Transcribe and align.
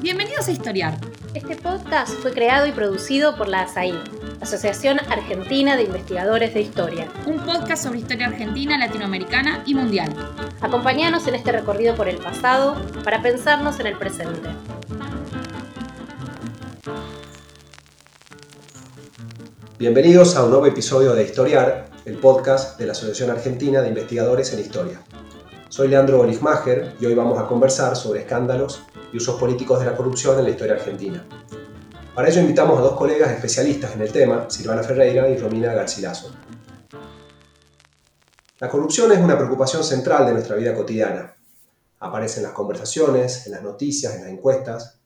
Bienvenidos 0.00 0.48
a 0.48 0.52
Historiar. 0.52 0.98
Este 1.34 1.56
podcast 1.56 2.12
fue 2.20 2.32
creado 2.32 2.66
y 2.66 2.72
producido 2.72 3.36
por 3.36 3.48
la 3.48 3.62
ASAI, 3.62 3.94
Asociación 4.40 5.00
Argentina 5.08 5.76
de 5.76 5.84
Investigadores 5.84 6.54
de 6.54 6.60
Historia. 6.60 7.08
Un 7.26 7.44
podcast 7.44 7.84
sobre 7.84 7.98
historia 7.98 8.28
argentina, 8.28 8.78
latinoamericana 8.78 9.62
y 9.66 9.74
mundial. 9.74 10.14
Acompáñanos 10.60 11.26
en 11.26 11.34
este 11.34 11.52
recorrido 11.52 11.94
por 11.94 12.08
el 12.08 12.18
pasado 12.18 12.76
para 13.02 13.22
pensarnos 13.22 13.80
en 13.80 13.86
el 13.86 13.98
presente. 13.98 14.50
Bienvenidos 19.78 20.36
a 20.36 20.44
un 20.44 20.50
nuevo 20.50 20.66
episodio 20.66 21.14
de 21.14 21.24
Historiar, 21.24 21.88
el 22.04 22.18
podcast 22.18 22.78
de 22.78 22.86
la 22.86 22.92
Asociación 22.92 23.30
Argentina 23.30 23.82
de 23.82 23.88
Investigadores 23.88 24.52
en 24.52 24.60
Historia. 24.60 25.00
Soy 25.72 25.88
Leandro 25.88 26.20
Oligmacher 26.20 26.96
y 27.00 27.06
hoy 27.06 27.14
vamos 27.14 27.38
a 27.38 27.46
conversar 27.46 27.96
sobre 27.96 28.20
escándalos 28.20 28.82
y 29.12 29.16
usos 29.18 29.38
políticos 29.38 29.78
de 29.80 29.86
la 29.86 29.96
corrupción 29.96 30.38
en 30.38 30.44
la 30.44 30.50
historia 30.50 30.74
argentina. 30.74 31.26
Para 32.14 32.28
ello 32.28 32.40
invitamos 32.40 32.78
a 32.78 32.82
dos 32.82 32.94
colegas 32.94 33.30
especialistas 33.30 33.94
en 33.94 34.02
el 34.02 34.12
tema, 34.12 34.50
Silvana 34.50 34.82
Ferreira 34.82 35.28
y 35.28 35.36
Romina 35.36 35.72
Garcilaso. 35.72 36.30
La 38.58 38.68
corrupción 38.68 39.10
es 39.10 39.18
una 39.18 39.36
preocupación 39.36 39.82
central 39.82 40.26
de 40.26 40.34
nuestra 40.34 40.56
vida 40.56 40.74
cotidiana. 40.74 41.34
Aparece 41.98 42.40
en 42.40 42.44
las 42.44 42.52
conversaciones, 42.52 43.46
en 43.46 43.52
las 43.52 43.62
noticias, 43.62 44.14
en 44.14 44.22
las 44.22 44.30
encuestas. 44.30 45.00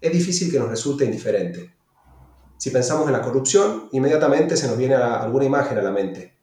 Es 0.00 0.12
difícil 0.12 0.50
que 0.50 0.58
nos 0.58 0.68
resulte 0.68 1.04
indiferente. 1.04 1.74
Si 2.56 2.70
pensamos 2.70 3.06
en 3.08 3.12
la 3.12 3.22
corrupción, 3.22 3.88
inmediatamente 3.92 4.56
se 4.56 4.68
nos 4.68 4.78
viene 4.78 4.94
alguna 4.94 5.44
imagen 5.44 5.78
a 5.78 5.82
la 5.82 5.90
mente. 5.90 6.38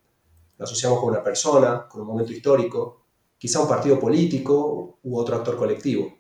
La 0.57 0.65
asociamos 0.65 0.99
con 0.99 1.09
una 1.09 1.23
persona, 1.23 1.87
con 1.87 2.01
un 2.01 2.07
momento 2.07 2.33
histórico, 2.33 3.05
quizá 3.37 3.61
un 3.61 3.69
partido 3.69 3.97
político 3.97 4.99
u 5.01 5.17
otro 5.17 5.37
actor 5.37 5.55
colectivo. 5.55 6.18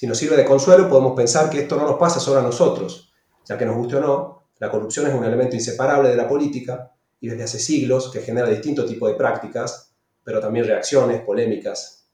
Si 0.00 0.06
nos 0.06 0.16
sirve 0.16 0.34
de 0.34 0.46
consuelo, 0.46 0.88
podemos 0.88 1.14
pensar 1.14 1.50
que 1.50 1.60
esto 1.60 1.76
no 1.76 1.86
nos 1.86 1.98
pasa 1.98 2.18
solo 2.18 2.40
a 2.40 2.42
nosotros, 2.42 3.12
ya 3.44 3.58
que 3.58 3.66
nos 3.66 3.76
guste 3.76 3.96
o 3.96 4.00
no, 4.00 4.44
la 4.58 4.70
corrupción 4.70 5.06
es 5.06 5.12
un 5.12 5.26
elemento 5.26 5.56
inseparable 5.56 6.08
de 6.08 6.16
la 6.16 6.26
política 6.26 6.90
y 7.20 7.28
desde 7.28 7.42
hace 7.44 7.58
siglos 7.58 8.10
que 8.10 8.22
genera 8.22 8.48
distintos 8.48 8.86
tipos 8.86 9.10
de 9.10 9.16
prácticas, 9.16 9.92
pero 10.24 10.40
también 10.40 10.64
reacciones, 10.64 11.20
polémicas. 11.20 12.06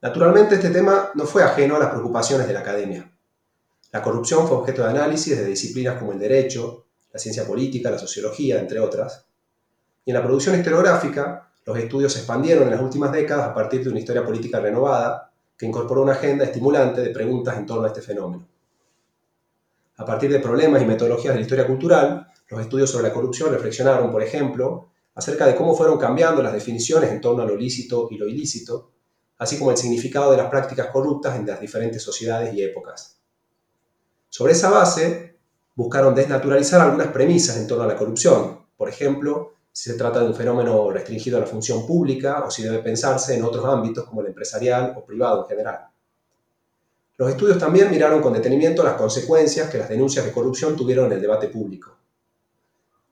Naturalmente 0.00 0.54
este 0.54 0.70
tema 0.70 1.10
no 1.14 1.26
fue 1.26 1.42
ajeno 1.42 1.76
a 1.76 1.80
las 1.80 1.90
preocupaciones 1.90 2.46
de 2.46 2.54
la 2.54 2.60
academia. 2.60 3.12
La 3.92 4.00
corrupción 4.00 4.48
fue 4.48 4.56
objeto 4.56 4.84
de 4.84 4.88
análisis 4.88 5.36
de 5.36 5.44
disciplinas 5.44 5.98
como 5.98 6.12
el 6.12 6.18
derecho, 6.18 6.86
la 7.12 7.20
ciencia 7.20 7.46
política, 7.46 7.90
la 7.90 7.98
sociología, 7.98 8.58
entre 8.58 8.80
otras. 8.80 9.26
Y 10.06 10.12
en 10.12 10.14
la 10.14 10.22
producción 10.22 10.56
historiográfica, 10.56 11.46
los 11.66 11.76
estudios 11.76 12.14
se 12.14 12.20
expandieron 12.20 12.64
en 12.64 12.70
las 12.70 12.80
últimas 12.80 13.12
décadas 13.12 13.50
a 13.50 13.52
partir 13.52 13.84
de 13.84 13.90
una 13.90 13.98
historia 13.98 14.24
política 14.24 14.60
renovada 14.60 15.30
que 15.56 15.66
incorporó 15.66 16.02
una 16.02 16.12
agenda 16.12 16.44
estimulante 16.44 17.00
de 17.00 17.10
preguntas 17.10 17.56
en 17.56 17.66
torno 17.66 17.84
a 17.84 17.88
este 17.88 18.02
fenómeno. 18.02 18.46
A 19.96 20.04
partir 20.04 20.30
de 20.32 20.40
problemas 20.40 20.82
y 20.82 20.86
metodologías 20.86 21.34
de 21.34 21.38
la 21.38 21.42
historia 21.42 21.66
cultural, 21.66 22.26
los 22.48 22.60
estudios 22.60 22.90
sobre 22.90 23.08
la 23.08 23.14
corrupción 23.14 23.52
reflexionaron, 23.52 24.10
por 24.10 24.22
ejemplo, 24.22 24.90
acerca 25.14 25.46
de 25.46 25.54
cómo 25.54 25.76
fueron 25.76 25.98
cambiando 25.98 26.42
las 26.42 26.52
definiciones 26.52 27.10
en 27.10 27.20
torno 27.20 27.42
a 27.42 27.46
lo 27.46 27.56
lícito 27.56 28.08
y 28.10 28.18
lo 28.18 28.26
ilícito, 28.26 28.90
así 29.38 29.58
como 29.58 29.70
el 29.70 29.76
significado 29.76 30.32
de 30.32 30.36
las 30.36 30.50
prácticas 30.50 30.88
corruptas 30.88 31.36
en 31.36 31.46
las 31.46 31.60
diferentes 31.60 32.02
sociedades 32.02 32.52
y 32.54 32.62
épocas. 32.62 33.20
Sobre 34.28 34.52
esa 34.52 34.70
base, 34.70 35.36
buscaron 35.76 36.14
desnaturalizar 36.14 36.80
algunas 36.80 37.08
premisas 37.08 37.56
en 37.56 37.66
torno 37.66 37.84
a 37.84 37.88
la 37.88 37.96
corrupción, 37.96 38.64
por 38.76 38.88
ejemplo, 38.88 39.53
si 39.76 39.90
se 39.90 39.98
trata 39.98 40.20
de 40.20 40.26
un 40.26 40.34
fenómeno 40.36 40.88
restringido 40.92 41.36
a 41.36 41.40
la 41.40 41.46
función 41.46 41.84
pública 41.84 42.44
o 42.46 42.50
si 42.50 42.62
debe 42.62 42.78
pensarse 42.78 43.34
en 43.34 43.42
otros 43.42 43.64
ámbitos 43.64 44.04
como 44.04 44.20
el 44.20 44.28
empresarial 44.28 44.94
o 44.96 45.04
privado 45.04 45.42
en 45.42 45.48
general. 45.48 45.88
Los 47.16 47.30
estudios 47.30 47.58
también 47.58 47.90
miraron 47.90 48.22
con 48.22 48.32
detenimiento 48.32 48.84
las 48.84 48.94
consecuencias 48.94 49.68
que 49.68 49.78
las 49.78 49.88
denuncias 49.88 50.24
de 50.24 50.30
corrupción 50.30 50.76
tuvieron 50.76 51.06
en 51.06 51.14
el 51.14 51.20
debate 51.20 51.48
público. 51.48 51.98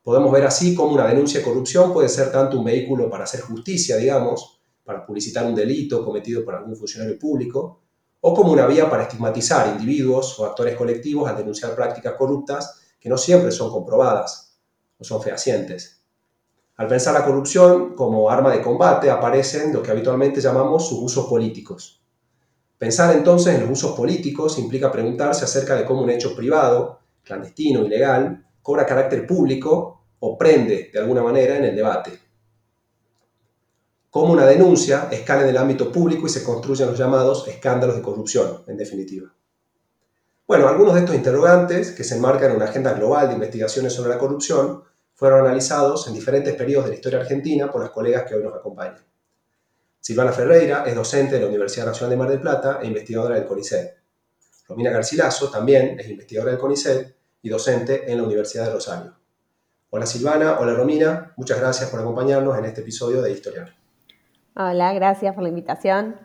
Podemos 0.05 0.31
ver 0.31 0.47
así 0.47 0.73
cómo 0.73 0.93
una 0.93 1.09
denuncia 1.09 1.41
de 1.41 1.47
corrupción 1.47 1.93
puede 1.93 2.09
ser 2.09 2.31
tanto 2.31 2.61
un 2.61 2.65
vehículo 2.65 3.11
para 3.11 3.25
hacer 3.25 3.41
justicia, 3.41 3.97
digamos, 3.97 4.61
para 4.85 5.05
publicitar 5.05 5.45
un 5.45 5.57
delito 5.57 6.05
cometido 6.05 6.45
por 6.45 6.55
algún 6.55 6.77
funcionario 6.77 7.19
público, 7.19 7.81
o 8.21 8.35
como 8.35 8.53
una 8.53 8.69
vía 8.69 8.89
para 8.89 9.03
estigmatizar 9.03 9.67
individuos 9.67 10.39
o 10.39 10.47
actores 10.47 10.77
colectivos 10.77 11.29
al 11.29 11.37
denunciar 11.37 11.75
prácticas 11.75 12.15
corruptas 12.15 12.81
que 13.01 13.09
no 13.09 13.19
siempre 13.19 13.51
son 13.51 13.69
comprobadas 13.73 14.57
o 14.97 15.03
son 15.03 15.21
fehacientes. 15.21 16.02
Al 16.77 16.89
pensar 16.89 17.15
la 17.15 17.25
corrupción 17.25 17.95
como 17.95 18.31
arma 18.31 18.51
de 18.51 18.63
combate 18.63 19.11
aparecen 19.11 19.73
lo 19.73 19.83
que 19.83 19.91
habitualmente 19.91 20.41
llamamos 20.41 20.89
sus 20.89 20.99
usos 21.01 21.27
políticos. 21.27 22.03
Pensar 22.79 23.15
entonces 23.15 23.55
en 23.55 23.61
los 23.61 23.71
usos 23.71 23.97
políticos 23.97 24.59
implica 24.59 24.91
preguntarse 24.91 25.45
acerca 25.45 25.77
de 25.77 25.85
cómo 25.85 26.03
un 26.03 26.11
hecho 26.11 26.35
privado, 26.35 27.01
clandestino, 27.23 27.85
ilegal, 27.85 28.45
cobra 28.63 28.87
carácter 28.87 29.27
público 29.27 30.03
o 30.19 30.39
prende 30.39 30.91
de 30.93 30.99
alguna 30.99 31.23
manera 31.23 31.57
en 31.57 31.65
el 31.65 31.77
debate. 31.77 32.19
Cómo 34.11 34.33
una 34.33 34.47
denuncia 34.47 35.09
escala 35.11 35.43
en 35.43 35.51
el 35.51 35.57
ámbito 35.57 35.93
público 35.93 36.27
y 36.27 36.31
se 36.31 36.43
construyen 36.43 36.89
los 36.89 36.99
llamados 36.99 37.47
escándalos 37.49 37.97
de 37.97 38.03
corrupción, 38.03 38.63
en 38.67 38.77
definitiva. 38.77 39.33
Bueno, 40.47 40.69
algunos 40.69 40.95
de 40.95 41.01
estos 41.01 41.15
interrogantes, 41.15 41.93
que 41.93 42.05
se 42.05 42.17
enmarcan 42.17 42.51
en 42.51 42.57
una 42.57 42.67
agenda 42.67 42.93
global 42.93 43.29
de 43.29 43.35
investigaciones 43.35 43.93
sobre 43.93 44.11
la 44.11 44.19
corrupción, 44.19 44.83
fueron 45.23 45.47
analizados 45.47 46.09
en 46.09 46.15
diferentes 46.15 46.53
periodos 46.57 46.87
de 46.87 46.91
la 46.91 46.97
historia 46.97 47.21
argentina 47.21 47.71
por 47.71 47.81
las 47.81 47.91
colegas 47.91 48.25
que 48.25 48.35
hoy 48.35 48.43
nos 48.43 48.57
acompañan. 48.57 48.99
Silvana 50.01 50.33
Ferreira 50.33 50.83
es 50.85 50.97
docente 50.97 51.37
de 51.37 51.43
la 51.43 51.47
Universidad 51.47 51.87
Nacional 51.87 52.11
de 52.11 52.17
Mar 52.17 52.29
del 52.29 52.41
Plata 52.41 52.81
e 52.83 52.89
investigadora 52.89 53.37
del 53.37 53.47
CONICET. 53.47 53.99
Romina 54.67 54.91
Garcilaso 54.91 55.49
también 55.49 55.97
es 56.01 56.09
investigadora 56.09 56.51
del 56.51 56.61
CONICET 56.61 57.17
y 57.41 57.49
docente 57.49 58.11
en 58.11 58.17
la 58.17 58.25
Universidad 58.25 58.67
de 58.67 58.73
Rosario. 58.73 59.15
Hola 59.91 60.07
Silvana, 60.07 60.59
hola 60.59 60.75
Romina, 60.75 61.33
muchas 61.37 61.61
gracias 61.61 61.89
por 61.89 62.01
acompañarnos 62.01 62.59
en 62.59 62.65
este 62.65 62.81
episodio 62.81 63.23
de 63.23 63.31
Historiar. 63.31 63.77
Hola, 64.57 64.93
gracias 64.93 65.33
por 65.37 65.45
la 65.45 65.51
invitación. 65.51 66.17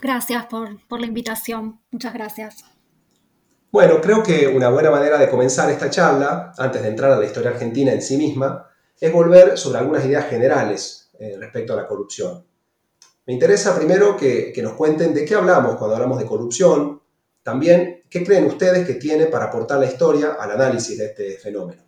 Gracias 0.00 0.46
por, 0.46 0.86
por 0.86 1.00
la 1.00 1.06
invitación, 1.06 1.80
muchas 1.90 2.14
gracias. 2.14 2.73
Bueno, 3.74 4.00
creo 4.00 4.22
que 4.22 4.46
una 4.46 4.68
buena 4.68 4.88
manera 4.88 5.18
de 5.18 5.28
comenzar 5.28 5.68
esta 5.68 5.90
charla, 5.90 6.52
antes 6.58 6.80
de 6.80 6.90
entrar 6.90 7.10
a 7.10 7.18
la 7.18 7.24
historia 7.24 7.50
argentina 7.50 7.90
en 7.90 8.02
sí 8.02 8.16
misma, 8.16 8.70
es 9.00 9.12
volver 9.12 9.58
sobre 9.58 9.80
algunas 9.80 10.04
ideas 10.04 10.26
generales 10.26 11.10
eh, 11.18 11.34
respecto 11.40 11.72
a 11.72 11.76
la 11.78 11.88
corrupción. 11.88 12.44
Me 13.26 13.32
interesa 13.32 13.76
primero 13.76 14.16
que, 14.16 14.54
nos 14.62 14.74
cuenten 14.74 15.12
de 15.12 15.24
qué 15.24 15.34
hablamos 15.34 15.74
cuando 15.74 15.96
hablamos 15.96 16.20
de 16.20 16.24
corrupción, 16.24 17.02
también 17.42 18.04
qué 18.08 18.24
creen 18.24 18.44
ustedes 18.44 18.86
que 18.86 18.94
tiene 18.94 19.26
para 19.26 19.46
aportar 19.46 19.80
la 19.80 19.86
historia 19.86 20.36
al 20.38 20.52
análisis 20.52 20.96
de 20.96 21.06
este 21.06 21.30
fenómeno. 21.38 21.82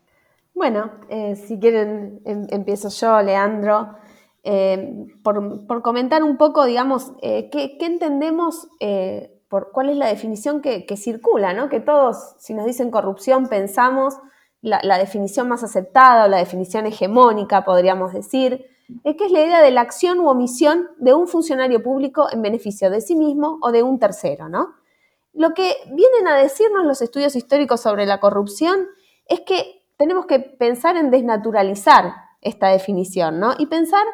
Bueno, 0.54 0.90
eh, 1.08 1.36
si 1.36 1.60
quieren 1.60 2.20
em, 2.24 2.48
empiezo 2.50 2.88
yo, 2.88 3.22
Leandro, 3.22 3.94
eh, 4.42 5.06
por, 5.22 5.82
comentar 5.82 6.24
un 6.24 6.36
poco, 6.36 6.64
digamos, 6.64 7.12
qué, 7.22 7.76
entendemos 7.78 8.66
cuál 9.48 9.90
es 9.90 9.96
la 9.96 10.06
definición 10.06 10.60
que, 10.60 10.96
circula, 10.96 11.52
¿no? 11.52 11.68
Que 11.68 11.80
todos, 11.80 12.34
si 12.38 12.54
nos 12.54 12.66
dicen 12.66 12.90
corrupción, 12.90 13.48
pensamos 13.48 14.14
la, 14.60 14.98
definición 14.98 15.48
más 15.48 15.62
aceptada 15.62 16.24
o 16.24 16.28
la 16.28 16.38
definición 16.38 16.86
hegemónica, 16.86 17.64
podríamos 17.64 18.12
decir, 18.12 18.66
es 19.04 19.16
que 19.16 19.26
es 19.26 19.32
la 19.32 19.40
idea 19.40 19.62
de 19.62 19.70
la 19.70 19.82
acción 19.82 20.20
u 20.20 20.28
omisión 20.28 20.88
de 20.98 21.14
un 21.14 21.28
funcionario 21.28 21.82
público 21.82 22.28
en 22.30 22.42
beneficio 22.42 22.90
de 22.90 23.00
sí 23.00 23.16
mismo 23.16 23.58
o 23.62 23.72
de 23.72 23.82
un 23.82 23.98
tercero, 23.98 24.48
¿no? 24.48 24.74
Lo 25.32 25.54
que 25.54 25.74
vienen 25.86 26.28
a 26.28 26.36
decirnos 26.36 26.84
los 26.84 27.02
estudios 27.02 27.36
históricos 27.36 27.80
sobre 27.80 28.06
la 28.06 28.20
corrupción 28.20 28.88
es 29.26 29.40
que 29.40 29.82
tenemos 29.96 30.26
que 30.26 30.40
pensar 30.40 30.96
en 30.96 31.10
desnaturalizar 31.10 32.14
esta 32.40 32.68
definición, 32.68 33.38
¿no? 33.38 33.52
Y 33.58 33.66
pensar 33.66 34.04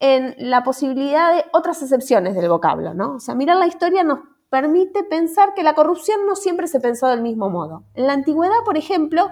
en 0.00 0.34
la 0.38 0.62
posibilidad 0.62 1.34
de 1.34 1.44
otras 1.52 1.82
excepciones 1.82 2.34
del 2.34 2.48
vocablo, 2.48 2.94
¿no? 2.94 3.14
O 3.14 3.20
sea, 3.20 3.34
mirar 3.34 3.56
la 3.56 3.66
historia 3.66 4.04
nos 4.04 4.20
permite 4.50 5.04
pensar 5.04 5.54
que 5.54 5.62
la 5.62 5.74
corrupción 5.74 6.26
no 6.26 6.36
siempre 6.36 6.68
se 6.68 6.80
pensó 6.80 7.08
del 7.08 7.22
mismo 7.22 7.50
modo. 7.50 7.84
En 7.94 8.06
la 8.06 8.14
antigüedad, 8.14 8.64
por 8.64 8.76
ejemplo, 8.76 9.28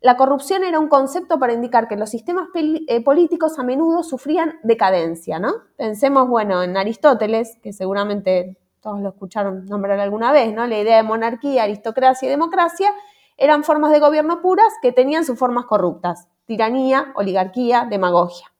la 0.00 0.16
corrupción 0.16 0.64
era 0.64 0.78
un 0.78 0.88
concepto 0.88 1.38
para 1.38 1.54
indicar 1.54 1.88
que 1.88 1.96
los 1.96 2.10
sistemas 2.10 2.48
eh, 2.54 3.02
políticos 3.02 3.58
a 3.58 3.62
menudo 3.62 4.02
sufrían 4.02 4.58
decadencia, 4.62 5.38
¿no? 5.38 5.54
Pensemos, 5.76 6.28
bueno, 6.28 6.62
en 6.62 6.76
Aristóteles, 6.76 7.56
que 7.62 7.72
seguramente 7.72 8.58
todos 8.82 9.00
lo 9.00 9.08
escucharon 9.08 9.64
nombrar 9.64 9.98
alguna 9.98 10.30
vez, 10.30 10.52
¿no? 10.52 10.66
La 10.66 10.78
idea 10.78 10.98
de 10.98 11.02
monarquía, 11.02 11.62
aristocracia 11.62 12.26
y 12.26 12.30
democracia 12.30 12.92
eran 13.38 13.64
formas 13.64 13.92
de 13.92 14.00
gobierno 14.00 14.42
puras 14.42 14.72
que 14.82 14.92
tenían 14.92 15.24
sus 15.24 15.38
formas 15.38 15.64
corruptas, 15.64 16.28
tiranía, 16.44 17.12
oligarquía, 17.16 17.86
demagogia. 17.88 18.53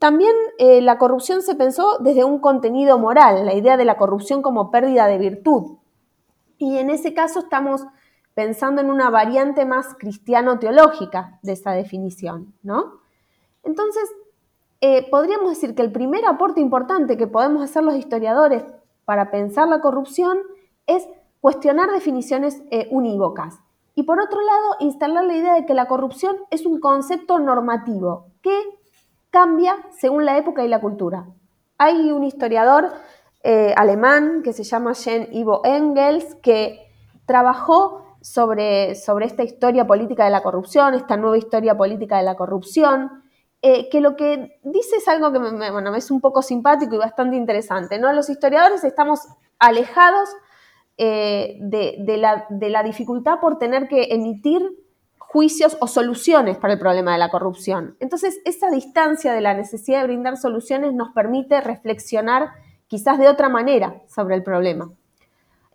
También 0.00 0.32
eh, 0.56 0.80
la 0.80 0.96
corrupción 0.96 1.42
se 1.42 1.54
pensó 1.54 1.98
desde 2.00 2.24
un 2.24 2.38
contenido 2.38 2.98
moral, 2.98 3.44
la 3.44 3.52
idea 3.52 3.76
de 3.76 3.84
la 3.84 3.98
corrupción 3.98 4.40
como 4.40 4.70
pérdida 4.70 5.06
de 5.06 5.18
virtud. 5.18 5.76
Y 6.56 6.78
en 6.78 6.88
ese 6.88 7.12
caso 7.12 7.40
estamos 7.40 7.82
pensando 8.32 8.80
en 8.80 8.90
una 8.90 9.10
variante 9.10 9.66
más 9.66 9.94
cristiano-teológica 9.98 11.38
de 11.42 11.52
esa 11.52 11.72
definición, 11.72 12.54
¿no? 12.62 13.00
Entonces, 13.62 14.10
eh, 14.80 15.06
podríamos 15.10 15.50
decir 15.50 15.74
que 15.74 15.82
el 15.82 15.92
primer 15.92 16.24
aporte 16.24 16.62
importante 16.62 17.18
que 17.18 17.26
podemos 17.26 17.62
hacer 17.62 17.84
los 17.84 17.94
historiadores 17.94 18.64
para 19.04 19.30
pensar 19.30 19.68
la 19.68 19.82
corrupción 19.82 20.38
es 20.86 21.06
cuestionar 21.42 21.90
definiciones 21.90 22.62
eh, 22.70 22.88
unívocas. 22.90 23.58
Y 23.94 24.04
por 24.04 24.18
otro 24.18 24.40
lado, 24.40 24.76
instalar 24.80 25.24
la 25.26 25.36
idea 25.36 25.54
de 25.56 25.66
que 25.66 25.74
la 25.74 25.88
corrupción 25.88 26.38
es 26.50 26.64
un 26.64 26.80
concepto 26.80 27.38
normativo 27.38 28.28
que 28.40 28.79
cambia 29.30 29.76
según 29.98 30.24
la 30.24 30.36
época 30.38 30.64
y 30.64 30.68
la 30.68 30.80
cultura. 30.80 31.26
Hay 31.78 32.10
un 32.10 32.24
historiador 32.24 32.90
eh, 33.42 33.72
alemán 33.76 34.42
que 34.42 34.52
se 34.52 34.64
llama 34.64 34.92
Jean 34.92 35.28
Ivo 35.32 35.62
Engels 35.64 36.34
que 36.42 36.86
trabajó 37.26 38.04
sobre, 38.20 38.94
sobre 38.94 39.26
esta 39.26 39.42
historia 39.42 39.86
política 39.86 40.24
de 40.24 40.30
la 40.30 40.42
corrupción, 40.42 40.94
esta 40.94 41.16
nueva 41.16 41.38
historia 41.38 41.76
política 41.76 42.18
de 42.18 42.24
la 42.24 42.36
corrupción, 42.36 43.22
eh, 43.62 43.88
que 43.90 44.00
lo 44.00 44.16
que 44.16 44.58
dice 44.62 44.96
es 44.96 45.08
algo 45.08 45.32
que 45.32 45.38
me, 45.38 45.70
bueno, 45.70 45.94
es 45.94 46.10
un 46.10 46.20
poco 46.20 46.42
simpático 46.42 46.94
y 46.94 46.98
bastante 46.98 47.36
interesante. 47.36 47.98
¿no? 47.98 48.12
Los 48.12 48.28
historiadores 48.30 48.84
estamos 48.84 49.20
alejados 49.58 50.28
eh, 50.96 51.56
de, 51.60 52.16
la, 52.18 52.46
de, 52.50 52.68
la, 52.68 52.82
dificultad 52.82 53.40
por 53.40 53.58
tener 53.58 53.88
que 53.88 54.08
emitir 54.10 54.62
juicios 55.32 55.76
o 55.80 55.86
soluciones 55.86 56.58
para 56.58 56.72
el 56.72 56.80
problema 56.80 57.12
de 57.12 57.18
la 57.18 57.28
corrupción. 57.28 57.94
Entonces, 58.00 58.40
esa 58.44 58.68
distancia 58.68 59.32
de 59.32 59.40
la 59.40 59.54
necesidad 59.54 60.00
de 60.00 60.08
brindar 60.08 60.36
soluciones 60.36 60.92
nos 60.92 61.10
permite 61.10 61.60
reflexionar 61.60 62.48
quizás 62.88 63.16
de 63.16 63.28
otra 63.28 63.48
manera 63.48 64.02
sobre 64.08 64.34
el 64.34 64.42
problema. 64.42 64.90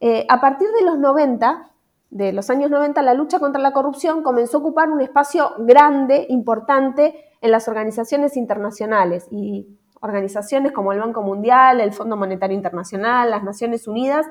Eh, 0.02 0.26
a 0.28 0.42
partir 0.42 0.68
de 0.78 0.86
los 0.86 1.00
90, 1.00 1.72
de 2.10 2.34
los 2.34 2.50
años 2.50 2.70
90, 2.70 3.02
la 3.02 3.14
lucha 3.14 3.40
contra 3.40 3.62
la 3.62 3.72
corrupción 3.72 4.24
comenzó 4.24 4.58
a 4.58 4.60
ocupar 4.60 4.90
un 4.90 5.00
espacio 5.00 5.54
grande, 5.60 6.26
importante 6.28 7.16
en 7.40 7.52
las 7.52 7.70
organizaciones 7.70 8.36
internacionales 8.36 9.26
y 9.32 9.70
organizaciones 10.02 10.74
como 10.74 10.92
el 10.92 11.00
Banco 11.00 11.22
Mundial, 11.22 11.80
el 11.80 11.94
Fondo 11.94 12.18
Monetario 12.18 12.58
Internacional, 12.58 13.32
las 13.32 13.44
Naciones 13.44 13.88
Unidas, 13.88 14.26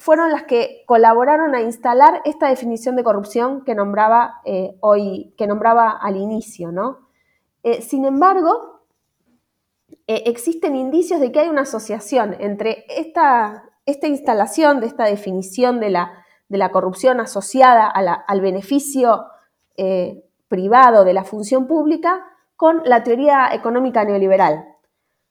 fueron 0.00 0.32
las 0.32 0.44
que 0.44 0.82
colaboraron 0.86 1.54
a 1.54 1.60
instalar 1.60 2.22
esta 2.24 2.48
definición 2.48 2.96
de 2.96 3.04
corrupción 3.04 3.64
que 3.64 3.74
nombraba 3.74 4.40
eh, 4.46 4.74
hoy, 4.80 5.34
que 5.36 5.46
nombraba 5.46 5.90
al 5.90 6.16
inicio, 6.16 6.72
¿no? 6.72 7.00
Eh, 7.62 7.82
sin 7.82 8.06
embargo, 8.06 8.80
eh, 10.06 10.22
existen 10.24 10.74
indicios 10.74 11.20
de 11.20 11.30
que 11.30 11.40
hay 11.40 11.50
una 11.50 11.62
asociación 11.62 12.34
entre 12.40 12.86
esta, 12.88 13.64
esta 13.84 14.06
instalación 14.06 14.80
de 14.80 14.86
esta 14.86 15.04
definición 15.04 15.80
de 15.80 15.90
la, 15.90 16.24
de 16.48 16.56
la 16.56 16.72
corrupción 16.72 17.20
asociada 17.20 17.86
al 17.86 18.40
beneficio 18.40 19.26
privado 20.48 21.04
de 21.04 21.14
la 21.14 21.24
función 21.24 21.66
pública 21.66 22.26
con 22.56 22.82
la 22.84 23.02
teoría 23.02 23.48
económica 23.52 24.04
neoliberal. 24.04 24.76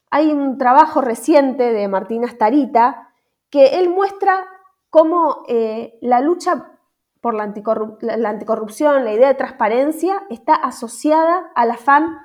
Hay 0.10 0.32
un 0.32 0.58
trabajo 0.58 1.02
reciente 1.02 1.72
de 1.72 1.88
Martín 1.88 2.26
Astarita 2.26 3.10
que 3.52 3.80
él 3.80 3.90
muestra 3.90 4.48
cómo 4.90 5.44
eh, 5.48 5.98
la 6.02 6.22
lucha 6.22 6.80
por 7.22 7.34
la, 7.34 7.44
anticorrupción, 7.44 9.04
la 9.04 9.14
idea 9.14 9.28
de 9.28 9.34
transparencia, 9.34 10.24
está 10.30 10.56
asociada 10.56 11.52
al 11.56 11.72
afán 11.72 12.18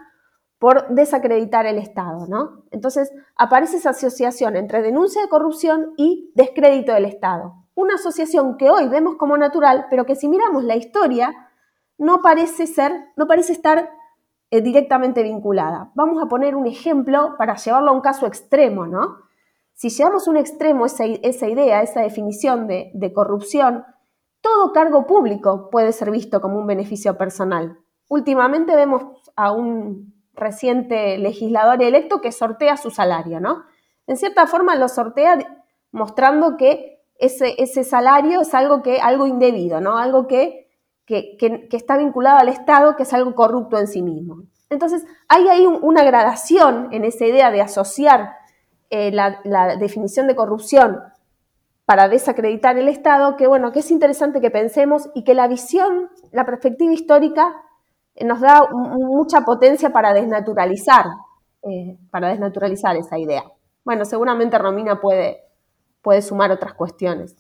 por 0.58 0.88
desacreditar 0.88 1.66
el 1.66 1.78
Estado, 1.78 2.26
¿no? 2.28 2.64
Entonces 2.70 3.12
aparece 3.36 3.78
esa 3.78 3.90
asociación 3.90 4.56
entre 4.56 4.82
denuncia 4.82 5.20
de 5.20 5.28
corrupción 5.28 5.94
y 5.96 6.30
descrédito 6.34 6.92
del 6.92 7.06
Estado. 7.06 7.54
Una 7.74 7.94
asociación 7.94 8.56
que 8.56 8.70
hoy 8.70 8.88
vemos 8.88 9.16
como 9.16 9.36
natural, 9.36 9.86
pero 9.90 10.06
que 10.06 10.14
si 10.14 10.28
miramos 10.28 10.62
la 10.62 10.76
historia, 10.76 11.50
no 11.98 12.22
parece 12.22 12.66
ser, 12.66 12.92
no 13.16 13.26
parece 13.26 13.52
estar 13.52 13.90
eh, 14.50 14.60
directamente 14.60 15.24
vinculada. 15.24 15.90
Vamos 15.94 16.22
a 16.22 16.28
poner 16.28 16.54
un 16.54 16.66
ejemplo 16.66 17.34
para 17.36 17.56
llevarlo 17.56 17.90
a 17.90 17.94
un 17.94 18.00
caso 18.00 18.26
extremo, 18.26 18.86
¿no? 18.86 19.18
Si 19.74 19.90
llevamos 19.90 20.26
a 20.26 20.30
un 20.30 20.36
extremo 20.36 20.86
esa, 20.86 21.04
idea, 21.04 21.82
esa 21.82 22.00
definición 22.00 22.66
de, 22.68 23.12
corrupción, 23.12 23.84
todo 24.40 24.72
cargo 24.72 25.06
público 25.06 25.68
puede 25.70 25.92
ser 25.92 26.10
visto 26.10 26.40
como 26.40 26.58
un 26.58 26.66
beneficio 26.66 27.18
personal. 27.18 27.78
Últimamente 28.08 28.76
vemos 28.76 29.02
a 29.36 29.52
un 29.52 30.14
reciente 30.32 31.18
legislador 31.18 31.82
electo 31.82 32.20
que 32.20 32.32
sortea 32.32 32.76
su 32.76 32.90
salario, 32.90 33.40
¿no? 33.40 33.64
En 34.06 34.16
cierta 34.16 34.46
forma 34.46 34.76
lo 34.76 34.88
sortea 34.88 35.64
mostrando 35.90 36.56
que 36.56 37.02
ese, 37.18 37.54
ese 37.58 37.84
salario 37.84 38.42
es 38.42 38.54
algo, 38.54 38.82
que, 38.82 39.00
algo 39.00 39.26
indebido, 39.26 39.80
¿no? 39.80 39.98
Algo 39.98 40.26
que, 40.26 40.68
que, 41.06 41.68
está 41.72 41.96
vinculado 41.96 42.38
al 42.38 42.48
Estado, 42.48 42.96
que 42.96 43.04
es 43.04 43.12
algo 43.12 43.34
corrupto 43.34 43.78
en 43.78 43.88
sí 43.88 44.02
mismo. 44.02 44.42
Entonces, 44.70 45.04
hay 45.28 45.48
ahí 45.48 45.66
una 45.66 46.04
gradación 46.04 46.88
en 46.92 47.04
esa 47.04 47.26
idea 47.26 47.50
de 47.50 47.60
asociar 47.60 48.34
eh, 48.96 49.10
la, 49.10 49.76
definición 49.76 50.28
de 50.28 50.36
corrupción 50.36 51.00
para 51.84 52.08
desacreditar 52.08 52.78
el 52.78 52.86
Estado, 52.86 53.36
que 53.36 53.48
bueno, 53.48 53.72
que 53.72 53.80
es 53.80 53.90
interesante 53.90 54.40
que 54.40 54.52
pensemos 54.52 55.10
y 55.16 55.24
que 55.24 55.34
la 55.34 55.48
visión, 55.48 56.10
la 56.30 56.46
perspectiva 56.46 56.92
histórica 56.92 57.56
eh, 58.14 58.24
nos 58.24 58.40
da 58.40 58.68
mucha 58.70 59.40
potencia 59.40 59.90
para 59.90 60.14
desnaturalizar, 60.14 61.06
eh, 61.64 61.98
para 62.12 62.28
desnaturalizar 62.28 62.94
esa 62.96 63.18
idea. 63.18 63.42
Bueno, 63.84 64.04
seguramente 64.04 64.58
Romina 64.58 65.00
puede, 65.00 65.40
puede 66.00 66.22
sumar 66.22 66.52
otras 66.52 66.74
cuestiones. 66.74 67.34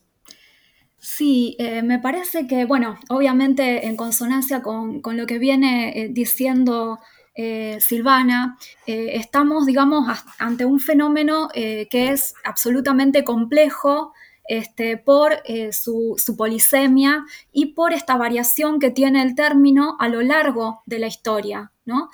Sí, 0.98 1.56
me 1.84 2.00
parece 2.00 2.48
que, 2.48 2.64
bueno, 2.64 2.96
obviamente 3.10 3.86
en 3.86 3.96
consonancia 3.96 4.60
con, 4.60 5.02
con 5.02 5.16
lo 5.16 5.26
que 5.26 5.38
viene 5.38 6.08
diciendo 6.10 6.98
eh, 7.34 7.78
Silvana, 7.80 8.58
eh, 8.86 9.12
estamos, 9.14 9.66
digamos, 9.66 10.06
ante 10.38 10.64
un 10.64 10.78
fenómeno 10.78 11.48
eh, 11.54 11.88
que 11.90 12.10
es 12.10 12.34
absolutamente 12.44 13.24
complejo 13.24 14.12
este, 14.46 14.98
por 14.98 15.42
su, 15.72 16.16
su, 16.18 16.36
polisemia 16.36 17.24
y 17.50 17.74
por 17.74 17.94
esta 17.94 18.16
variación 18.18 18.78
que 18.78 18.90
tiene 18.90 19.22
el 19.22 19.34
término 19.34 19.96
a 19.98 20.08
lo 20.08 20.20
largo 20.20 20.82
de 20.84 20.98
la 20.98 21.06
historia. 21.06 21.72
¿no? 21.86 22.10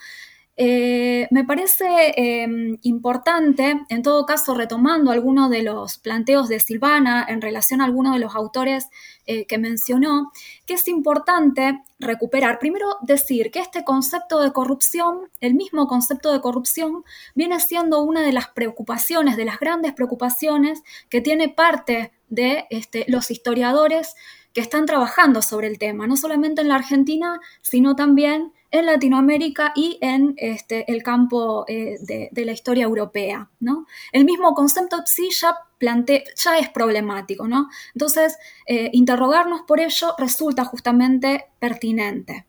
Eh, 0.62 1.26
me 1.30 1.42
parece 1.42 1.86
em, 2.16 2.76
importante, 2.82 3.80
en 3.88 4.02
todo 4.02 4.26
caso, 4.26 4.54
retomando 4.54 5.10
algunos 5.10 5.48
de 5.48 5.62
los 5.62 5.96
planteos 5.96 6.50
de 6.50 6.60
Silvana 6.60 7.24
en 7.26 7.40
relación 7.40 7.80
a 7.80 7.86
algunos 7.86 8.12
de 8.12 8.18
los 8.18 8.34
autores 8.34 8.90
eh, 9.24 9.46
que 9.46 9.56
mencionó, 9.56 10.30
que 10.66 10.74
es 10.74 10.86
importante 10.86 11.82
recuperar, 11.98 12.58
primero 12.58 12.98
decir 13.00 13.50
que 13.50 13.60
este 13.60 13.84
concepto 13.84 14.38
de 14.42 14.52
corrupción, 14.52 15.30
el 15.40 15.54
mismo 15.54 15.86
concepto 15.86 16.30
de 16.30 16.42
corrupción, 16.42 17.04
viene 17.34 17.58
siendo 17.58 18.02
una 18.02 18.20
de 18.20 18.32
las 18.32 18.48
preocupaciones, 18.48 19.38
de 19.38 19.46
las 19.46 19.60
grandes 19.60 19.94
preocupaciones 19.94 20.82
que 21.08 21.22
tiene 21.22 21.48
parte 21.48 22.12
de 22.28 22.66
este, 22.68 23.06
los 23.08 23.30
historiadores 23.30 24.14
que 24.52 24.60
están 24.60 24.84
trabajando 24.84 25.40
sobre 25.40 25.68
el 25.68 25.78
tema, 25.78 26.06
no 26.06 26.18
solamente 26.18 26.60
en 26.60 26.68
la 26.68 26.74
Argentina, 26.74 27.40
sino 27.62 27.96
también 27.96 28.52
en 28.70 28.86
Latinoamérica 28.86 29.72
y 29.74 29.98
en 30.00 30.34
este, 30.36 30.90
el 30.90 31.02
campo 31.02 31.64
eh, 31.68 31.96
de, 32.00 32.44
la 32.44 32.52
historia 32.52 32.84
europea. 32.84 33.50
¿no? 33.58 33.86
El 34.12 34.24
mismo 34.24 34.54
concepto 34.54 35.02
sí 35.06 35.30
ya, 35.30 35.56
ya 35.80 36.58
es 36.58 36.68
problemático. 36.68 37.48
¿no? 37.48 37.68
Entonces, 37.94 38.38
eh, 38.66 38.90
interrogarnos 38.92 39.62
por 39.62 39.80
ello 39.80 40.14
resulta 40.18 40.64
justamente 40.64 41.46
pertinente. 41.58 42.46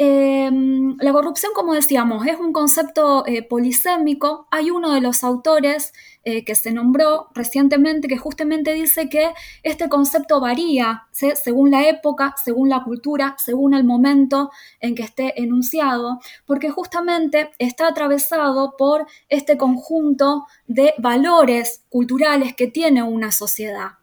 Em, 0.00 0.96
la 1.00 1.12
corrupción, 1.12 1.50
como 1.54 1.74
decíamos, 1.74 2.24
es 2.24 2.38
un 2.38 2.52
concepto 2.52 3.26
eh, 3.26 3.42
polisémico. 3.42 4.46
Hay 4.52 4.70
uno 4.70 4.94
de 4.94 5.00
los 5.00 5.24
autores 5.24 5.92
eh, 6.22 6.44
que 6.44 6.54
se 6.54 6.70
nombró 6.70 7.30
recientemente 7.34 8.06
que 8.06 8.16
justamente 8.16 8.74
dice 8.74 9.08
que 9.08 9.32
este 9.64 9.88
concepto 9.88 10.40
varía 10.40 11.08
según 11.10 11.72
la 11.72 11.88
época, 11.88 12.36
según 12.44 12.68
la 12.68 12.84
cultura, 12.84 13.34
según 13.38 13.74
el 13.74 13.82
momento 13.82 14.52
en 14.78 14.94
que 14.94 15.02
esté 15.02 15.42
enunciado, 15.42 16.20
porque 16.46 16.70
justamente 16.70 17.50
está 17.58 17.88
atravesado 17.88 18.76
por 18.78 19.04
este 19.28 19.58
conjunto 19.58 20.46
de 20.68 20.94
valores 20.98 21.84
culturales 21.88 22.54
que 22.54 22.68
tiene 22.68 23.02
una 23.02 23.32
sociedad. 23.32 23.98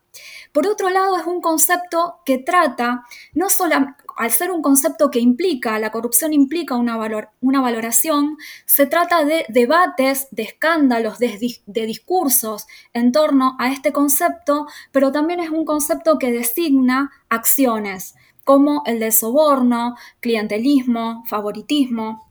Por 0.52 0.68
otro 0.68 0.90
lado, 0.90 1.18
es 1.18 1.26
un 1.26 1.42
concepto 1.42 2.20
que 2.26 2.38
trata 2.38 3.04
no 3.34 3.50
solo, 3.50 3.76
al 4.16 4.32
ser 4.32 4.52
un 4.52 4.62
concepto 4.62 5.12
que 5.12 5.20
implica, 5.20 5.78
la 5.80 5.92
corrupción 5.92 6.34
implica 6.34 6.76
una, 6.76 6.96
valor, 6.98 7.30
una 7.42 7.62
valoración, 7.62 8.38
se 8.66 8.86
trata 8.86 9.26
de 9.26 9.46
debates, 9.50 10.28
de 10.32 10.44
escándalos, 10.44 11.20
de, 11.20 11.56
discursos 11.66 12.68
en 12.94 13.12
torno 13.12 13.56
a 13.60 13.72
este 13.72 13.92
concepto, 13.92 14.68
pero 14.92 15.12
también 15.12 15.40
es 15.40 15.50
un 15.50 15.66
concepto 15.66 16.18
que 16.18 16.32
designa 16.32 17.12
acciones 17.30 18.16
como 18.44 18.84
el 18.86 19.00
de 19.00 19.12
soborno, 19.12 19.96
clientelismo, 20.20 21.24
favoritismo. 21.28 22.30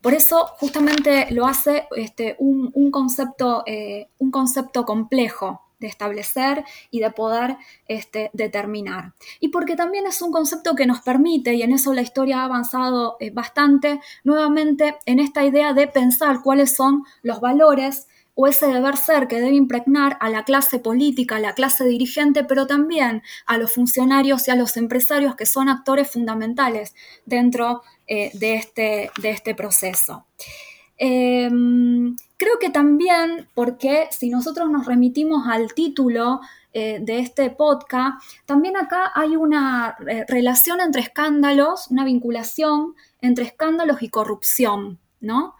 Por 0.00 0.14
eso 0.14 0.46
justamente 0.58 1.26
lo 1.32 1.46
hace 1.46 1.88
este, 1.96 2.36
un, 2.38 2.90
concepto, 2.92 3.64
eh, 3.66 4.08
un 4.18 4.30
concepto 4.30 4.84
complejo 4.84 5.67
de 5.80 5.86
establecer 5.86 6.64
y 6.90 7.00
de 7.00 7.10
poder 7.10 7.56
este, 7.86 8.30
determinar. 8.32 9.12
Y 9.40 9.48
porque 9.48 9.76
también 9.76 10.06
es 10.06 10.22
un 10.22 10.32
concepto 10.32 10.74
que 10.74 10.86
nos 10.86 11.00
permite, 11.00 11.54
y 11.54 11.62
en 11.62 11.72
eso 11.72 11.94
la 11.94 12.02
historia 12.02 12.40
ha 12.40 12.44
avanzado 12.44 13.16
eh, 13.20 13.30
bastante, 13.30 14.00
nuevamente 14.24 14.96
en 15.06 15.20
esta 15.20 15.44
idea 15.44 15.72
de 15.72 15.88
pensar 15.88 16.40
cuáles 16.42 16.74
son 16.74 17.04
los 17.22 17.40
valores 17.40 18.08
o 18.40 18.46
ese 18.46 18.68
deber 18.68 18.96
ser 18.96 19.26
que 19.26 19.40
debe 19.40 19.56
impregnar 19.56 20.16
a 20.20 20.30
la 20.30 20.44
clase 20.44 20.78
política, 20.78 21.36
a 21.36 21.40
la 21.40 21.54
clase 21.54 21.84
dirigente, 21.84 22.44
pero 22.44 22.68
también 22.68 23.24
a 23.46 23.58
los 23.58 23.72
funcionarios 23.72 24.46
y 24.46 24.52
a 24.52 24.54
los 24.54 24.76
empresarios 24.76 25.34
que 25.34 25.44
son 25.44 25.68
actores 25.68 26.08
fundamentales 26.08 26.94
dentro 27.26 27.82
eh, 28.06 28.30
de, 28.34 28.54
este, 28.54 29.10
de, 29.20 29.30
este, 29.30 29.56
proceso. 29.56 30.24
Em, 30.98 32.16
creo 32.36 32.58
que 32.60 32.70
también, 32.70 33.48
porque 33.54 34.08
si 34.10 34.30
nosotros 34.30 34.68
nos 34.70 34.86
remitimos 34.86 35.46
al 35.46 35.72
título 35.72 36.40
eh, 36.72 36.98
de 37.00 37.20
este 37.20 37.50
podcast, 37.50 38.22
también 38.46 38.76
acá 38.76 39.12
hay 39.14 39.36
una 39.36 39.96
eh, 40.06 40.24
relación 40.28 40.80
entre 40.80 41.02
escándalos, 41.02 41.88
una 41.90 42.04
vinculación 42.04 42.94
entre 43.20 43.44
escándalos 43.44 44.02
y 44.02 44.08
corrupción, 44.08 44.98
¿no? 45.20 45.54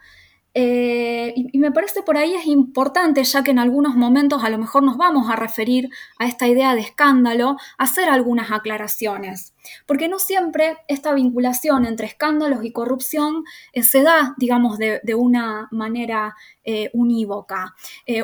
Eh, 0.61 1.33
y, 1.37 1.57
me 1.57 1.71
parece 1.71 2.03
por 2.03 2.17
ahí 2.17 2.35
es 2.35 2.45
importante, 2.45 3.23
ya 3.23 3.45
que 3.45 3.51
en 3.51 3.59
algunos 3.59 3.95
momentos 3.95 4.43
a 4.43 4.49
lo 4.49 4.57
mejor 4.57 4.83
nos 4.83 4.97
vamos 4.97 5.29
a 5.29 5.37
referir 5.37 5.89
a 6.17 6.25
esta 6.25 6.49
idea 6.49 6.75
de 6.75 6.81
escándalo, 6.81 7.55
hacer 7.77 8.09
algunas 8.09 8.51
aclaraciones. 8.51 9.53
Porque 9.85 10.09
no 10.09 10.19
siempre 10.19 10.75
esta 10.89 11.13
vinculación 11.13 11.85
entre 11.85 12.07
escándalos 12.07 12.65
y 12.65 12.73
corrupción 12.73 13.45
eh, 13.71 13.83
se 13.83 14.03
da, 14.03 14.35
digamos, 14.37 14.77
de, 14.77 14.99
una 15.15 15.69
manera 15.71 16.35
eh, 16.65 16.89
unívoca. 16.93 17.73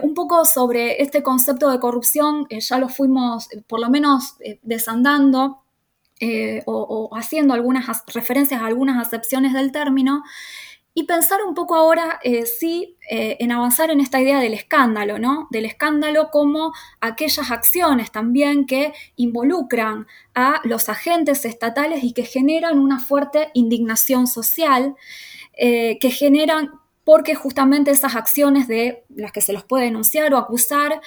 un 0.01 0.13
poco 0.13 0.43
sobre 0.43 1.01
este 1.01 1.23
concepto 1.23 1.69
de 1.69 1.79
corrupción 1.79 2.47
ya 2.49 2.79
lo 2.79 2.89
fuimos, 2.89 3.47
por 3.67 3.79
lo 3.79 3.89
menos, 3.89 4.35
desandando. 4.61 5.61
o, 6.65 6.73
o 6.75 7.15
haciendo 7.17 7.53
algunas 7.53 7.85
referencias 8.07 8.61
a 8.61 8.65
algunas 8.67 8.97
acepciones 9.05 9.53
del 9.53 9.71
término, 9.71 10.23
y 10.97 11.03
pensar 11.03 11.43
un 11.45 11.53
poco 11.53 11.75
ahora, 11.75 12.19
eh, 12.23 12.45
sí, 12.45 12.97
eh, 13.11 13.35
en 13.41 13.51
avanzar 13.51 13.91
en 13.91 13.99
esta 13.99 14.21
idea 14.21 14.39
del 14.39 14.53
escándalo, 14.53 15.19
¿no? 15.19 15.49
Del 15.51 15.65
escándalo 15.65 16.29
como 16.31 16.71
aquellas 17.01 17.51
acciones 17.51 18.13
también 18.13 18.65
que 18.65 18.93
involucran 19.17 20.07
a 20.33 20.61
los 20.63 20.87
agentes 20.87 21.43
estatales 21.43 22.01
y 22.05 22.13
que 22.13 22.23
generan 22.23 22.79
una 22.79 22.99
fuerte 22.99 23.49
indignación 23.53 24.25
social, 24.25 24.95
eh, 25.57 25.99
que 25.99 26.11
generan 26.11 26.71
porque 27.03 27.35
justamente 27.35 27.91
esas 27.91 28.15
acciones 28.15 28.69
de 28.69 29.03
las 29.09 29.33
que 29.33 29.41
se 29.41 29.51
los 29.51 29.65
puede 29.65 29.85
denunciar 29.85 30.33
o 30.33 30.37
acusar 30.37 31.01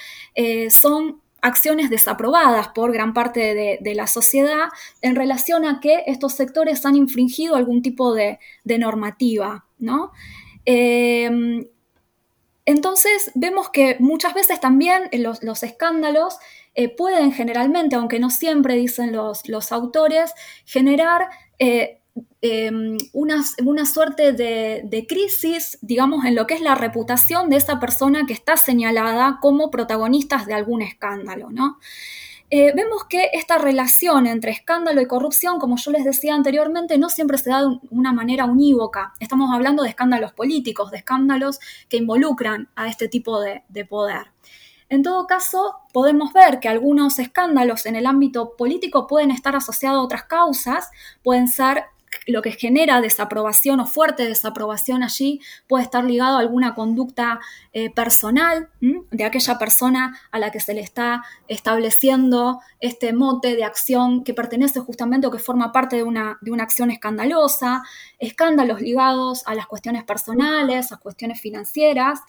son 0.69 1.19
acciones 1.41 1.89
desaprobadas 1.89 2.69
por 2.69 2.91
gran 2.91 3.13
parte 3.13 3.79
de, 3.81 3.95
la 3.95 4.07
sociedad 4.07 4.69
en 5.01 5.15
relación 5.15 5.65
a 5.65 5.79
que 5.79 6.03
estos 6.07 6.33
sectores 6.33 6.85
han 6.85 6.95
infringido 6.95 7.55
algún 7.55 7.81
tipo 7.81 8.13
de, 8.13 8.39
normativa, 8.65 9.65
¿no? 9.77 10.11
Em, 10.65 11.65
entonces 12.65 13.31
vemos 13.33 13.69
que 13.69 13.95
muchas 13.99 14.35
veces 14.35 14.59
también 14.59 15.09
los, 15.11 15.63
escándalos 15.63 16.37
eh, 16.75 16.87
pueden 16.95 17.31
generalmente, 17.31 17.95
aunque 17.95 18.19
no 18.19 18.29
siempre 18.29 18.75
dicen 18.75 19.11
los, 19.11 19.71
autores, 19.71 20.31
generar 20.65 21.29
eh, 21.57 21.98
Em, 22.41 22.97
una, 23.11 23.43
suerte 23.85 24.31
de, 24.31 25.05
crisis, 25.09 25.77
digamos, 25.81 26.23
en 26.23 26.35
lo 26.35 26.47
que 26.47 26.53
es 26.53 26.61
la 26.61 26.73
reputación 26.73 27.49
de 27.49 27.57
esa 27.57 27.81
persona 27.81 28.25
que 28.25 28.33
está 28.33 28.55
señalada 28.55 29.39
como 29.41 29.69
protagonistas 29.69 30.45
de 30.45 30.53
algún 30.53 30.81
escándalo, 30.81 31.49
¿no? 31.49 31.79
Eh, 32.51 32.71
vemos 32.75 33.03
que 33.09 33.29
esta 33.33 33.57
relación 33.57 34.25
entre 34.25 34.51
escándalo 34.51 35.01
y 35.01 35.05
corrupción, 35.05 35.59
como 35.59 35.75
yo 35.77 35.91
les 35.91 36.05
decía 36.05 36.33
anteriormente, 36.33 36.97
no 36.97 37.09
siempre 37.09 37.37
se 37.37 37.49
da 37.49 37.61
de 37.61 37.77
una 37.91 38.13
manera 38.13 38.45
unívoca. 38.45 39.13
Estamos 39.19 39.53
hablando 39.53 39.83
de 39.83 39.89
escándalos 39.89 40.31
políticos, 40.31 40.91
de 40.91 40.97
escándalos 40.97 41.59
que 41.89 41.97
involucran 41.97 42.69
a 42.75 42.87
este 42.87 43.09
tipo 43.09 43.39
de 43.41 43.85
poder. 43.85 44.31
En 44.89 45.03
todo 45.03 45.27
caso, 45.27 45.75
podemos 45.93 46.33
ver 46.33 46.59
que 46.59 46.67
algunos 46.67 47.19
escándalos 47.19 47.85
en 47.85 47.95
el 47.95 48.07
ámbito 48.07 48.55
político 48.57 49.05
pueden 49.05 49.29
estar 49.29 49.55
asociados 49.55 49.99
a 49.99 50.03
otras 50.03 50.23
causas, 50.23 50.89
pueden 51.21 51.47
ser 51.47 51.83
lo 52.27 52.41
que 52.41 52.51
genera 52.51 53.01
desaprobación 53.01 53.79
o 53.79 53.85
fuerte 53.85 54.27
desaprobación 54.27 55.03
allí 55.03 55.41
puede 55.67 55.83
estar 55.83 56.03
ligado 56.03 56.37
a 56.37 56.39
alguna 56.39 56.75
conducta 56.75 57.39
eh, 57.73 57.89
personal 57.89 58.69
de 58.79 59.23
aquella 59.23 59.57
persona 59.57 60.19
a 60.31 60.39
la 60.39 60.51
que 60.51 60.59
se 60.59 60.73
le 60.73 60.81
está 60.81 61.23
estableciendo 61.47 62.59
este 62.79 63.13
mote 63.13 63.55
de 63.55 63.63
acción 63.63 64.23
que 64.23 64.33
pertenece 64.33 64.79
justamente 64.79 65.27
o 65.27 65.31
que 65.31 65.39
forma 65.39 65.71
parte 65.71 65.97
de 65.97 66.03
una, 66.03 66.37
de 66.41 66.51
una 66.51 66.63
acción 66.63 66.91
escandalosa, 66.91 67.83
escándalos 68.19 68.81
ligados 68.81 69.43
a 69.45 69.55
las 69.55 69.67
cuestiones 69.67 70.03
personales, 70.03 70.91
a 70.91 70.97
cuestiones 70.97 71.39
financieras. 71.39 72.19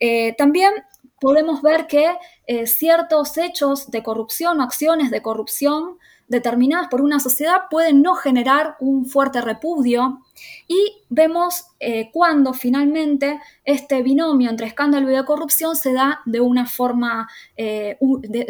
Eh, 0.00 0.34
también 0.36 0.72
podemos 1.20 1.62
ver 1.62 1.86
que 1.86 2.16
eh, 2.46 2.66
ciertos 2.66 3.38
hechos 3.38 3.90
de 3.90 4.02
corrupción 4.02 4.60
o 4.60 4.62
acciones 4.62 5.10
de 5.10 5.22
corrupción 5.22 5.98
determinadas 6.28 6.88
por 6.88 7.00
una 7.00 7.20
sociedad 7.20 7.62
pueden 7.70 8.02
no 8.02 8.14
generar 8.14 8.76
un 8.80 9.06
fuerte 9.06 9.40
repudio 9.40 10.20
y 10.66 11.02
vemos 11.08 11.66
eh, 11.80 12.10
cuando 12.12 12.52
finalmente 12.52 13.38
este 13.64 14.02
binomio 14.02 14.50
entre 14.50 14.66
escándalo 14.66 15.10
y 15.10 15.14
de 15.14 15.24
corrupción 15.24 15.76
se 15.76 15.92
da 15.92 16.20
de 16.24 16.40
una 16.40 16.66
forma, 16.66 17.28
eh, 17.56 17.98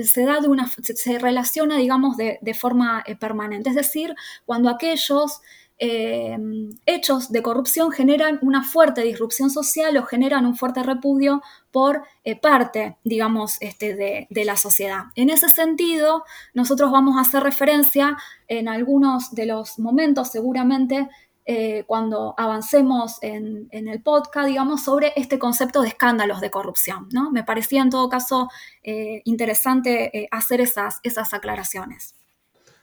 se 0.05 0.25
da 0.25 0.41
de 0.41 0.49
una, 0.49 0.69
se, 0.69 1.19
relaciona, 1.19 1.77
digamos, 1.77 2.17
de, 2.17 2.55
forma 2.55 3.03
eh, 3.07 3.17
permanente. 3.17 3.71
Es 3.71 3.77
decir, 3.77 4.15
cuando 4.47 4.71
aquellos 4.71 5.41
eh, 5.79 6.39
hechos 6.87 7.33
de 7.33 7.43
corrupción 7.43 7.91
generan 7.91 8.39
una 8.43 8.63
fuerte 8.63 9.03
disrupción 9.03 9.51
social 9.51 9.97
o 9.97 10.05
generan 10.05 10.47
un 10.47 10.57
fuerte 10.57 10.85
repudio 10.85 11.43
por 11.73 12.05
eh, 12.23 12.39
parte, 12.39 12.97
digamos, 13.03 13.57
este, 13.61 13.95
de, 13.95 14.45
la 14.45 14.57
sociedad. 14.57 15.05
En 15.17 15.31
ese 15.31 15.49
sentido, 15.49 16.25
nosotros 16.53 16.93
vamos 16.93 17.17
a 17.17 17.23
hacer 17.23 17.43
referencia 17.43 18.17
en 18.47 18.69
algunos 18.69 19.35
de 19.35 19.47
los 19.47 19.79
momentos, 19.81 20.31
seguramente, 20.31 21.09
eh, 21.47 21.83
cuando 21.87 22.35
avancemos 22.39 23.19
en, 23.21 23.69
el 23.71 24.01
podcast, 24.01 24.47
digamos, 24.47 24.85
sobre 24.85 25.13
este 25.17 25.39
concepto 25.39 25.83
de 25.83 25.89
escándalos 25.89 26.41
de 26.41 26.51
corrupción. 26.51 27.09
¿no? 27.11 27.33
Me 27.33 27.43
parecía 27.43 27.83
en 27.83 27.91
todo 27.91 28.09
caso 28.09 28.49
interesante 29.25 30.29
hacer 30.31 30.61
esas, 30.61 31.01
esas 31.03 31.35
aclaraciones. 31.35 32.15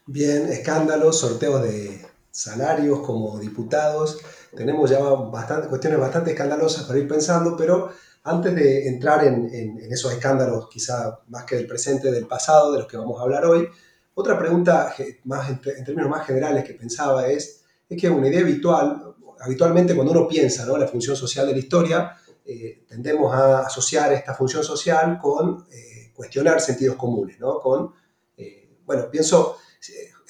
Bien, 0.06 0.48
escándalos, 0.48 1.20
sorteo 1.20 1.60
de, 1.60 2.11
salarios 2.32 3.00
como 3.02 3.38
diputados. 3.38 4.20
Tenemos 4.56 4.90
ya 4.90 5.00
bastante, 5.00 5.68
cuestiones 5.68 6.00
bastante 6.00 6.32
escandalosas 6.32 6.86
para 6.86 7.00
ir 7.00 7.08
pensando, 7.08 7.56
pero 7.56 7.92
antes 8.24 8.56
de 8.56 8.88
entrar 8.88 9.24
en, 9.26 9.80
esos 9.92 10.14
escándalos, 10.14 10.70
quizá 10.70 11.20
más 11.28 11.44
que 11.46 11.56
del 11.56 11.68
presente, 11.68 12.12
del 12.12 12.28
pasado, 12.28 12.72
de 12.72 12.80
los 12.80 12.88
que 12.88 12.98
vamos 12.98 13.20
a 13.20 13.24
hablar 13.24 13.46
hoy, 13.46 13.68
otra 14.14 14.38
pregunta 14.38 14.94
más 15.24 15.50
en, 15.50 15.62
términos 15.62 16.10
más 16.10 16.26
generales 16.26 16.64
que 16.64 16.74
pensaba 16.74 17.28
es, 17.28 17.64
es 17.90 18.00
que 18.00 18.10
una 18.10 18.28
idea 18.28 18.42
habitual, 18.42 19.16
habitualmente 19.40 19.96
cuando 19.96 20.12
uno 20.12 20.28
piensa 20.28 20.66
¿no? 20.66 20.78
la 20.78 20.88
función 20.88 21.16
social 21.16 21.48
de 21.48 21.54
la 21.54 21.60
historia, 21.60 22.18
eh, 22.46 22.84
tendemos 22.88 23.34
a 23.34 23.62
asociar 23.62 24.12
esta 24.14 24.34
función 24.34 24.64
social 24.64 25.18
con 25.20 25.66
eh, 25.72 26.12
cuestionar 26.14 26.60
sentidos 26.60 26.96
comunes, 26.96 27.40
¿no? 27.40 27.60
Con, 27.60 27.94
eh, 28.36 28.78
bueno, 28.86 29.10
pienso, 29.10 29.58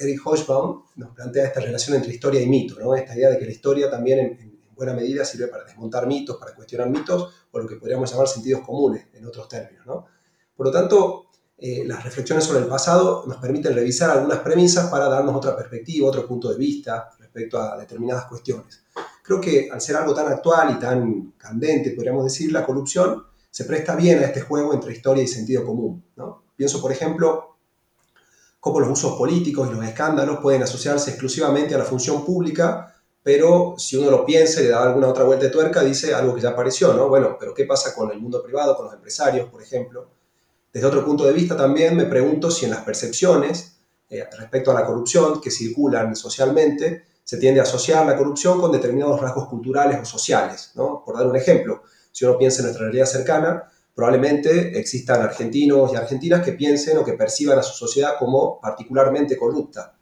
Eric 0.01 0.21
Hochbaum 0.25 0.83
nos 0.95 1.11
plantea 1.11 1.45
esta 1.45 1.59
relación 1.59 1.95
entre 1.97 2.13
historia 2.13 2.41
y 2.41 2.47
mito, 2.47 2.79
¿no? 2.79 2.95
esta 2.95 3.15
idea 3.15 3.29
de 3.29 3.39
que 3.39 3.45
la 3.45 3.51
historia 3.51 3.89
también 3.89 4.19
en, 4.19 4.51
buena 4.75 4.93
medida 4.93 5.23
sirve 5.23 5.47
para 5.47 5.63
desmontar 5.63 6.07
mitos, 6.07 6.37
para 6.37 6.55
cuestionar 6.55 6.89
mitos, 6.89 7.31
o 7.51 7.59
lo 7.59 7.67
que 7.67 7.75
podríamos 7.75 8.09
llamar 8.09 8.27
sentidos 8.27 8.61
comunes, 8.65 9.05
en 9.13 9.27
otros 9.27 9.47
términos. 9.47 9.85
¿no? 9.85 10.07
Por 10.55 10.65
lo 10.65 10.71
tanto, 10.71 11.27
eh, 11.55 11.83
las 11.85 12.03
reflexiones 12.03 12.43
sobre 12.43 12.61
el 12.61 12.65
pasado 12.65 13.23
nos 13.27 13.37
permiten 13.37 13.75
revisar 13.75 14.09
algunas 14.09 14.39
premisas 14.39 14.89
para 14.89 15.07
darnos 15.07 15.35
otra 15.35 15.55
perspectiva, 15.55 16.07
otro 16.07 16.27
punto 16.27 16.49
de 16.49 16.57
vista 16.57 17.11
respecto 17.19 17.59
a 17.59 17.77
determinadas 17.77 18.25
cuestiones. 18.25 18.83
Creo 19.21 19.39
que 19.39 19.69
al 19.71 19.79
ser 19.79 19.97
algo 19.97 20.15
tan 20.15 20.27
actual 20.27 20.75
y 20.75 20.79
tan 20.79 21.33
candente, 21.37 21.91
podríamos 21.91 22.23
decir, 22.23 22.51
la 22.51 22.65
corrupción 22.65 23.23
se 23.51 23.65
presta 23.65 23.95
bien 23.95 24.17
a 24.19 24.25
este 24.25 24.41
juego 24.41 24.73
entre 24.73 24.93
historia 24.93 25.23
y 25.23 25.27
sentido 25.27 25.63
común. 25.63 26.03
¿no? 26.15 26.45
Pienso, 26.55 26.81
por 26.81 26.91
ejemplo, 26.91 27.50
cómo 28.61 28.79
los 28.79 28.89
usos 28.91 29.17
políticos 29.17 29.67
y 29.69 29.75
los 29.75 29.83
escándalos 29.83 30.39
pueden 30.39 30.61
asociarse 30.61 31.09
exclusivamente 31.09 31.73
a 31.73 31.79
la 31.79 31.83
función 31.83 32.23
pública, 32.23 32.95
pero 33.23 33.73
si 33.77 33.97
uno 33.97 34.11
lo 34.11 34.23
piensa 34.23 34.61
y 34.61 34.65
le 34.65 34.69
da 34.69 34.83
alguna 34.83 35.07
otra 35.07 35.23
vuelta 35.23 35.45
de 35.45 35.51
tuerca, 35.51 35.83
dice 35.83 36.13
algo 36.13 36.35
que 36.35 36.41
ya 36.41 36.49
apareció, 36.49 36.93
¿no? 36.93 37.09
Bueno, 37.09 37.35
pero 37.39 37.55
¿qué 37.55 37.65
pasa 37.65 37.93
con 37.93 38.11
el 38.11 38.19
mundo 38.19 38.41
privado, 38.43 38.77
con 38.77 38.85
los 38.85 38.93
empresarios, 38.93 39.49
por 39.49 39.63
ejemplo? 39.63 40.09
Desde 40.71 40.87
otro 40.87 41.03
punto 41.03 41.25
de 41.25 41.33
vista 41.33 41.57
también 41.57 41.97
me 41.97 42.05
pregunto 42.05 42.51
si 42.51 42.65
en 42.65 42.71
las 42.71 42.83
percepciones 42.83 43.77
eh, 44.09 44.27
respecto 44.37 44.71
a 44.71 44.75
la 44.75 44.85
corrupción 44.85 45.41
que 45.41 45.49
circulan 45.49 46.15
socialmente, 46.15 47.05
se 47.23 47.37
tiende 47.37 47.61
a 47.61 47.63
asociar 47.63 48.05
la 48.05 48.15
corrupción 48.15 48.61
con 48.61 48.71
determinados 48.71 49.19
rasgos 49.19 49.47
culturales 49.47 49.99
o 49.99 50.05
sociales, 50.05 50.71
¿no? 50.75 51.01
Por 51.03 51.17
dar 51.17 51.25
un 51.25 51.35
ejemplo, 51.35 51.81
si 52.11 52.25
uno 52.25 52.37
piensa 52.37 52.59
en 52.59 52.65
nuestra 52.65 52.85
realidad 52.85 53.05
cercana, 53.05 53.70
probablemente 53.93 54.79
existan 54.79 55.21
argentinos 55.21 55.91
y 55.93 55.95
argentinas 55.95 56.43
que 56.43 56.53
piensen 56.53 56.97
o 56.97 57.05
que 57.05 57.13
perciban 57.13 57.59
a 57.59 57.63
su 57.63 57.73
sociedad 57.73 58.13
como 58.17 58.59
particularmente 58.59 59.37
corrupta, 59.37 59.97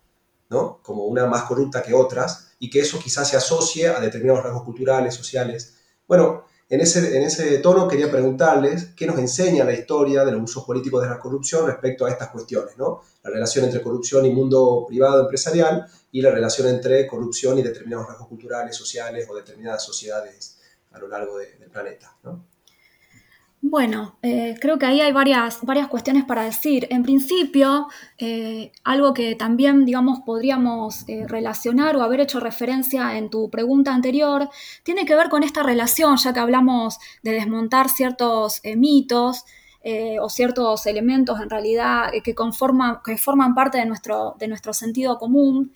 ¿no? 0.50 0.80
como 0.82 1.06
una 1.06 1.26
más 1.26 1.44
corrupta 1.44 1.82
que 1.82 1.94
otras, 1.94 2.52
y 2.60 2.70
que 2.70 2.80
eso 2.82 3.00
quizás 3.00 3.30
se 3.30 3.38
asocie 3.38 3.88
a 3.88 4.00
determinados 4.00 4.44
rasgos 4.44 4.64
culturales, 4.64 5.14
sociales. 5.16 5.76
Bueno, 6.08 6.46
En 6.72 6.82
ese, 6.82 7.18
en 7.18 7.24
ese 7.24 7.58
tono 7.60 7.88
quería 7.88 8.12
preguntarles 8.12 8.94
qué 8.96 9.08
nos 9.08 9.18
enseña 9.18 9.64
la 9.64 9.74
historia 9.74 10.24
de 10.24 10.32
los 10.32 10.44
usos 10.44 10.66
políticos 10.66 11.02
de 11.02 11.10
la 11.10 11.18
corrupción 11.18 11.66
respecto 11.66 12.06
a 12.06 12.12
estas 12.12 12.30
cuestiones, 12.30 12.78
¿no? 12.78 13.02
La 13.24 13.32
relación 13.32 13.66
entre 13.66 13.82
corrupción 13.82 14.24
y 14.28 14.32
mundo 14.32 14.86
privado 14.88 15.22
empresarial 15.22 15.88
y 16.12 16.22
la 16.22 16.30
relación 16.30 16.68
entre 16.68 17.08
corrupción 17.08 17.58
y 17.58 17.64
determinados 17.64 18.06
rasgos 18.08 18.28
culturales, 18.28 18.76
sociales 18.76 19.28
o 19.28 19.36
determinadas 19.36 19.84
sociedades 19.84 20.60
a 20.92 21.00
lo 21.00 21.08
largo 21.08 21.40
del 21.40 21.72
planeta, 21.72 22.16
¿no? 22.22 22.46
Bueno, 23.62 24.18
eh, 24.22 24.56
creo 24.62 24.80
que 24.80 24.86
ahí 24.86 25.02
hay 25.02 25.12
varias, 25.12 25.62
varias 25.64 25.90
cuestiones 25.90 26.24
para 26.24 26.44
decir. 26.44 26.88
En 26.92 27.04
principio, 27.04 27.88
eh, 28.18 28.72
algo 28.86 29.14
que 29.14 29.36
también, 29.36 29.84
digamos, 29.86 30.22
podríamos 30.26 31.04
eh, 31.10 31.26
relacionar 31.28 31.98
o 31.98 32.02
haber 32.02 32.22
hecho 32.22 32.40
referencia 32.40 33.18
en 33.18 33.30
tu 33.30 33.50
pregunta 33.50 33.94
anterior, 33.94 34.50
tiene 34.84 35.06
que 35.06 35.16
ver 35.16 35.28
con 35.28 35.44
esta 35.44 35.62
relación, 35.62 36.16
ya 36.18 36.34
que 36.34 36.40
hablamos 36.40 37.00
de 37.22 37.32
desmontar 37.32 37.90
ciertos 37.90 38.62
mitos 38.78 39.44
o 40.22 40.30
ciertos 40.30 40.86
elementos 40.88 41.40
en 41.40 41.50
realidad 41.50 42.12
que, 42.24 42.36
conforman, 42.36 43.00
que 43.04 43.18
forman 43.18 43.56
parte 43.56 43.78
de 43.78 43.86
nuestro, 43.86 44.36
de 44.38 44.48
nuestro 44.48 44.74
sentido 44.74 45.18
común, 45.18 45.74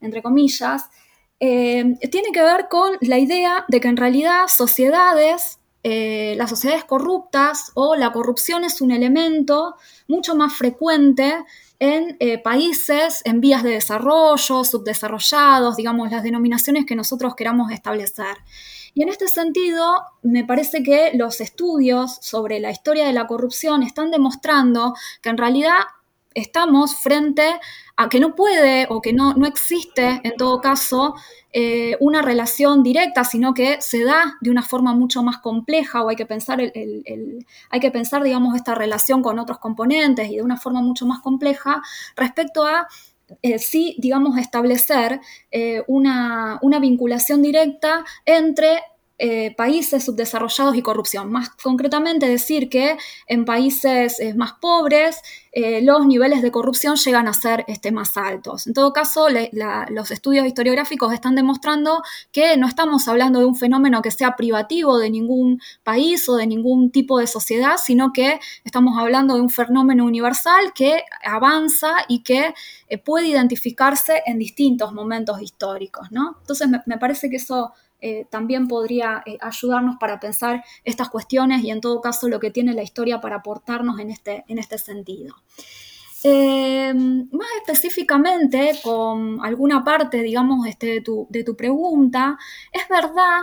entre 0.00 0.22
comillas. 0.22 0.90
tiene 1.38 2.32
que 2.32 2.42
ver 2.42 2.68
con 2.68 2.96
la 3.00 3.18
idea 3.18 3.64
de 3.68 3.80
que 3.80 3.88
en 3.88 3.96
realidad 3.96 4.48
sociedades 4.48 5.60
eh, 5.86 6.34
las 6.38 6.48
sociedades 6.48 6.84
corruptas 6.84 7.70
o 7.74 7.94
la 7.94 8.10
corrupción 8.10 8.64
es 8.64 8.80
un 8.80 8.90
elemento 8.90 9.74
mucho 10.08 10.34
más 10.34 10.54
frecuente 10.54 11.44
en 11.78 12.16
eh, 12.20 12.38
países 12.38 13.20
en 13.26 13.42
vías 13.42 13.62
de 13.62 13.72
desarrollo, 13.72 14.64
subdesarrollados, 14.64 15.76
digamos, 15.76 16.10
las 16.10 16.22
denominaciones 16.22 16.86
que 16.86 16.96
nosotros 16.96 17.34
queramos 17.34 17.70
establecer. 17.70 18.38
Y 18.94 19.02
en 19.02 19.10
este 19.10 19.28
sentido, 19.28 19.94
me 20.22 20.44
parece 20.44 20.82
que 20.82 21.10
los 21.12 21.42
estudios 21.42 22.16
sobre 22.22 22.60
la 22.60 22.70
historia 22.70 23.04
de 23.04 23.12
la 23.12 23.26
corrupción 23.26 23.82
están 23.82 24.10
demostrando 24.10 24.94
que 25.20 25.28
en 25.28 25.36
realidad 25.36 25.74
estamos 26.32 26.96
frente 26.96 27.60
a 27.96 28.08
que 28.08 28.20
no 28.20 28.34
puede 28.34 28.86
o 28.90 29.00
que 29.00 29.12
no, 29.12 29.34
no 29.34 29.46
existe, 29.46 30.20
en 30.24 30.36
todo 30.36 30.60
caso, 30.60 31.14
eh, 31.52 31.96
una 32.00 32.22
relación 32.22 32.82
directa, 32.82 33.22
sino 33.24 33.54
que 33.54 33.80
se 33.80 34.02
da 34.04 34.34
de 34.40 34.50
una 34.50 34.62
forma 34.62 34.94
mucho 34.94 35.22
más 35.22 35.38
compleja 35.38 36.02
o 36.02 36.08
hay 36.08 36.16
que 36.16 36.26
pensar, 36.26 36.60
el, 36.60 37.46
hay 37.70 37.80
que 37.80 37.92
pensar 37.92 38.24
digamos, 38.24 38.56
esta 38.56 38.74
relación 38.74 39.22
con 39.22 39.38
otros 39.38 39.58
componentes 39.58 40.28
y 40.28 40.36
de 40.36 40.42
una 40.42 40.56
forma 40.56 40.82
mucho 40.82 41.06
más 41.06 41.20
compleja 41.20 41.80
respecto 42.16 42.64
a 42.64 42.88
eh, 43.40 43.58
sí, 43.58 43.96
digamos, 43.98 44.36
establecer 44.36 45.20
eh, 45.50 45.82
una, 45.86 46.58
una, 46.60 46.78
vinculación 46.78 47.40
directa 47.40 48.04
entre 48.26 48.82
eh, 49.16 49.54
países 49.54 50.02
subdesarrollados 50.04 50.74
y 50.74 50.82
corrupción. 50.82 51.30
Más 51.30 51.50
concretamente 51.50 52.26
decir 52.26 52.68
que 52.68 52.98
en 53.28 53.44
países 53.44 54.18
eh, 54.18 54.34
más 54.34 54.54
pobres 54.54 55.20
eh, 55.52 55.82
los 55.82 56.04
niveles 56.04 56.42
de 56.42 56.50
corrupción 56.50 56.96
llegan 56.96 57.28
a 57.28 57.32
ser 57.32 57.64
este, 57.68 57.92
más 57.92 58.16
altos. 58.16 58.66
En 58.66 58.74
todo 58.74 58.92
caso, 58.92 59.28
los 59.90 60.10
estudios 60.10 60.48
historiográficos 60.48 61.12
están 61.12 61.36
demostrando 61.36 62.02
que 62.32 62.56
no 62.56 62.66
estamos 62.66 63.06
hablando 63.06 63.38
de 63.38 63.44
un 63.44 63.54
fenómeno 63.54 64.02
que 64.02 64.10
sea 64.10 64.34
privativo 64.34 64.98
de 64.98 65.10
ningún 65.10 65.60
país 65.84 66.28
o 66.28 66.34
de 66.34 66.48
ningún 66.48 66.90
tipo 66.90 67.20
de 67.20 67.28
sociedad, 67.28 67.76
sino 67.80 68.12
que 68.12 68.40
estamos 68.64 68.98
hablando 68.98 69.36
de 69.36 69.42
un 69.42 69.50
fenómeno 69.50 70.04
universal 70.04 70.72
que 70.74 71.04
avanza 71.24 71.94
y 72.08 72.24
que 72.24 72.52
puede 73.04 73.28
identificarse 73.28 74.24
en 74.26 74.40
distintos 74.40 74.92
momentos 74.92 75.40
históricos. 75.40 76.08
Entonces, 76.10 76.68
me 76.86 76.98
parece 76.98 77.30
que 77.30 77.36
eso 77.36 77.72
eh, 78.00 78.26
también 78.30 78.68
podría 78.68 79.22
eh, 79.24 79.38
ayudarnos 79.40 79.96
para 79.98 80.20
pensar 80.20 80.62
estas 80.84 81.08
cuestiones 81.08 81.64
y 81.64 81.70
en 81.70 81.80
todo 81.80 82.00
caso 82.00 82.28
lo 82.28 82.40
que 82.40 82.50
tiene 82.50 82.74
la 82.74 82.82
historia 82.82 83.20
para 83.20 83.36
aportarnos 83.36 83.98
en 83.98 84.10
este, 84.10 84.44
en 84.48 84.58
este 84.58 84.78
sentido. 84.78 85.34
Eh, 86.22 86.92
más 86.94 87.48
específicamente, 87.58 88.72
con 88.82 89.44
alguna 89.44 89.84
parte, 89.84 90.22
digamos, 90.22 90.66
este, 90.66 90.86
de, 90.86 91.00
tu, 91.00 91.26
de 91.30 91.44
tu 91.44 91.56
pregunta, 91.56 92.38
es 92.72 92.88
verdad 92.88 93.42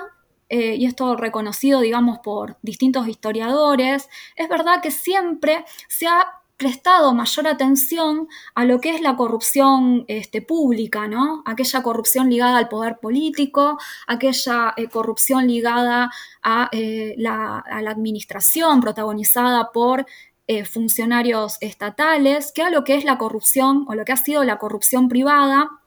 y 0.54 0.86
esto 0.86 1.16
reconocido, 1.16 1.80
digamos, 1.80 2.20
por 2.20 2.58
distintos 2.62 3.08
historiadores, 3.08 4.10
es 4.36 4.50
verdad 4.50 4.82
que 4.82 4.92
siempre 4.92 5.64
se 5.88 6.08
ha 6.08 6.41
prestado 6.62 7.12
mayor 7.16 7.48
atención 7.48 8.28
a 8.54 8.66
lo 8.66 8.80
que 8.80 8.94
es 8.94 9.02
la 9.02 9.16
corrupción 9.16 10.06
este, 10.08 10.44
pública, 10.44 11.08
¿no? 11.08 11.42
Aquella 11.48 11.82
corrupción 11.82 12.30
ligada 12.30 12.60
al 12.60 12.70
poder 12.70 13.00
político, 13.02 13.80
aquella 14.06 14.76
eh, 14.78 14.88
corrupción 14.88 15.48
ligada 15.48 16.12
a, 16.44 16.70
eh, 16.72 17.16
la, 17.18 17.58
a, 17.58 17.82
la, 17.82 17.90
administración 17.90 18.80
protagonizada 18.80 19.72
por 19.72 20.06
eh, 20.46 20.64
funcionarios 20.64 21.58
estatales, 21.62 22.52
que 22.52 22.62
a 22.62 22.70
lo 22.70 22.84
que 22.84 22.94
es 22.94 23.06
la 23.06 23.18
corrupción 23.18 23.86
o 23.88 23.96
lo 23.96 24.06
que 24.06 24.12
ha 24.12 24.18
sido 24.18 24.44
la 24.44 24.60
corrupción 24.60 25.08
privada 25.10 25.81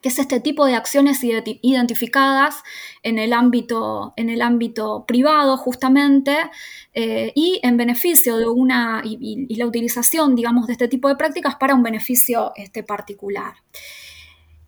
que 0.00 0.08
es 0.08 0.18
este 0.18 0.40
tipo 0.40 0.64
de 0.64 0.74
acciones 0.74 1.20
identificadas 1.22 2.62
en 3.02 3.18
el 3.18 3.32
ámbito, 3.32 4.14
en 4.16 4.30
el 4.30 4.42
ámbito 4.42 5.04
privado 5.06 5.56
justamente 5.56 6.50
eh, 6.94 7.32
y 7.34 7.60
en 7.62 7.76
beneficio 7.76 8.38
de 8.38 8.48
una, 8.48 9.02
y, 9.04 9.54
la 9.56 9.66
utilización, 9.66 10.34
digamos, 10.34 10.66
de 10.66 10.72
este 10.72 10.88
tipo 10.88 11.08
de 11.08 11.16
prácticas 11.16 11.56
para 11.56 11.74
un 11.74 11.82
beneficio 11.82 12.52
este, 12.56 12.82
particular. 12.82 13.54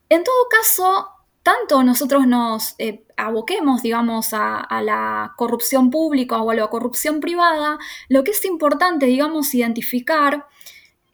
En 0.08 0.22
todo 0.22 0.48
caso, 0.50 1.08
tanto 1.42 1.82
nosotros 1.82 2.26
nos 2.26 2.74
eh, 2.78 3.04
aboquemos, 3.16 3.82
digamos, 3.82 4.34
a, 4.34 4.58
a, 4.60 4.82
la 4.82 5.32
corrupción 5.36 5.90
pública 5.90 6.42
o 6.42 6.50
a 6.50 6.54
la 6.54 6.66
corrupción 6.66 7.20
privada, 7.20 7.78
lo 8.08 8.22
que 8.22 8.32
es 8.32 8.44
importante, 8.44 9.06
digamos, 9.06 9.54
identificar 9.54 10.46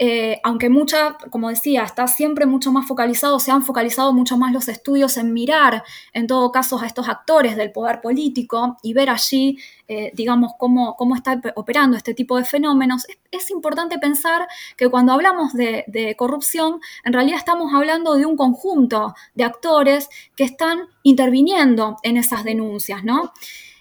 eh, 0.01 0.41
aunque 0.45 0.69
mucha, 0.71 1.19
como 1.31 1.49
decía, 1.49 1.83
está 1.83 2.07
siempre 2.07 2.47
mucho 2.47 2.71
más 2.71 2.87
focalizado, 2.87 3.41
se 3.41 3.51
han 3.51 3.65
focalizado 3.65 4.13
mucho 4.13 4.37
más 4.37 4.53
los 4.53 4.69
estudios 4.69 5.17
en 5.17 5.33
mirar, 5.33 5.83
en 6.13 6.29
todo 6.29 6.53
caso, 6.53 6.79
a 6.79 6.87
estos 6.87 7.09
actores 7.09 7.57
del 7.57 7.73
poder 7.73 8.01
político 8.01 8.77
y 8.81 8.95
ver 8.95 9.11
allí, 9.11 9.59
eh, 9.89 10.13
digamos, 10.15 10.53
cómo, 10.57 10.95
cómo, 10.97 11.17
está 11.17 11.41
operando 11.57 11.97
este 11.97 12.15
tipo 12.15 12.37
de 12.37 12.45
fenómenos, 12.45 13.07
es, 13.33 13.51
importante 13.51 13.99
pensar 13.99 14.47
que 14.77 14.89
cuando 14.89 15.13
hablamos 15.13 15.53
de, 15.55 15.85
de, 15.89 16.15
corrupción, 16.15 16.81
en 17.05 17.13
realidad 17.13 17.39
estamos 17.39 17.75
hablando 17.75 18.15
de 18.15 18.25
un 18.25 18.37
conjunto 18.37 19.15
de 19.35 19.45
actores 19.45 20.09
que 20.37 20.45
están 20.45 20.83
interviniendo 21.03 21.97
en 22.05 22.19
esas 22.19 22.45
denuncias, 22.45 23.03
¿no? 23.03 23.33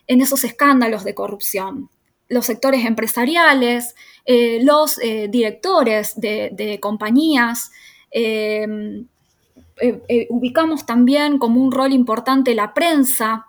En 0.07 0.21
esos 0.21 0.43
escándalos 0.45 1.03
de 1.03 1.13
corrupción 1.13 1.89
los 2.29 2.45
sectores 2.45 2.85
empresariales, 2.85 3.95
eh, 4.25 4.59
los 4.63 4.99
eh, 4.99 5.27
directores 5.29 6.19
de, 6.19 6.79
compañías. 6.81 7.71
Eh, 8.11 8.67
ubicamos 10.29 10.87
también 10.87 11.37
como 11.37 11.61
un 11.61 11.71
rol 11.71 11.93
importante 11.93 12.55
la 12.55 12.73
prensa, 12.73 13.45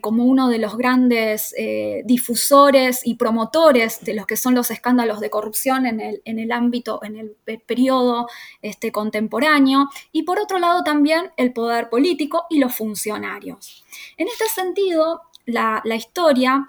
como 0.00 0.24
uno 0.24 0.48
de 0.48 0.56
los 0.56 0.78
grandes 0.78 1.54
difusores 2.06 3.06
y 3.06 3.16
promotores 3.16 4.02
de 4.02 4.14
los 4.14 4.24
que 4.24 4.38
son 4.38 4.54
los 4.54 4.70
escándalos 4.70 5.20
de 5.20 5.28
corrupción 5.28 5.84
en 5.84 6.00
el, 6.00 6.52
ámbito, 6.52 7.00
en 7.04 7.16
el 7.18 7.36
periodo 7.66 8.28
este, 8.62 8.92
contemporáneo, 8.92 9.90
y 10.10 10.22
por 10.22 10.40
otro 10.40 10.58
lado 10.58 10.82
también 10.82 11.30
el 11.36 11.52
poder 11.52 11.90
político 11.90 12.46
y 12.48 12.58
los 12.58 12.74
funcionarios. 12.74 13.84
En 14.16 14.28
este 14.28 14.46
sentido, 14.46 15.20
la, 15.44 15.82
la 15.84 15.96
historia 15.96 16.66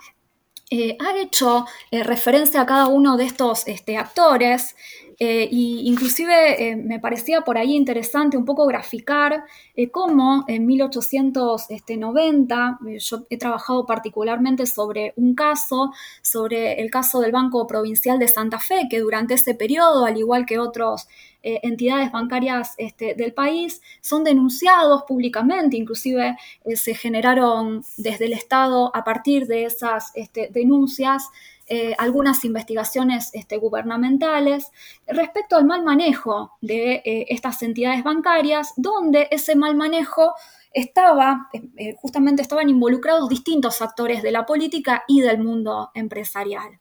eh, 0.70 0.98
ha 1.00 1.18
hecho 1.18 1.66
eh, 1.92 2.04
referencia 2.04 2.62
a 2.62 2.66
cada 2.66 2.88
uno 2.88 3.16
de 3.16 3.24
estos 3.24 3.66
este, 3.68 3.96
actores 3.96 4.76
eh, 5.20 5.48
inclusive 5.52 6.76
me 6.76 7.00
parecía 7.00 7.42
por 7.42 7.58
ahí 7.58 7.76
interesante 7.76 8.38
un 8.38 8.46
poco 8.46 8.68
graficar 8.68 9.46
cómo 9.92 10.46
en 10.48 10.68
1890 10.68 12.80
yo 13.00 13.26
he 13.32 13.38
trabajado 13.40 13.88
particularmente 13.88 14.68
sobre 14.68 15.14
un 15.16 15.34
caso, 15.34 15.92
sobre 16.22 16.80
el 16.82 16.92
caso 16.92 17.20
del 17.20 17.32
Banco 17.32 17.66
Provincial 17.66 18.20
de 18.20 18.28
Santa 18.28 18.60
Fe, 18.60 18.88
que 18.92 19.00
durante 19.00 19.34
ese 19.34 19.56
periodo, 19.56 20.06
al 20.06 20.18
igual 20.18 20.46
que 20.46 20.60
otros 20.60 21.08
eh, 21.44 21.60
entidades 21.64 22.12
bancarias 22.12 22.74
este, 22.78 23.14
del 23.14 23.34
país 23.34 23.82
son 24.02 24.24
denunciados 24.24 25.04
públicamente, 25.08 25.78
inclusive 25.78 26.36
eh, 26.66 26.76
se 26.76 26.96
generaron 26.96 27.84
desde 27.96 28.26
el 28.26 28.34
Estado 28.34 28.92
a 28.96 29.04
partir 29.04 29.46
de 29.46 29.66
esas 29.66 30.12
este, 30.16 30.50
denuncias 30.52 31.30
eh, 31.68 31.94
algunas 32.00 32.44
investigaciones 32.44 33.30
este, 33.34 33.58
gubernamentales 33.58 34.72
respecto 35.06 35.56
al 35.58 35.66
mal 35.66 35.84
manejo 35.84 36.54
de 36.62 37.02
estas 37.30 37.62
entidades 37.62 38.04
bancarias, 38.04 38.74
donde 38.76 39.28
ese 39.32 39.56
mal 39.56 39.76
manejo 39.76 40.34
estaba, 40.72 41.50
justamente 41.98 42.42
estaban 42.42 42.70
involucrados 42.70 43.30
distintos 43.30 43.82
actores 43.82 44.24
de 44.24 44.32
la 44.32 44.46
política 44.46 45.04
y 45.08 45.22
del 45.22 45.44
mundo 45.44 45.92
empresarial. 45.94 46.80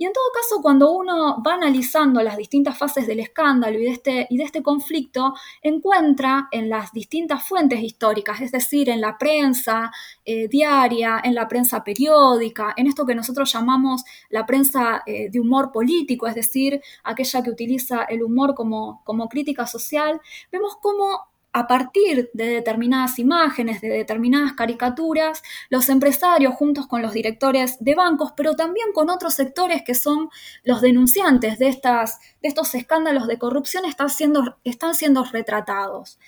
Y 0.00 0.06
en 0.06 0.12
todo 0.12 0.24
caso, 0.32 0.62
cuando 0.62 0.92
uno 0.92 1.42
va 1.44 1.54
analizando 1.54 2.22
las 2.22 2.36
distintas 2.36 2.78
fases 2.78 3.08
del 3.08 3.18
escándalo 3.18 3.80
y 3.80 3.82
de 3.82 3.90
este, 3.90 4.26
y 4.30 4.38
de 4.38 4.44
este 4.44 4.62
conflicto, 4.62 5.34
encuentra 5.60 6.48
en 6.52 6.68
las 6.68 6.92
distintas 6.92 7.42
fuentes 7.42 7.82
históricas, 7.82 8.40
es 8.40 8.52
decir, 8.52 8.88
en 8.90 9.00
la 9.00 9.18
prensa 9.18 9.90
eh, 10.24 10.46
diaria, 10.46 11.20
en 11.24 11.34
la 11.34 11.48
prensa 11.48 11.82
periódica, 11.82 12.74
en 12.76 12.86
esto 12.86 13.04
que 13.04 13.16
nosotros 13.16 13.52
llamamos 13.52 14.04
la 14.30 14.46
prensa 14.46 15.02
eh, 15.04 15.30
de 15.30 15.40
humor 15.40 15.72
político, 15.72 16.28
es 16.28 16.36
decir, 16.36 16.80
aquella 17.02 17.42
que 17.42 17.50
utiliza 17.50 18.04
el 18.04 18.22
humor 18.22 18.54
como, 18.54 19.02
como 19.04 19.28
crítica 19.28 19.66
social, 19.66 20.20
vemos 20.52 20.76
cómo 20.80 21.27
a 21.52 21.66
partir 21.66 22.30
de 22.34 22.46
determinadas 22.46 23.18
imágenes, 23.18 23.80
de 23.80 23.88
determinadas 23.88 24.52
caricaturas, 24.52 25.42
los 25.70 25.88
empresarios 25.88 26.54
juntos 26.54 26.86
con 26.86 27.02
los 27.02 27.12
directores 27.12 27.76
de 27.80 27.94
bancos, 27.94 28.32
pero 28.36 28.54
también 28.54 28.92
con 28.92 29.10
otros 29.10 29.34
sectores 29.34 29.82
que 29.82 29.94
son 29.94 30.28
los 30.62 30.80
denunciantes 30.80 31.58
de, 31.58 31.68
estas, 31.68 32.20
de 32.42 32.48
estos 32.48 32.74
escándalos 32.74 33.26
de 33.26 33.38
corrupción, 33.38 33.84
están 33.84 34.10
siendo, 34.10 34.58
están 34.64 34.94
siendo 34.94 35.24
retratados. 35.24 36.18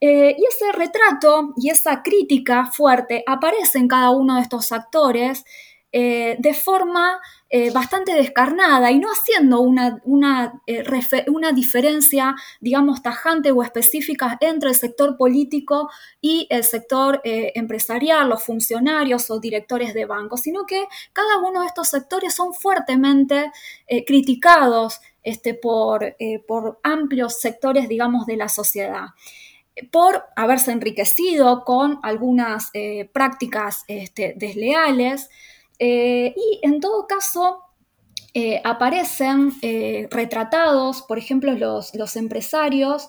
Eh, 0.00 0.36
y 0.38 0.44
ese 0.44 0.72
retrato 0.72 1.54
y 1.56 1.70
esa 1.70 2.02
crítica 2.02 2.66
fuerte 2.66 3.24
aparece 3.26 3.78
en 3.78 3.88
cada 3.88 4.10
uno 4.10 4.36
de 4.36 4.42
estos 4.42 4.70
actores 4.72 5.44
eh, 5.96 6.34
de 6.40 6.54
forma 6.54 7.20
eh, 7.48 7.70
bastante 7.70 8.14
descarnada 8.14 8.90
y 8.90 8.98
no 8.98 9.10
haciendo 9.12 9.60
una, 9.60 10.00
una, 10.02 10.60
eh, 10.66 10.82
una, 11.28 11.52
diferencia, 11.52 12.34
digamos, 12.60 13.00
tajante 13.00 13.52
o 13.52 13.62
específica 13.62 14.36
entre 14.40 14.70
el 14.70 14.74
sector 14.74 15.16
político 15.16 15.88
y 16.20 16.48
el 16.50 16.64
sector 16.64 17.20
empresarial, 17.22 18.28
los 18.28 18.42
funcionarios 18.42 19.30
o 19.30 19.38
directores 19.38 19.94
de 19.94 20.04
bancos, 20.04 20.40
sino 20.40 20.66
que 20.66 20.84
cada 21.12 21.38
uno 21.38 21.60
de 21.60 21.68
estos 21.68 21.90
sectores 21.90 22.34
son 22.34 22.54
fuertemente 22.54 23.52
criticados 24.04 24.98
este, 25.22 25.54
por, 25.54 26.16
por 26.48 26.80
amplios 26.82 27.38
sectores, 27.38 27.88
digamos, 27.88 28.26
de 28.26 28.36
la 28.36 28.48
sociedad 28.48 29.10
por 29.90 30.24
haberse 30.36 30.70
enriquecido 30.70 31.64
con 31.64 31.98
algunas 32.04 32.70
prácticas 33.12 33.84
este, 33.88 34.34
desleales, 34.36 35.28
eh, 35.78 36.34
y 36.36 36.60
en 36.62 36.80
todo 36.80 37.06
caso, 37.06 37.60
eh, 38.32 38.60
aparecen 38.64 39.52
eh, 39.62 40.08
retratados, 40.10 41.02
por 41.02 41.18
ejemplo, 41.18 41.52
los, 41.52 41.94
los 41.94 42.16
empresarios 42.16 43.08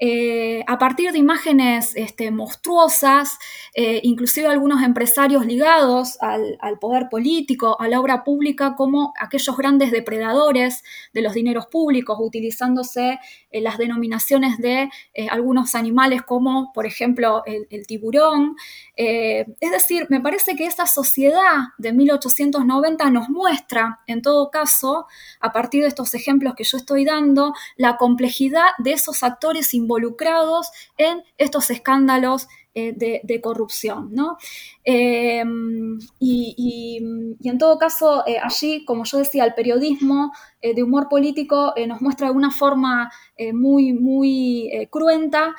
eh, 0.00 0.64
a 0.66 0.76
partir 0.78 1.12
de 1.12 1.18
imágenes 1.18 1.92
este, 1.94 2.32
monstruosas, 2.32 3.38
eh, 3.74 4.00
inclusive 4.02 4.48
algunos 4.48 4.82
empresarios 4.82 5.46
ligados 5.46 6.18
al, 6.20 6.58
poder 6.80 7.08
político, 7.08 7.80
a 7.80 7.88
la 7.88 8.00
obra 8.00 8.24
pública, 8.24 8.74
como 8.74 9.14
aquellos 9.20 9.56
grandes 9.56 9.92
depredadores 9.92 10.82
de 11.12 11.22
los 11.22 11.34
dineros 11.34 11.66
públicos, 11.66 12.18
utilizándose 12.20 13.20
eh, 13.50 13.60
las 13.60 13.78
denominaciones 13.78 14.58
de 14.58 14.90
algunos 15.30 15.74
animales 15.74 16.22
como, 16.22 16.72
por 16.72 16.86
ejemplo, 16.86 17.42
el, 17.46 17.86
tiburón. 17.86 18.56
es 18.96 19.70
decir, 19.70 20.06
me 20.10 20.20
parece 20.20 20.56
que 20.56 20.66
esta 20.66 20.86
sociedad 20.86 21.68
de 21.78 21.92
1890 21.92 23.10
nos 23.10 23.28
muestra, 23.28 24.00
en 24.06 24.22
todo 24.22 24.50
caso, 24.50 25.06
a 25.40 25.52
partir 25.52 25.82
de 25.82 25.88
estos 25.88 26.14
ejemplos 26.14 26.54
que 26.56 26.64
yo 26.64 26.78
estoy 26.78 27.04
dando, 27.04 27.54
la 27.76 27.96
complejidad 27.96 28.68
de 28.78 28.92
esos 28.92 29.22
actores 29.22 29.74
involucrados 29.84 30.70
en 30.96 31.22
estos 31.38 31.70
escándalos 31.70 32.48
eh, 32.76 32.92
de, 33.22 33.40
corrupción. 33.40 34.08
¿no? 34.12 34.36
Em, 34.82 35.96
y, 36.18 36.98
en 37.44 37.58
todo 37.58 37.78
caso, 37.78 38.26
eh, 38.26 38.38
allí, 38.42 38.84
como 38.84 39.04
yo 39.04 39.18
decía, 39.18 39.44
el 39.44 39.54
periodismo 39.54 40.32
eh, 40.60 40.74
de 40.74 40.82
humor 40.82 41.08
político 41.08 41.72
nos 41.86 42.00
muestra 42.00 42.26
de 42.28 42.32
una 42.32 42.50
forma 42.50 43.12
muy, 43.52 43.92
muy 43.92 44.88
cruenta 44.90 45.54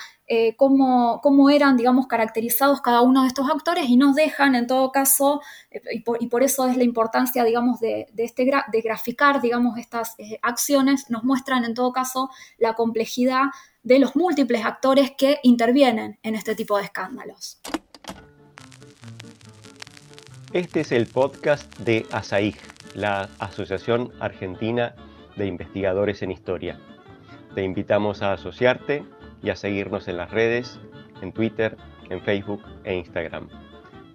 cómo, 0.58 1.20
cómo, 1.22 1.50
eran, 1.50 1.78
digamos, 1.78 2.08
caracterizados 2.08 2.82
cada 2.82 3.02
uno 3.02 3.22
de 3.22 3.28
estos 3.28 3.50
actores 3.50 3.88
y 3.88 3.98
nos 3.98 4.16
dejan, 4.16 4.56
en 4.56 4.68
todo 4.68 4.92
caso, 4.92 5.42
y 5.92 6.28
por, 6.28 6.44
eso 6.44 6.68
es 6.68 6.78
la 6.78 6.84
importancia, 6.84 7.44
digamos, 7.44 7.80
de, 7.80 8.08
este 8.18 8.46
graficar, 8.84 9.42
digamos, 9.42 9.78
estas 9.78 10.16
acciones, 10.42 11.10
nos 11.10 11.24
muestran, 11.24 11.64
en 11.66 11.74
todo 11.76 11.92
caso, 11.94 12.30
la 12.58 12.74
complejidad 12.74 13.44
de 13.86 14.00
los 14.00 14.16
múltiples 14.16 14.66
actores 14.66 15.12
que 15.16 15.38
intervienen 15.44 16.18
en 16.24 16.34
este 16.34 16.56
tipo 16.56 16.76
de 16.78 16.86
escándalos. 16.86 17.05
Este 20.54 20.80
es 20.80 20.92
el 20.92 21.08
podcast 21.08 21.78
de 21.80 22.06
ASAIG, 22.12 22.56
la 22.94 23.30
Asociación 23.40 24.12
Argentina 24.20 24.96
de 25.36 25.48
Investigadores 25.48 26.22
en 26.22 26.32
Historia. 26.32 26.80
Te 27.54 27.64
invitamos 27.64 28.22
a 28.22 28.34
asociarte 28.34 29.04
y 29.44 29.50
a 29.50 29.56
seguirnos 29.56 30.08
en 30.08 30.18
las 30.18 30.32
redes, 30.32 30.80
en 31.22 31.32
Twitter, 31.34 31.78
en 32.10 32.22
Facebook 32.22 32.64
e 32.84 32.96
Instagram. 32.96 33.50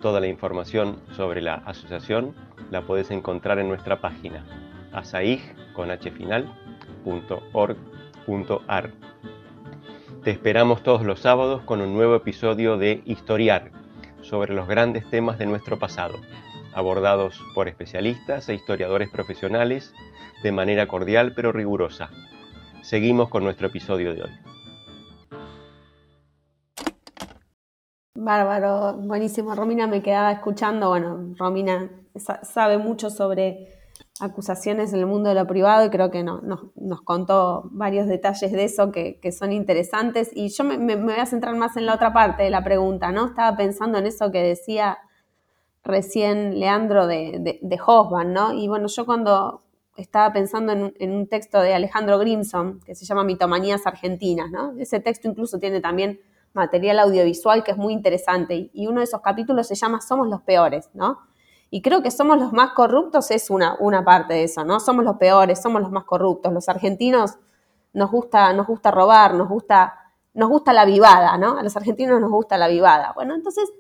Toda 0.01 0.21
la 0.21 0.29
información 0.29 0.99
sobre 1.15 1.43
la 1.43 1.57
asociación 1.57 2.35
la 2.71 2.87
puedes 2.87 3.11
encontrar 3.11 3.59
en 3.59 3.69
nuestra 3.69 4.01
página 4.01 4.47
asaig.org.ar. 4.93 5.71
Te 10.23 10.31
esperamos 10.31 10.83
todos 10.83 11.03
los 11.03 11.21
sábados 11.21 11.63
con 11.63 11.81
un 11.81 11.95
nuevo 11.95 12.15
episodio 12.15 12.77
de 12.77 13.03
Historiar 13.07 13.71
sobre 14.21 14.53
los 14.53 14.69
grandes 14.69 15.09
temas 15.09 15.39
de 15.39 15.47
nuestro 15.47 15.79
pasado, 15.79 16.19
abordados 16.75 17.41
por 17.55 17.69
especialistas 17.69 18.47
e 18.51 18.55
historiadores 18.55 19.09
profesionales 19.09 19.95
de 20.43 20.53
manera 20.53 20.87
cordial 20.89 21.33
pero 21.35 21.53
rigurosa. 21.53 22.11
Seguimos 22.83 23.31
con 23.31 23.45
nuestro 23.45 23.69
episodio 23.69 24.13
de 24.13 24.25
hoy. 24.25 24.31
Bárbaro, 28.15 28.99
buenísimo. 28.99 29.55
Romina 29.55 29.87
me 29.87 30.03
quedaba 30.03 30.33
escuchando. 30.33 30.91
Bueno, 30.91 31.35
Romina 31.39 31.89
sabe 32.43 32.77
mucho 32.77 33.09
sobre 33.09 33.80
acusaciones 34.21 34.93
en 34.93 35.01
el 35.01 35.07
mundo 35.07 35.29
de 35.29 35.35
lo 35.35 35.47
privado 35.47 35.85
y 35.85 35.91
creo 35.91 36.11
que 36.11 36.23
no, 36.23 36.41
nos 36.75 37.03
contó 37.03 37.69
varios 37.73 38.07
detalles 38.07 38.53
de 38.53 38.65
eso 38.65 38.93
que, 38.93 39.19
son 39.33 39.53
interesantes. 39.53 40.31
Y 40.35 40.49
yo 40.49 40.65
me, 40.65 40.97
voy 40.97 41.15
a 41.15 41.27
centrar 41.27 41.57
más 41.57 41.77
en 41.77 41.87
la 41.87 41.95
otra 41.95 42.13
parte 42.13 42.43
de 42.43 42.51
la 42.51 42.63
pregunta, 42.63 43.13
¿no? 43.13 43.27
Estaba 43.27 43.57
pensando 43.57 43.99
en 43.99 44.07
eso 44.07 44.31
que 44.31 44.43
decía 44.43 44.99
recién 45.83 46.59
Leandro 46.59 47.07
de, 47.07 47.59
de, 47.63 47.79
¿no? 48.27 48.53
Y 48.53 48.69
bueno, 48.69 48.89
yo 48.89 49.07
cuando 49.07 49.63
estaba 49.97 50.33
pensando 50.33 50.73
en 50.73 51.13
un, 51.13 51.27
texto 51.27 51.61
de 51.61 51.75
Alejandro 51.75 52.19
Grimson 52.19 52.81
que 52.85 52.95
se 52.95 53.05
llama 53.05 53.25
Mitomanías 53.25 53.87
Argentinas, 53.87 54.51
¿no? 54.51 54.75
Ese 54.79 55.01
texto 55.01 55.29
incluso 55.29 55.59
tiene 55.59 55.81
también 55.81 56.21
material 56.53 56.99
audiovisual 56.99 57.63
que 57.63 57.73
es 57.73 57.77
muy 57.77 57.93
interesante 57.93 58.71
y 58.73 58.87
uno 58.87 59.01
de 59.01 59.05
esos 59.05 59.21
capítulos 59.21 59.69
se 59.69 59.75
llama 59.75 60.01
Somos 60.01 60.29
los 60.29 60.43
peores, 60.43 60.91
¿no? 60.95 61.19
Y 61.71 61.83
creo 61.83 62.03
que 62.03 62.11
somos 62.11 62.39
los 62.39 62.53
más 62.53 62.73
corruptos 62.73 63.31
es 63.31 63.49
una, 63.49 63.77
una 63.79 64.05
parte 64.05 64.35
de 64.35 64.45
eso, 64.45 64.65
¿no? 64.65 64.81
Somos 64.81 65.05
los 65.05 65.17
peores, 65.17 65.63
somos 65.63 65.81
los 65.81 65.93
más 65.93 66.05
corruptos. 66.05 66.53
Los 66.53 66.69
argentinos 66.69 67.39
nos 67.93 68.11
gusta, 68.11 68.53
nos 68.53 68.67
gusta 68.67 68.91
robar, 68.91 69.35
nos 69.35 69.49
gusta, 69.49 70.13
nos 70.35 70.49
gusta 70.49 70.73
la 70.73 70.85
vivada, 70.85 71.39
¿no? 71.39 71.57
A 71.57 71.63
los 71.63 71.77
argentinos 71.77 72.21
nos 72.21 72.31
gusta 72.31 72.59
la 72.59 72.67
vivada. 72.67 73.13
Bueno, 73.15 73.37
entonces 73.37 73.71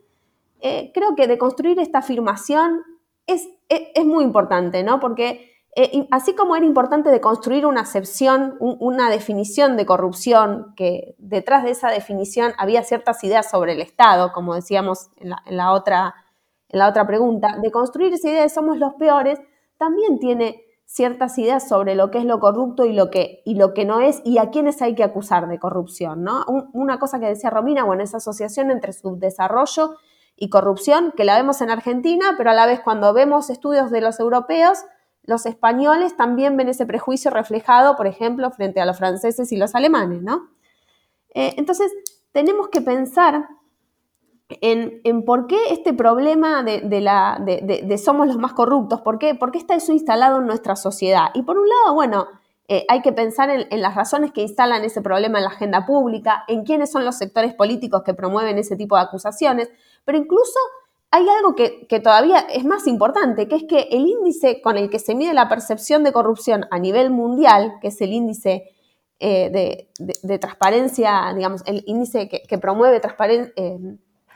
eh, 0.60 0.92
creo 0.94 1.16
que 1.16 1.26
de 1.26 1.36
construir 1.36 1.80
esta 1.80 1.98
afirmación 1.98 2.82
es, 3.26 3.48
es, 3.68 4.04
muy 4.04 4.22
importante, 4.22 4.84
¿no? 4.84 5.00
Porque 5.00 5.50
eh, 5.74 6.06
así 6.12 6.34
como 6.34 6.54
era 6.54 6.66
importante 6.66 7.10
de 7.10 7.20
construir 7.20 7.66
una 7.66 7.80
acepción, 7.80 8.56
una 8.60 9.10
definición 9.10 9.76
de 9.76 9.86
corrupción, 9.86 10.74
que 10.76 11.16
detrás 11.18 11.64
de 11.64 11.70
esa 11.70 11.90
definición 11.90 12.52
había 12.56 12.84
ciertas 12.84 13.22
ideas 13.24 13.50
sobre 13.50 13.72
el 13.72 13.80
Estado, 13.80 14.32
como 14.32 14.54
decíamos 14.54 15.10
en 15.16 15.56
la 15.56 15.72
otra 15.72 16.14
en 16.70 16.78
la 16.78 16.88
otra 16.88 17.06
pregunta, 17.06 17.58
de 17.60 17.70
construir 17.70 18.12
esa 18.12 18.28
idea 18.28 18.42
de 18.42 18.48
somos 18.48 18.78
los 18.78 18.94
peores, 18.94 19.38
también 19.76 20.18
tiene 20.18 20.64
ciertas 20.84 21.38
ideas 21.38 21.68
sobre 21.68 21.94
lo 21.94 22.10
que 22.10 22.18
es 22.18 22.24
lo 22.24 22.40
corrupto 22.40 22.84
y 22.84 22.92
lo 22.92 23.10
que, 23.10 23.42
y 23.44 23.54
lo 23.54 23.74
que 23.74 23.84
no 23.84 24.00
es 24.00 24.20
y 24.24 24.38
a 24.38 24.50
quiénes 24.50 24.82
hay 24.82 24.96
que 24.96 25.04
acusar 25.04 25.48
de 25.48 25.58
corrupción. 25.58 26.24
¿no? 26.24 26.44
una 26.72 26.98
cosa 26.98 27.20
que 27.20 27.26
decía 27.26 27.48
Romina, 27.50 27.84
bueno, 27.84 28.02
esa 28.02 28.16
asociación 28.16 28.72
entre 28.72 28.92
subdesarrollo 28.92 29.96
y 30.36 30.48
corrupción, 30.48 31.12
que 31.16 31.24
la 31.24 31.36
vemos 31.36 31.60
en 31.60 31.70
Argentina, 31.70 32.34
pero 32.36 32.50
a 32.50 32.54
la 32.54 32.66
vez 32.66 32.80
cuando 32.80 33.12
vemos 33.12 33.50
estudios 33.50 33.90
de 33.90 34.00
los 34.00 34.18
europeos, 34.18 34.78
los 35.22 35.46
españoles 35.46 36.16
también 36.16 36.56
ven 36.56 36.68
ese 36.68 36.86
prejuicio 36.86 37.30
reflejado, 37.30 37.94
por 37.94 38.06
ejemplo, 38.06 38.50
frente 38.50 38.80
a 38.80 38.86
los 38.86 38.98
franceses 38.98 39.52
y 39.52 39.56
los 39.56 39.74
alemanes. 39.74 40.22
¿no? 40.22 40.48
Eh, 41.34 41.54
entonces, 41.56 41.92
tenemos 42.32 42.68
que 42.68 42.80
pensar 42.80 43.48
en, 44.60 45.24
por 45.24 45.46
qué 45.46 45.56
este 45.70 45.92
problema 45.92 46.62
de, 46.62 47.00
la, 47.00 47.40
de, 47.40 47.98
somos 47.98 48.26
los 48.26 48.36
más 48.38 48.52
corruptos, 48.52 49.00
¿por 49.00 49.18
qué? 49.18 49.38
está 49.54 49.74
eso 49.74 49.92
instalado 49.92 50.38
en 50.38 50.46
nuestra 50.46 50.76
sociedad. 50.76 51.26
Y 51.34 51.42
por 51.42 51.58
un 51.58 51.68
lado, 51.68 51.94
bueno, 51.94 52.26
eh, 52.68 52.84
hay 52.88 53.02
que 53.02 53.12
pensar 53.12 53.50
en, 53.50 53.80
las 53.80 53.94
razones 53.94 54.32
que 54.32 54.42
instalan 54.42 54.84
ese 54.84 55.02
problema 55.02 55.38
en 55.38 55.44
la 55.44 55.50
agenda 55.50 55.86
pública, 55.86 56.44
en 56.48 56.64
quiénes 56.64 56.90
son 56.90 57.04
los 57.04 57.16
sectores 57.16 57.54
políticos 57.54 58.02
que 58.04 58.14
promueven 58.14 58.58
ese 58.58 58.76
tipo 58.76 58.96
de 58.96 59.02
acusaciones, 59.02 59.68
pero 60.04 60.18
incluso 60.18 60.58
hay 61.10 61.26
algo 61.28 61.56
que, 61.56 62.00
todavía 62.00 62.38
es 62.38 62.64
más 62.64 62.86
importante, 62.86 63.48
que 63.48 63.56
es 63.56 63.64
que 63.68 63.88
el 63.90 64.06
índice 64.06 64.62
con 64.62 64.76
el 64.76 64.88
que 64.90 65.00
se 65.00 65.14
mide 65.14 65.34
la 65.34 65.48
percepción 65.48 66.04
de 66.04 66.12
corrupción 66.12 66.66
a 66.70 66.78
nivel 66.78 67.10
mundial, 67.10 67.74
que 67.80 67.88
es 67.88 68.00
el 68.00 68.12
índice 68.12 68.70
eh, 69.18 69.88
de, 70.22 70.38
transparencia, 70.38 71.32
digamos, 71.34 71.62
el 71.66 71.82
índice 71.86 72.28
que, 72.28 72.58
promueve 72.58 73.00
eh, 73.56 73.78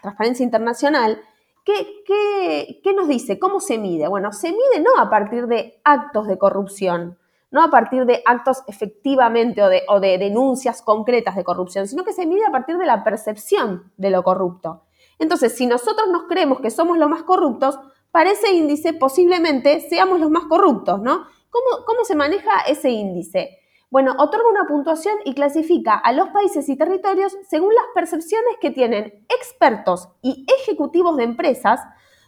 transparencia 0.04 0.44
internacional, 0.44 1.22
¿qué, 1.64 2.92
nos 2.94 3.08
dice? 3.08 3.38
¿Cómo 3.38 3.58
se 3.58 3.78
mide? 3.78 4.06
Bueno, 4.06 4.32
se 4.32 4.50
mide 4.50 4.80
no 4.80 5.00
a 5.00 5.08
partir 5.08 5.46
de 5.46 5.80
actos 5.82 6.26
de 6.28 6.36
corrupción, 6.36 7.18
no 7.50 7.62
a 7.62 7.70
partir 7.70 8.04
de 8.04 8.22
actos 8.26 8.62
efectivamente 8.66 9.62
o 9.62 9.68
de, 9.70 9.82
o 9.88 10.00
de 10.00 10.18
denuncias 10.18 10.82
concretas 10.82 11.36
de 11.36 11.44
corrupción, 11.44 11.88
sino 11.88 12.04
que 12.04 12.12
se 12.12 12.26
mide 12.26 12.44
a 12.46 12.52
partir 12.52 12.76
de 12.76 12.84
la 12.84 13.02
percepción 13.02 13.90
de 13.96 14.10
lo 14.10 14.22
corrupto. 14.22 14.82
Entonces, 15.18 15.56
si 15.56 15.66
nosotros 15.66 16.08
nos 16.12 16.24
creemos 16.24 16.60
que 16.60 16.70
somos 16.70 16.98
los 16.98 17.08
más 17.08 17.22
corruptos, 17.22 17.78
para 18.10 18.30
ese 18.30 18.52
índice 18.52 18.92
posiblemente 18.92 19.80
seamos 19.80 20.20
los 20.20 20.30
más 20.30 20.44
corruptos, 20.44 21.00
¿no? 21.00 21.24
¿Cómo, 21.48 21.84
cómo 21.86 22.04
se 22.04 22.14
maneja 22.14 22.60
ese 22.68 22.90
índice? 22.90 23.58
Bueno, 23.94 24.16
otorga 24.18 24.48
una 24.48 24.66
puntuación 24.66 25.14
y 25.24 25.34
clasifica 25.34 25.94
a 25.94 26.12
los 26.12 26.30
países 26.30 26.68
y 26.68 26.76
territorios 26.76 27.38
según 27.48 27.72
las 27.72 27.84
percepciones 27.94 28.56
que 28.60 28.72
tienen 28.72 29.24
expertos 29.28 30.08
y 30.20 30.44
ejecutivos 30.62 31.16
de 31.16 31.22
empresas 31.22 31.78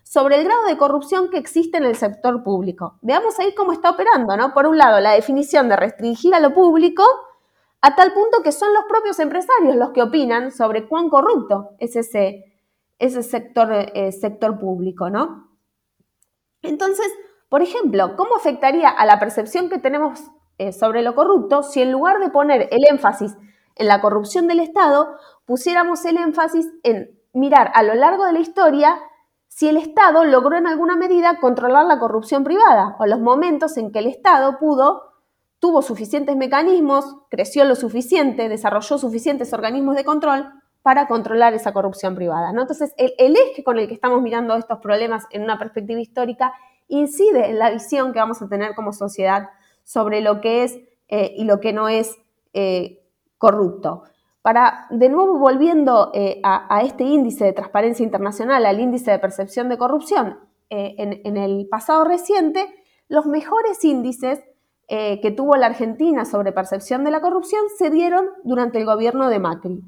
sobre 0.04 0.36
el 0.36 0.44
grado 0.44 0.64
de 0.66 0.76
corrupción 0.76 1.28
que 1.28 1.38
existe 1.38 1.78
en 1.78 1.84
el 1.84 1.96
sector 1.96 2.44
público. 2.44 3.00
Veamos 3.02 3.40
ahí 3.40 3.52
cómo 3.52 3.72
está 3.72 3.90
operando, 3.90 4.36
¿no? 4.36 4.54
Por 4.54 4.68
un 4.68 4.78
lado, 4.78 5.00
la 5.00 5.14
definición 5.14 5.68
de 5.68 5.74
restringir 5.74 6.36
a 6.36 6.38
lo 6.38 6.54
público 6.54 7.02
a 7.80 7.96
tal 7.96 8.12
punto 8.12 8.44
que 8.44 8.52
son 8.52 8.72
los 8.72 8.84
propios 8.84 9.18
empresarios 9.18 9.74
los 9.74 9.90
que 9.90 10.02
opinan 10.02 10.52
sobre 10.52 10.86
cuán 10.86 11.08
corrupto 11.08 11.70
es 11.80 11.96
ese, 11.96 12.44
ese 13.00 13.24
sector, 13.24 13.72
eh, 13.72 14.12
sector 14.12 14.56
público, 14.60 15.10
¿no? 15.10 15.50
Entonces, 16.62 17.10
por 17.48 17.60
ejemplo, 17.60 18.14
¿cómo 18.14 18.36
afectaría 18.36 18.88
a 18.88 19.04
la 19.04 19.18
percepción 19.18 19.68
que 19.68 19.78
tenemos 19.78 20.30
eh, 20.58 20.72
sobre 20.72 21.02
lo 21.02 21.14
corrupto 21.14 21.62
si 21.62 21.82
en 21.82 21.92
lugar 21.92 22.18
de 22.20 22.30
poner 22.30 22.68
el 22.70 22.84
énfasis 22.88 23.36
en 23.74 23.88
la 23.88 24.00
corrupción 24.00 24.46
del 24.46 24.60
Estado, 24.60 25.16
pusiéramos 25.44 26.04
el 26.04 26.16
énfasis 26.16 26.66
en 26.82 27.18
mirar 27.32 27.70
a 27.74 27.82
lo 27.82 27.94
largo 27.94 28.24
de 28.24 28.32
la 28.32 28.40
historia 28.40 28.96
si 29.48 29.68
el 29.68 29.76
Estado 29.76 30.24
logró 30.24 30.56
en 30.56 30.66
alguna 30.66 30.96
medida 30.96 31.38
controlar 31.40 31.86
la 31.86 31.98
corrupción 31.98 32.44
privada 32.44 32.96
o 32.98 33.06
los 33.06 33.20
momentos 33.20 33.76
en 33.76 33.90
que 33.90 34.00
el 34.00 34.06
Estado 34.06 34.58
pudo, 34.58 35.14
tuvo 35.60 35.82
suficientes 35.82 36.36
mecanismos, 36.36 37.16
creció 37.30 37.64
lo 37.64 37.74
suficiente, 37.74 38.48
desarrolló 38.48 38.98
suficientes 38.98 39.52
organismos 39.52 39.96
de 39.96 40.04
control 40.04 40.52
para 40.82 41.08
controlar 41.08 41.54
esa 41.54 41.72
corrupción 41.72 42.14
privada. 42.14 42.50
Entonces, 42.50 42.94
el, 42.96 43.34
eje 43.34 43.64
con 43.64 43.78
el 43.78 43.88
que 43.88 43.94
estamos 43.94 44.22
mirando 44.22 44.54
estos 44.56 44.78
problemas 44.78 45.24
en 45.30 45.42
una 45.42 45.58
perspectiva 45.58 46.00
histórica 46.00 46.52
incide 46.88 47.48
en 47.50 47.58
la 47.58 47.70
visión 47.70 48.12
que 48.12 48.20
vamos 48.20 48.40
a 48.40 48.48
tener 48.48 48.74
como 48.74 48.92
sociedad 48.92 49.48
sobre 49.86 50.20
lo 50.20 50.40
que 50.40 50.64
es 50.64 50.78
eh, 51.08 51.32
y 51.36 51.44
lo 51.44 51.60
que 51.60 51.72
no 51.72 51.88
es 51.88 52.18
eh, 52.52 53.04
corrupto. 53.38 54.02
Para, 54.42 54.86
de 54.90 55.08
nuevo, 55.08 55.38
volviendo 55.38 56.10
eh, 56.12 56.40
a, 56.42 56.82
este 56.82 57.04
índice 57.04 57.44
de 57.44 57.52
transparencia 57.52 58.04
internacional, 58.04 58.66
al 58.66 58.80
índice 58.80 59.12
de 59.12 59.18
percepción 59.18 59.68
de 59.68 59.78
corrupción, 59.78 60.40
en, 60.68 61.20
en, 61.24 61.36
el 61.36 61.68
pasado 61.68 62.02
reciente, 62.02 62.66
los 63.08 63.26
mejores 63.26 63.84
índices 63.84 64.42
que 64.88 65.34
tuvo 65.36 65.54
la 65.54 65.66
Argentina 65.66 66.24
sobre 66.24 66.50
percepción 66.50 67.04
de 67.04 67.12
la 67.12 67.20
corrupción 67.20 67.62
se 67.78 67.88
dieron 67.88 68.26
durante 68.42 68.78
el 68.78 68.84
gobierno 68.84 69.28
de 69.28 69.38
Macri. 69.38 69.80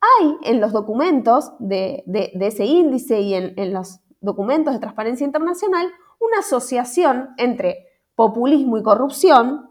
Hay 0.00 0.36
en 0.42 0.60
los 0.60 0.72
documentos 0.72 1.52
de, 1.58 2.04
ese 2.40 2.64
índice 2.64 3.20
y 3.20 3.34
en, 3.34 3.72
los 3.72 4.00
documentos 4.20 4.74
de 4.74 4.80
transparencia 4.80 5.24
internacional 5.24 5.88
una 6.20 6.40
asociación 6.40 7.30
entre 7.36 7.87
populismo 8.18 8.76
y 8.76 8.82
corrupción 8.82 9.68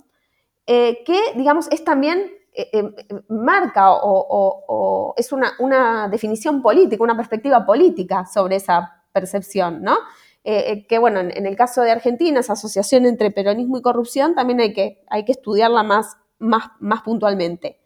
eh, 0.66 1.04
que, 1.04 1.20
digamos, 1.36 1.68
es 1.70 1.84
también 1.84 2.32
eh, 2.54 2.70
eh, 2.72 2.94
marca 3.28 3.92
o, 3.92 5.14
es 5.18 5.34
una, 5.34 6.08
definición 6.08 6.62
política, 6.62 7.04
una 7.04 7.18
perspectiva 7.18 7.66
política 7.66 8.26
sobre 8.26 8.56
esa 8.56 9.04
percepción, 9.12 9.84
¿no? 9.84 9.98
que 10.46 10.98
bueno, 10.98 11.20
en, 11.20 11.46
el 11.46 11.58
caso 11.58 11.82
de 11.82 11.92
Argentina, 11.92 12.40
esa 12.40 12.54
asociación 12.54 13.06
entre 13.06 13.32
peronismo 13.32 13.80
y 13.80 13.82
corrupción 13.82 14.34
también 14.34 14.62
hay 14.62 14.72
que, 14.72 15.04
hay 15.10 15.26
que 15.26 15.34
estudiarla 15.34 15.84
más, 15.84 16.16
más, 16.40 16.70
más 16.80 17.02
puntualmente. 17.02 17.82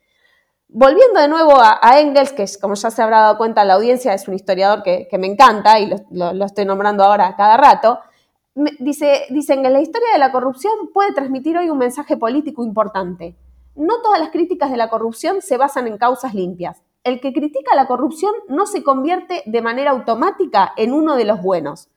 Volviendo 0.68 1.20
de 1.20 1.28
nuevo 1.28 1.54
a, 1.60 2.00
Engels, 2.00 2.34
que 2.34 2.46
como 2.62 2.76
ya 2.76 2.92
se 2.92 3.02
habrá 3.02 3.22
dado 3.22 3.38
cuenta 3.40 3.66
la 3.66 3.74
audiencia, 3.74 4.14
es 4.14 4.28
un 4.28 4.36
historiador 4.36 4.84
que, 4.84 5.10
me 5.18 5.26
encanta 5.26 5.80
y 5.80 5.92
lo, 6.12 6.46
estoy 6.46 6.66
nombrando 6.66 7.04
ahora 7.04 7.36
cada 7.36 7.58
rato, 7.58 8.00
dice, 8.80 9.26
dicen 9.30 9.64
que 9.64 9.70
la 9.70 9.82
historia 9.82 10.10
de 10.14 10.20
la 10.20 10.32
corrupción 10.32 10.74
puede 10.94 11.14
transmitir 11.14 11.58
hoy 11.58 11.70
un 11.70 11.78
mensaje 11.78 12.18
político 12.18 12.64
importante. 12.64 13.36
No 13.76 14.02
todas 14.02 14.20
las 14.20 14.32
críticas 14.32 14.72
de 14.72 14.78
la 14.78 14.90
corrupción 14.90 15.42
se 15.42 15.58
basan 15.58 15.88
en 15.88 15.98
causas 15.98 16.34
limpias. 16.34 16.84
El 17.04 17.20
que 17.20 17.34
critica 17.34 17.76
la 17.76 17.88
corrupción 17.88 18.34
no 18.48 18.66
se 18.66 18.84
convierte 18.84 19.44
de 19.46 19.62
manera 19.62 19.92
automática 19.92 20.74
en 20.78 20.94
uno 20.94 21.16
de 21.16 21.26
los 21.26 21.42
buenos. 21.42 21.90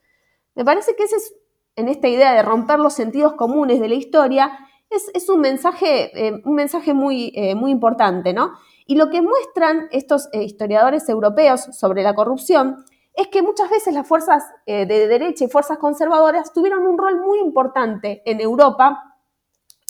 Me 0.54 0.64
parece 0.64 0.94
que 0.96 1.04
ese 1.04 1.16
es, 1.16 1.34
en 1.76 1.88
esta 1.88 2.08
idea 2.08 2.32
de 2.32 2.42
romper 2.42 2.78
los 2.78 2.94
sentidos 2.94 3.34
comunes 3.34 3.80
de 3.80 3.88
la 3.88 3.94
historia, 3.94 4.58
es, 4.90 5.28
un 5.28 5.40
mensaje, 5.40 6.26
eh, 6.28 6.40
un 6.44 6.54
mensaje 6.54 6.94
muy, 6.94 7.32
eh, 7.34 7.54
muy 7.54 7.70
importante, 7.72 8.32
¿no? 8.32 8.52
Y 8.86 8.96
lo 8.96 9.10
que 9.10 9.22
muestran 9.22 9.88
estos 9.90 10.28
eh, 10.32 10.44
historiadores 10.44 11.08
europeos 11.08 11.62
sobre 11.72 12.02
la 12.02 12.14
corrupción 12.14 12.84
es 13.14 13.29
que 13.29 13.42
muchas 13.42 13.70
veces 13.70 13.94
las 13.94 14.07
fuerzas 14.07 14.44
de 14.66 14.85
derecha 14.87 15.44
y 15.44 15.48
fuerzas 15.48 15.79
conservadoras 15.79 16.53
tuvieron 16.53 16.85
un 16.85 16.98
rol 16.98 17.20
muy 17.20 17.38
importante 17.38 18.22
en 18.24 18.40
Europa 18.40 19.16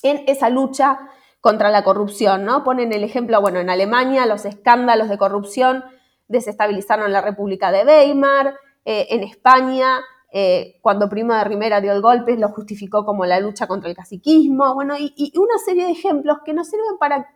en 0.03 0.25
esa 0.27 0.51
lucha 0.51 0.99
contra 1.41 1.71
la 1.71 1.85
corrupción, 1.85 2.45
¿no? 2.45 2.63
Ponen 2.65 2.93
el 2.93 3.03
ejemplo, 3.03 3.41
bueno, 3.41 3.61
en 3.61 3.71
Alemania 3.71 4.27
los 4.27 4.45
escándalos 4.45 5.09
de 5.09 5.17
corrupción 5.17 5.85
desestabilizaron 6.29 7.13
la 7.13 7.23
República 7.23 7.73
de 7.73 7.85
Weimar, 7.85 8.57
en 8.85 9.23
España 9.23 10.03
eh, 10.37 10.81
cuando 10.83 11.09
Primo 11.09 11.33
de 11.33 11.45
Rivera 11.45 11.81
dio 11.81 11.93
el 11.93 12.03
golpe, 12.03 12.37
lo 12.37 12.49
justificó 12.49 13.05
como 13.05 13.25
la 13.25 13.39
lucha 13.39 13.69
contra 13.69 13.89
el 13.89 13.95
caciquismo, 13.95 14.75
bueno, 14.75 14.97
y, 14.99 15.33
una 15.37 15.59
serie 15.65 15.85
de 15.85 15.93
ejemplos 15.93 16.39
que 16.45 16.53
nos 16.53 16.69
sirven 16.69 16.99
para 16.99 17.31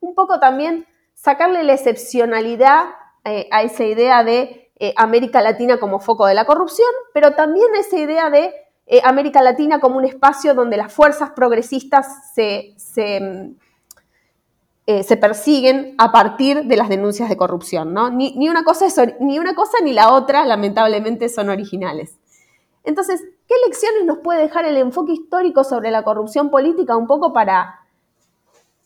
un 0.00 0.16
poco 0.16 0.40
también 0.40 0.84
sacarle 1.14 1.62
la 1.62 1.74
excepcionalidad 1.74 2.86
eh, 3.24 3.46
a 3.52 3.62
esa 3.62 3.84
idea 3.84 4.24
de 4.24 4.71
eh, 4.82 4.92
América 4.96 5.40
Latina 5.40 5.78
como 5.78 6.00
foco 6.00 6.26
de 6.26 6.34
la 6.34 6.44
corrupción, 6.44 6.88
pero 7.14 7.36
también 7.36 7.68
esa 7.78 7.96
idea 7.96 8.30
de 8.30 8.52
América 9.04 9.40
Latina 9.40 9.78
como 9.78 9.96
un 9.98 10.04
espacio 10.04 10.54
donde 10.54 10.76
las 10.76 10.92
fuerzas 10.92 11.30
progresistas 11.30 12.32
se, 12.34 12.74
se, 12.76 13.56
persiguen 15.16 15.94
a 15.98 16.10
partir 16.10 16.64
de 16.64 16.76
las 16.76 16.88
denuncias 16.88 17.28
de 17.28 17.36
corrupción. 17.36 17.94
¿no? 17.94 18.10
Ni 18.10 18.48
una 18.48 18.64
cosa 18.64 18.86
ni 19.84 19.92
la 19.92 20.12
otra, 20.12 20.44
lamentablemente, 20.44 21.28
son 21.28 21.48
originales. 21.48 22.18
Entonces, 22.82 23.22
¿qué 23.46 23.54
lecciones 23.64 24.04
nos 24.04 24.18
puede 24.18 24.40
dejar 24.40 24.64
el 24.64 24.76
enfoque 24.76 25.12
histórico 25.12 25.62
sobre 25.62 25.92
la 25.92 26.02
corrupción 26.02 26.50
política 26.50 26.96
un 26.96 27.06
poco 27.06 27.32
para 27.32 27.82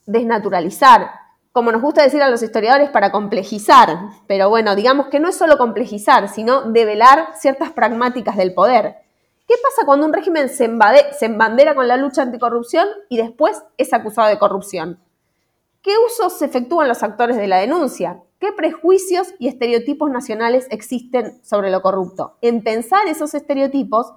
desnaturalizar? 0.04 1.25
Como 1.56 1.72
nos 1.72 1.80
gusta 1.80 2.02
decir 2.02 2.20
a 2.20 2.28
los 2.28 2.42
historiadores, 2.42 2.90
para 2.90 3.10
complejizar. 3.10 4.10
Pero 4.26 4.50
bueno, 4.50 4.76
digamos 4.76 5.06
que 5.06 5.20
no 5.20 5.30
es 5.30 5.38
solo 5.38 5.56
complejizar, 5.56 6.28
sino 6.28 6.70
develar 6.70 7.30
ciertas 7.34 7.72
pragmáticas 7.72 8.36
del 8.36 8.52
poder. 8.52 8.96
¿Qué 9.48 9.54
pasa 9.62 9.86
cuando 9.86 10.04
un 10.04 10.12
régimen 10.12 10.50
se, 10.50 10.70
se 11.18 11.24
embandera 11.24 11.74
con 11.74 11.88
la 11.88 11.96
lucha 11.96 12.20
anticorrupción 12.20 12.86
y 13.08 13.16
después 13.16 13.62
es 13.78 13.94
acusado 13.94 14.28
de 14.28 14.38
corrupción? 14.38 15.00
¿Qué 15.80 15.92
usos 16.06 16.36
se 16.36 16.44
efectúan 16.44 16.88
los 16.88 17.02
actores 17.02 17.38
de 17.38 17.46
la 17.46 17.56
denuncia? 17.56 18.20
¿Qué 18.38 18.52
prejuicios 18.52 19.28
y 19.38 19.48
estereotipos 19.48 20.10
nacionales 20.10 20.66
existen 20.70 21.42
sobre 21.42 21.70
lo 21.70 21.80
corrupto? 21.80 22.36
En 22.42 22.62
pensar 22.62 23.06
esos 23.06 23.32
estereotipos 23.32 24.12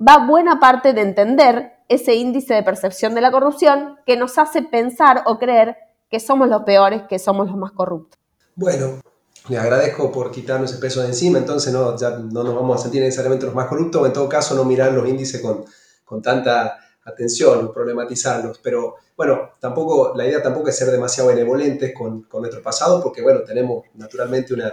va 0.00 0.24
buena 0.24 0.60
parte 0.60 0.92
de 0.92 1.00
entender 1.00 1.72
ese 1.88 2.14
índice 2.14 2.54
de 2.54 2.62
percepción 2.62 3.16
de 3.16 3.22
la 3.22 3.32
corrupción 3.32 3.98
que 4.06 4.16
nos 4.16 4.38
hace 4.38 4.62
pensar 4.62 5.24
o 5.26 5.40
creer 5.40 5.89
que 6.10 6.20
somos 6.20 6.48
los 6.48 6.62
peores, 6.62 7.02
que 7.08 7.18
somos 7.18 7.46
los 7.46 7.56
más 7.56 7.72
corruptos. 7.72 8.18
Bueno, 8.56 9.00
le 9.48 9.58
agradezco 9.58 10.10
por 10.10 10.30
quitarnos 10.30 10.70
ese 10.70 10.80
peso 10.80 11.00
de 11.00 11.08
encima, 11.08 11.38
entonces 11.38 11.72
no, 11.72 11.96
ya 11.96 12.10
no 12.10 12.42
nos 12.42 12.54
vamos 12.54 12.78
a 12.78 12.82
sentir 12.82 13.00
necesariamente 13.00 13.46
los 13.46 13.54
más 13.54 13.68
corruptos, 13.68 14.04
en 14.06 14.12
todo 14.12 14.28
caso 14.28 14.54
no 14.54 14.64
mirar 14.64 14.92
los 14.92 15.08
índices 15.08 15.40
con, 15.40 15.64
con 16.04 16.20
tanta 16.20 16.78
atención, 17.04 17.72
problematizarlos, 17.72 18.58
pero 18.58 18.96
bueno, 19.16 19.52
tampoco, 19.60 20.14
la 20.16 20.26
idea 20.26 20.42
tampoco 20.42 20.68
es 20.68 20.76
ser 20.76 20.90
demasiado 20.90 21.28
benevolentes 21.28 21.94
con, 21.94 22.22
con 22.22 22.42
nuestro 22.42 22.62
pasado, 22.62 23.02
porque 23.02 23.22
bueno, 23.22 23.40
tenemos 23.42 23.84
naturalmente 23.94 24.52
una, 24.52 24.72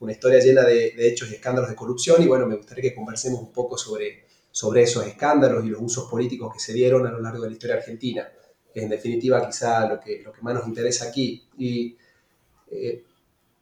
una 0.00 0.12
historia 0.12 0.40
llena 0.40 0.62
de, 0.62 0.92
de, 0.96 1.08
hechos 1.08 1.30
y 1.30 1.34
escándalos 1.34 1.68
de 1.68 1.76
corrupción, 1.76 2.22
y 2.22 2.26
bueno, 2.26 2.46
me 2.46 2.56
gustaría 2.56 2.90
que 2.90 2.94
conversemos 2.94 3.40
un 3.40 3.52
poco 3.52 3.76
sobre, 3.76 4.24
sobre 4.50 4.82
esos 4.82 5.06
escándalos 5.06 5.64
y 5.64 5.68
los 5.68 5.82
usos 5.82 6.10
políticos 6.10 6.52
que 6.52 6.60
se 6.60 6.72
dieron 6.72 7.06
a 7.06 7.10
lo 7.10 7.20
largo 7.20 7.42
de 7.42 7.48
la 7.48 7.52
historia 7.52 7.76
argentina, 7.76 8.28
en 8.74 8.88
definitiva 8.88 9.46
quizá 9.46 9.88
lo 9.88 10.00
que, 10.00 10.22
lo 10.22 10.32
que 10.32 10.42
más 10.42 10.54
nos 10.54 10.66
interesa 10.66 11.08
aquí. 11.08 11.46
Y 11.58 11.96
eh, 12.70 13.04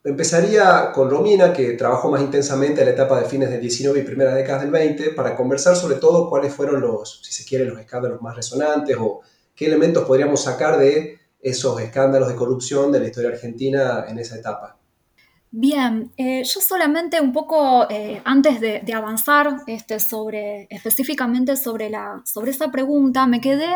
Empezaría 0.07 0.93
con 0.93 1.11
Romina, 1.11 1.53
que 1.53 1.73
trabajó 1.73 2.09
más 2.09 2.21
intensamente 2.21 2.81
en 2.81 2.87
la 2.87 2.93
etapa 2.93 3.19
de 3.21 3.29
fines 3.29 3.51
del 3.51 3.61
19 3.61 3.99
y 3.99 4.03
primeras 4.05 4.37
décadas 4.37 4.63
del 4.63 4.71
20, 4.71 5.11
para 5.11 5.35
conversar 5.35 5.75
sobre 5.75 5.97
todo 5.97 6.31
cuáles 6.31 6.55
fueron 6.55 6.81
los, 6.81 7.23
si 7.25 7.33
se 7.33 7.45
quiere, 7.45 7.65
los 7.65 7.77
escándalos 7.81 8.23
más 8.23 8.37
resonantes 8.37 8.97
o 9.01 9.23
qué 9.53 9.67
elementos 9.67 10.05
podríamos 10.05 10.45
sacar 10.45 10.79
de 10.79 11.19
esos 11.41 11.81
escándalos 11.81 12.29
de 12.29 12.37
corrupción 12.37 12.93
de 12.93 13.01
la 13.01 13.07
historia 13.07 13.31
argentina 13.31 14.05
en 14.07 14.21
esa 14.21 14.37
etapa. 14.37 14.79
Bien, 15.51 16.13
eh, 16.17 16.45
yo 16.45 16.61
solamente 16.61 17.21
un 17.21 17.33
poco 17.33 17.91
eh, 17.91 18.23
antes 18.25 18.61
de, 18.61 18.85
avanzar 18.95 19.57
este, 19.67 19.99
sobre, 19.99 20.69
específicamente 20.71 21.57
sobre, 21.57 21.91
la, 21.91 22.23
sobre 22.25 22.53
esa 22.53 22.71
pregunta, 22.71 23.27
me 23.27 23.41
quedé 23.41 23.75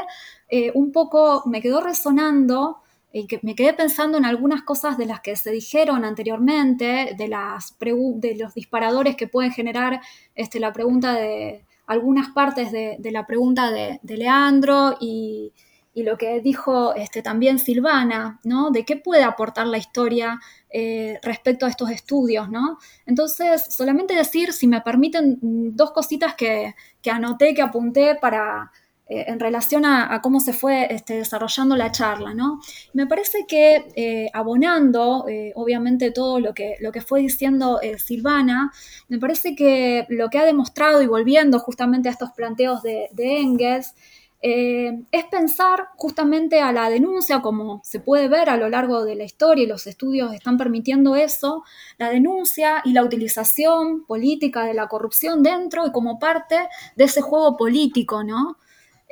eh, 0.51 0.73
un 0.75 0.91
poco, 0.91 1.43
me 1.47 1.63
quedó 1.63 1.81
resonando 1.81 2.79
y 3.13 3.27
que 3.27 3.41
me 3.43 3.55
quedé 3.55 3.73
pensando 3.73 4.19
en 4.19 4.25
algunas 4.25 4.63
cosas 4.63 4.99
de 4.99 5.07
las 5.07 5.21
que 5.21 5.37
se 5.37 5.51
dijeron 5.51 6.05
anteriormente, 6.05 7.15
de, 7.17 7.29
las 7.29 7.77
de 7.79 8.37
los 8.37 8.55
disparadores 8.55 9.17
que 9.17 9.29
pueden 9.29 9.53
generar 9.53 10.01
este, 10.35 10.61
la 10.61 10.73
pregunta 10.73 11.15
de 11.15 11.65
algunas 11.87 12.29
partes 12.31 12.71
de, 12.71 12.99
la 13.11 13.27
pregunta 13.27 13.71
de, 13.71 13.99
Leandro 14.05 14.97
y, 15.01 15.53
lo 15.97 16.17
que 16.17 16.41
dijo 16.41 16.95
este, 16.95 17.21
también 17.21 17.59
Silvana, 17.59 18.41
¿no? 18.43 18.71
De 18.71 18.87
qué 18.87 18.97
puede 18.97 19.23
aportar 19.23 19.67
la 19.67 19.77
historia 19.77 20.41
eh, 20.71 21.19
respecto 21.23 21.67
a 21.67 21.69
estos 21.69 21.91
estudios, 21.91 22.49
¿no? 22.49 22.79
Entonces, 23.05 23.67
solamente 23.69 24.15
decir, 24.15 24.55
si 24.55 24.67
me 24.67 24.81
permiten, 24.81 25.39
dos 25.43 25.91
cositas 25.91 26.35
que, 26.37 26.75
que 27.03 27.11
anoté, 27.11 27.53
que 27.53 27.61
apunté 27.61 28.15
para, 28.15 28.73
eh, 29.11 29.25
en 29.27 29.41
relación 29.41 29.85
a, 29.85 30.21
cómo 30.23 30.39
se 30.39 30.53
fue 30.53 30.87
este, 30.95 31.15
desarrollando 31.15 31.77
la 31.77 31.91
charla, 31.91 32.33
¿no? 32.33 32.61
Me 32.93 33.09
parece 33.09 33.45
que 33.45 33.89
eh, 33.97 34.31
abonando, 34.33 35.27
eh, 35.29 35.51
obviamente, 35.57 36.13
todo 36.13 36.39
lo 36.39 36.55
que, 36.55 36.77
fue 37.05 37.21
diciendo 37.21 37.81
Silvana, 37.99 38.71
me 39.09 39.19
parece 39.19 39.57
que 39.57 40.07
lo 40.11 40.29
que 40.31 40.39
ha 40.39 40.45
demostrado 40.45 41.03
y 41.03 41.09
volviendo 41.09 41.59
justamente 41.59 42.09
a 42.09 42.13
estos 42.13 42.31
planteos 42.31 42.83
de 42.83 43.11
Engels, 43.19 43.95
es 44.43 45.25
pensar 45.31 45.89
justamente 45.97 46.61
a 46.61 46.73
la 46.73 46.89
denuncia, 46.89 47.43
como 47.43 47.83
se 47.85 48.01
puede 48.01 48.29
ver 48.29 48.49
a 48.49 48.57
lo 48.57 48.71
largo 48.71 49.05
de 49.05 49.15
la 49.15 49.25
historia 49.25 49.65
y 49.65 49.67
los 49.67 49.87
estudios 49.87 50.33
están 50.33 50.57
permitiendo 50.57 51.15
eso, 51.15 51.63
la 51.99 52.09
denuncia 52.09 52.81
y 52.85 52.93
la 52.93 53.05
utilización 53.05 54.07
política 54.07 54.65
de 54.65 54.73
la 54.73 54.89
corrupción 54.89 55.43
dentro 55.43 55.87
y 55.87 55.93
como 55.93 56.19
parte 56.19 56.57
de 56.97 57.05
ese 57.05 57.21
juego 57.21 57.59
político, 57.59 58.25
¿no? 58.25 58.57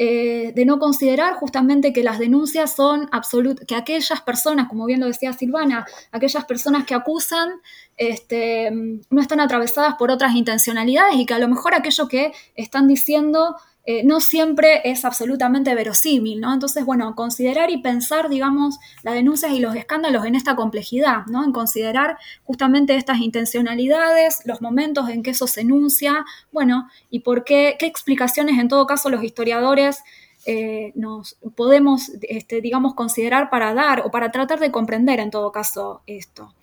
Eh, 0.01 0.53
de 0.55 0.65
no 0.65 0.79
considerar 0.79 1.35
justamente 1.35 1.93
que 1.93 2.05
las 2.05 2.21
denuncias 2.21 2.77
son 2.77 3.09
absolutas, 3.11 3.67
que 3.67 3.75
aquellas 3.75 4.21
personas, 4.21 4.69
como 4.69 4.87
bien 4.87 5.01
lo 5.01 5.07
decía 5.07 5.33
Silvana, 5.33 5.87
aquellas 6.13 6.45
personas 6.45 6.87
que 6.87 6.95
acusan 6.95 7.49
este, 7.97 8.71
no 8.71 9.21
están 9.21 9.41
atravesadas 9.41 9.97
por 9.97 10.13
otras 10.13 10.37
intencionalidades 10.37 11.17
y 11.17 11.27
que 11.27 11.35
a 11.35 11.41
lo 11.41 11.49
mejor 11.49 11.75
aquello 11.75 12.07
que 12.07 12.31
están 12.55 12.87
diciendo 12.87 13.57
eh, 13.91 14.05
no 14.05 14.21
siempre 14.21 14.83
es 14.85 15.07
absolutamente 15.07 15.75
verosímil, 15.75 16.43
¿no? 16.43 16.53
Entonces, 16.53 16.85
bueno, 16.85 17.15
considerar 17.15 17.71
y 17.71 17.79
pensar, 17.79 18.29
digamos, 18.29 18.79
las 19.03 19.15
denuncias 19.15 19.51
y 19.53 19.61
los 19.61 19.75
escándalos 19.75 20.27
en 20.27 20.35
esta 20.35 20.57
complejidad, 20.57 21.25
¿no? 21.25 21.43
En 21.43 21.53
considerar 21.53 22.19
justamente 22.45 22.97
estas 22.97 23.21
intencionalidades, 23.21 24.43
los 24.45 24.61
momentos 24.61 25.09
en 25.09 25.23
que 25.23 25.31
eso 25.31 25.47
se 25.47 25.63
enuncia, 25.63 26.27
bueno, 26.53 26.87
y 27.09 27.21
por 27.21 27.45
qué, 27.45 27.77
qué 27.79 27.87
explicaciones 27.87 28.59
en 28.59 28.69
todo 28.69 28.87
caso 28.87 29.09
los 29.09 29.25
historiadores 29.25 30.01
eh, 30.45 30.93
nos 30.95 31.39
podemos, 31.57 32.13
este, 32.21 32.61
digamos, 32.61 32.95
considerar 32.95 33.49
para 33.49 33.73
dar 33.73 34.03
o 34.05 34.11
para 34.11 34.31
tratar 34.31 34.61
de 34.61 34.71
comprender 34.71 35.19
en 35.19 35.31
todo 35.31 35.51
caso 35.51 36.03
esto. 36.07 36.55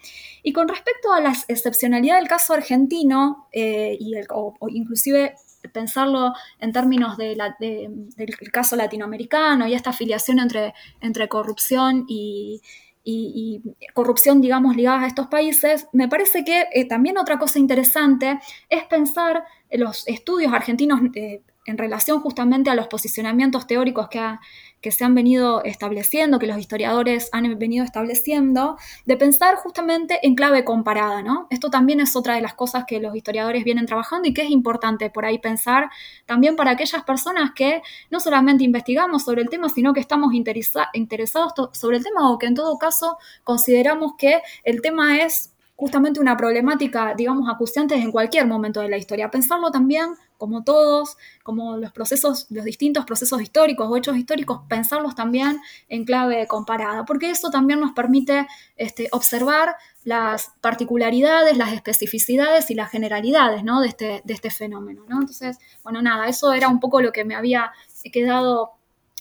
Y 0.43 0.53
con 0.53 0.67
respecto 0.67 1.11
a 1.11 1.21
la 1.21 1.33
excepcionalidad 1.47 2.19
del 2.19 2.27
caso 2.27 2.53
argentino, 2.53 3.47
eh, 3.51 3.97
y 3.99 4.13
el, 4.13 4.27
o 4.29 4.55
inclusive 4.69 5.33
pensarlo 5.69 6.33
en 6.59 6.71
términos 6.71 7.17
del 7.17 7.37
caso 8.51 8.75
latinoamericano 8.75 9.67
y 9.67 9.73
esta 9.73 9.91
afiliación 9.91 10.39
entre, 10.39 10.73
entre 11.01 11.27
corrupción 11.27 12.05
y, 12.07 12.61
corrupción, 13.93 14.41
digamos, 14.41 14.75
ligada 14.75 15.03
a 15.03 15.07
estos 15.07 15.27
países, 15.27 15.87
me 15.93 16.07
parece 16.07 16.43
que 16.43 16.65
eh, 16.73 16.85
también 16.87 17.17
otra 17.17 17.37
cosa 17.37 17.59
interesante 17.59 18.39
es 18.69 18.83
pensar 18.85 19.45
los 19.71 20.07
estudios 20.07 20.53
argentinos 20.53 21.01
eh, 21.13 21.41
en 21.65 21.77
relación 21.77 22.19
justamente 22.19 22.69
a 22.69 22.75
los 22.75 22.87
posicionamientos 22.87 23.67
teóricos 23.67 24.07
que, 24.09 24.19
que, 24.85 24.91
se 24.91 25.03
han 25.03 25.15
venido 25.15 25.63
estableciendo, 25.63 26.37
que 26.37 26.45
los 26.45 26.59
historiadores 26.59 27.29
han 27.31 27.57
venido 27.57 27.83
estableciendo, 27.83 28.77
de 29.05 29.17
pensar 29.17 29.55
justamente 29.55 30.19
en 30.21 30.35
clave 30.35 30.63
comparada, 30.63 31.23
¿no? 31.23 31.47
Esto 31.49 31.71
también 31.71 31.99
es 32.01 32.15
otra 32.15 32.35
de 32.35 32.41
las 32.41 32.53
cosas 32.53 32.85
que 32.85 32.99
los 32.99 33.15
historiadores 33.15 33.63
vienen 33.63 33.87
trabajando 33.87 34.27
y 34.27 34.33
que 34.33 34.43
es 34.43 34.51
importante 34.51 35.09
por 35.09 35.25
ahí 35.25 35.39
pensar 35.39 35.89
también 36.27 36.55
para 36.55 36.71
aquellas 36.71 37.03
personas 37.03 37.51
que 37.55 37.81
no 38.11 38.19
solamente 38.19 38.63
investigamos 38.63 39.23
sobre 39.23 39.41
el 39.41 39.49
tema, 39.49 39.69
sino 39.69 39.91
que 39.93 40.01
estamos 40.01 40.33
interesados 40.33 41.53
sobre 41.71 41.97
el 41.97 42.03
tema 42.03 42.31
o 42.31 42.37
que 42.37 42.45
en 42.45 42.53
todo 42.53 42.77
caso 42.77 43.17
consideramos 43.43 44.13
que 44.17 44.41
el 44.63 44.81
tema 44.81 45.17
es 45.17 45.54
justamente 45.75 46.19
una 46.19 46.37
problemática, 46.37 47.13
digamos, 47.15 47.49
acuciante 47.49 47.95
en 47.95 48.11
cualquier 48.11 48.47
momento 48.47 48.81
de 48.81 48.89
la 48.89 48.97
historia. 48.97 49.29
Pensarlo 49.29 49.71
también 49.71 50.15
como 50.37 50.63
todos, 50.63 51.17
como 51.43 51.77
los 51.77 51.91
procesos, 51.91 52.47
los 52.49 52.65
distintos 52.65 53.05
procesos 53.05 53.41
históricos 53.41 53.87
o 53.89 53.95
hechos 53.95 54.17
históricos, 54.17 54.61
pensarlos 54.67 55.15
también 55.15 55.59
en 55.87 56.05
clave 56.05 56.47
comparada, 56.47 57.05
porque 57.05 57.29
eso 57.29 57.49
también 57.49 57.79
nos 57.79 57.91
permite 57.91 58.47
este, 58.75 59.07
observar 59.11 59.75
las 60.03 60.53
particularidades, 60.61 61.57
las 61.57 61.73
especificidades 61.73 62.69
y 62.69 62.75
las 62.75 62.91
generalidades 62.91 63.63
¿no? 63.63 63.81
de, 63.81 63.87
este, 63.87 64.21
de 64.23 64.33
este 64.33 64.51
fenómeno. 64.51 65.03
¿no? 65.07 65.19
Entonces, 65.19 65.57
bueno, 65.83 66.01
nada, 66.01 66.27
eso 66.27 66.53
era 66.53 66.67
un 66.67 66.79
poco 66.79 67.01
lo 67.01 67.11
que 67.11 67.25
me 67.25 67.35
había 67.35 67.71
quedado 68.11 68.73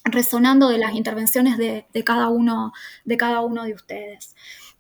resonando 0.04 0.68
de 0.68 0.78
las 0.78 0.94
intervenciones 0.94 1.56
de, 1.56 1.86
cada, 2.04 2.28
uno, 2.28 2.72
de 3.04 3.16
cada 3.16 3.40
uno 3.40 3.64
de 3.64 3.72
ustedes. 3.72 4.34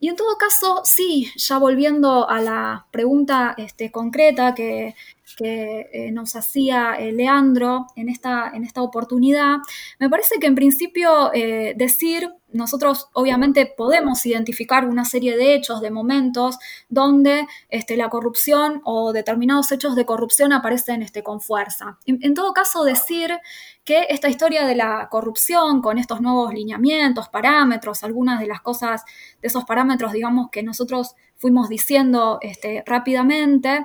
Y 0.04 0.08
en 0.10 0.16
todo 0.16 0.36
caso, 0.36 0.82
sí, 0.84 1.32
ya 1.34 1.56
volviendo 1.56 2.28
a 2.28 2.38
la 2.42 2.86
pregunta 2.90 3.54
este, 3.56 3.90
concreta 3.90 4.54
que, 4.54 4.94
eh, 5.40 6.10
nos 6.12 6.36
hacía 6.36 6.96
eh, 6.96 7.10
Leandro 7.10 7.86
en 7.96 8.10
esta, 8.10 8.50
en 8.52 8.64
esta 8.64 8.82
oportunidad, 8.82 9.60
me 9.98 10.10
parece 10.10 10.38
que 10.38 10.46
en 10.46 10.56
principio 10.56 11.32
eh, 11.32 11.72
decir, 11.74 12.28
nosotros 12.54 13.08
obviamente 13.12 13.66
podemos 13.66 14.24
identificar 14.24 14.86
una 14.86 15.04
serie 15.04 15.36
de 15.36 15.54
hechos, 15.54 15.80
de 15.80 15.90
momentos, 15.90 16.58
donde 16.88 17.46
este, 17.68 17.96
la 17.96 18.08
corrupción 18.08 18.80
o 18.84 19.12
determinados 19.12 19.72
hechos 19.72 19.96
de 19.96 20.06
corrupción 20.06 20.52
aparecen 20.52 21.02
este, 21.02 21.22
con 21.22 21.40
fuerza. 21.40 21.98
En, 22.06 22.34
todo 22.34 22.52
caso, 22.52 22.84
decir 22.84 23.36
que 23.84 24.06
esta 24.08 24.28
historia 24.28 24.64
de 24.66 24.76
la 24.76 25.08
corrupción, 25.10 25.82
con 25.82 25.98
estos 25.98 26.20
nuevos 26.20 26.54
lineamientos, 26.54 27.28
parámetros, 27.28 28.04
algunas 28.04 28.38
de 28.38 28.46
las 28.46 28.60
cosas 28.60 29.04
de 29.42 29.48
esos 29.48 29.64
parámetros, 29.64 30.12
digamos, 30.12 30.48
que 30.50 30.62
nosotros 30.62 31.16
fuimos 31.36 31.68
diciendo 31.68 32.38
este, 32.40 32.84
rápidamente, 32.86 33.84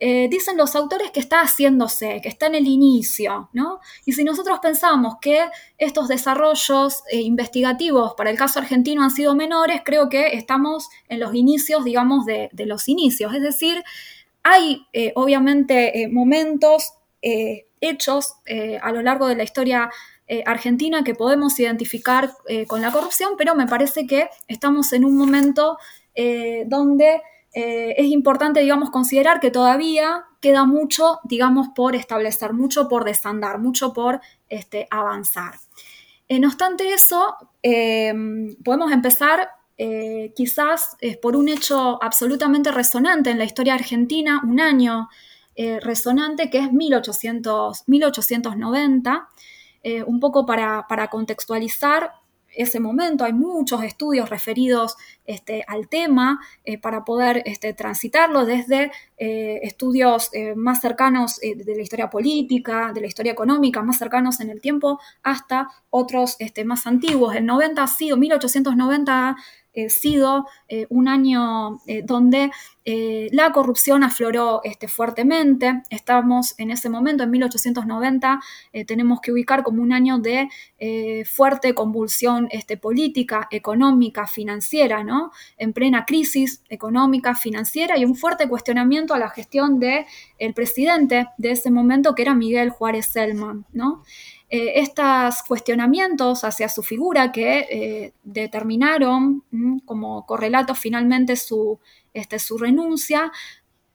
eh, 0.00 0.28
dicen 0.28 0.56
los 0.56 0.74
autores 0.74 1.12
que 1.12 1.20
está 1.20 1.40
haciéndose, 1.40 2.20
que 2.20 2.28
está 2.28 2.46
en 2.46 2.56
el 2.56 2.66
inicio, 2.66 3.48
¿no? 3.52 3.78
Y 4.04 4.12
si 4.12 4.24
nosotros 4.24 4.58
pensamos 4.60 5.16
que 5.20 5.48
estos 5.78 6.08
desarrollos 6.08 7.04
eh, 7.12 7.20
investigativos 7.20 8.14
para 8.14 8.30
el 8.30 8.36
caso 8.36 8.58
argentino 8.58 9.04
han 9.04 9.12
sido 9.12 9.36
menores, 9.36 9.82
creo 9.84 10.08
que 10.08 10.34
estamos 10.34 10.88
en 11.08 11.20
los 11.20 11.32
inicios, 11.34 11.84
digamos, 11.84 12.26
de, 12.26 12.50
los 12.66 12.88
inicios. 12.88 13.32
Es 13.34 13.42
decir, 13.42 13.84
hay 14.42 14.84
eh, 14.92 15.12
obviamente 15.14 16.08
momentos, 16.10 16.94
hechos 17.80 18.34
a 18.82 18.92
lo 18.92 19.00
largo 19.00 19.26
de 19.28 19.34
la 19.34 19.44
historia 19.44 19.90
argentina 20.44 21.02
que 21.04 21.14
podemos 21.14 21.58
identificar 21.58 22.30
con 22.66 22.82
la 22.82 22.92
corrupción, 22.92 23.32
pero 23.38 23.54
me 23.54 23.66
parece 23.66 24.06
que 24.06 24.28
estamos 24.46 24.92
en 24.92 25.06
un 25.06 25.16
momento 25.16 25.78
donde 26.66 27.22
eh, 27.54 27.94
es 27.96 28.06
importante, 28.06 28.60
digamos, 28.60 28.90
considerar 28.90 29.38
que 29.38 29.52
todavía 29.52 30.24
queda 30.40 30.64
mucho, 30.64 31.20
digamos, 31.22 31.68
por 31.68 31.94
establecer, 31.94 32.52
mucho 32.52 32.88
por 32.88 33.04
desandar, 33.04 33.60
mucho 33.60 33.92
por 33.92 34.20
este, 34.48 34.88
avanzar. 34.90 35.54
Eh, 36.28 36.40
no 36.40 36.48
obstante 36.48 36.92
eso, 36.92 37.36
em, 37.62 38.56
podemos 38.64 38.90
empezar 38.92 39.50
eh, 39.78 40.32
quizás 40.36 40.96
por 41.20 41.36
un 41.36 41.48
hecho 41.48 42.02
absolutamente 42.02 42.70
resonante 42.70 43.30
en 43.30 43.38
la 43.38 43.44
historia 43.44 43.74
argentina, 43.74 44.40
un 44.44 44.60
año 44.60 45.08
resonante 45.56 46.50
que 46.50 46.58
es 46.58 46.72
1800, 46.72 47.84
1890, 47.86 49.28
un 50.06 50.18
poco 50.18 50.46
para 50.46 51.08
contextualizar, 51.10 52.10
ese 52.56 52.80
momento. 52.80 53.24
Hay 53.24 53.32
muchos 53.32 53.82
estudios 53.82 54.30
referidos 54.30 54.96
este, 55.26 55.64
al 55.66 55.88
tema 55.88 56.40
eh, 56.64 56.78
para 56.78 57.04
poder 57.04 57.42
este, 57.46 57.72
transitarlo 57.72 58.44
desde 58.44 58.90
eh, 59.16 59.60
estudios 59.62 60.30
eh, 60.32 60.54
más 60.54 60.80
cercanos 60.80 61.40
de 61.40 61.74
la 61.76 61.82
historia 61.82 62.10
política, 62.10 62.92
de 62.92 63.00
la 63.00 63.06
historia 63.06 63.32
económica, 63.32 63.82
más 63.82 63.98
cercanos 63.98 64.40
en 64.40 64.50
el 64.50 64.60
tiempo, 64.60 65.00
hasta 65.22 65.68
otros 65.90 66.36
este, 66.38 66.64
más 66.64 66.86
antiguos. 66.86 67.34
El 67.34 67.46
90 67.46 67.82
ha 67.82 67.86
sido, 67.86 68.16
1890 68.16 69.36
sido 69.88 70.46
un 70.88 71.08
año 71.08 71.80
donde 72.04 72.50
la 72.84 73.52
corrupción 73.52 74.04
afloró 74.04 74.60
este, 74.62 74.88
fuertemente. 74.88 75.82
Estamos 75.90 76.54
en 76.58 76.70
ese 76.70 76.88
momento, 76.88 77.24
en 77.24 77.30
1890, 77.30 78.40
tenemos 78.86 79.20
que 79.20 79.32
ubicar 79.32 79.62
como 79.62 79.82
un 79.82 79.92
año 79.92 80.18
de 80.18 80.48
fuerte 81.26 81.74
convulsión 81.74 82.48
este, 82.50 82.76
política, 82.76 83.48
económica, 83.50 84.26
financiera. 84.26 85.04
En 85.56 85.72
plena 85.72 86.04
crisis 86.04 86.62
económica, 86.68 87.34
financiera 87.34 87.98
y 87.98 88.04
un 88.04 88.14
fuerte 88.14 88.48
cuestionamiento 88.48 89.14
a 89.14 89.18
la 89.18 89.30
gestión 89.30 89.78
del 89.78 90.04
el 90.38 90.54
presidente 90.54 91.28
de 91.38 91.52
ese 91.52 91.70
momento, 91.70 92.14
que 92.14 92.22
era 92.22 92.34
Miguel 92.34 92.70
Juárez 92.70 93.06
Selman, 93.06 93.64
¿no? 93.72 94.02
Eh, 94.56 94.78
estos 94.78 95.42
cuestionamientos 95.48 96.44
hacia 96.44 96.68
su 96.68 96.84
figura 96.84 97.32
que 97.32 97.66
eh, 97.68 98.12
determinaron 98.22 99.42
como 99.84 100.24
correlato 100.26 100.76
finalmente 100.76 101.34
su, 101.34 101.80
este, 102.12 102.38
su 102.38 102.56
renuncia, 102.56 103.32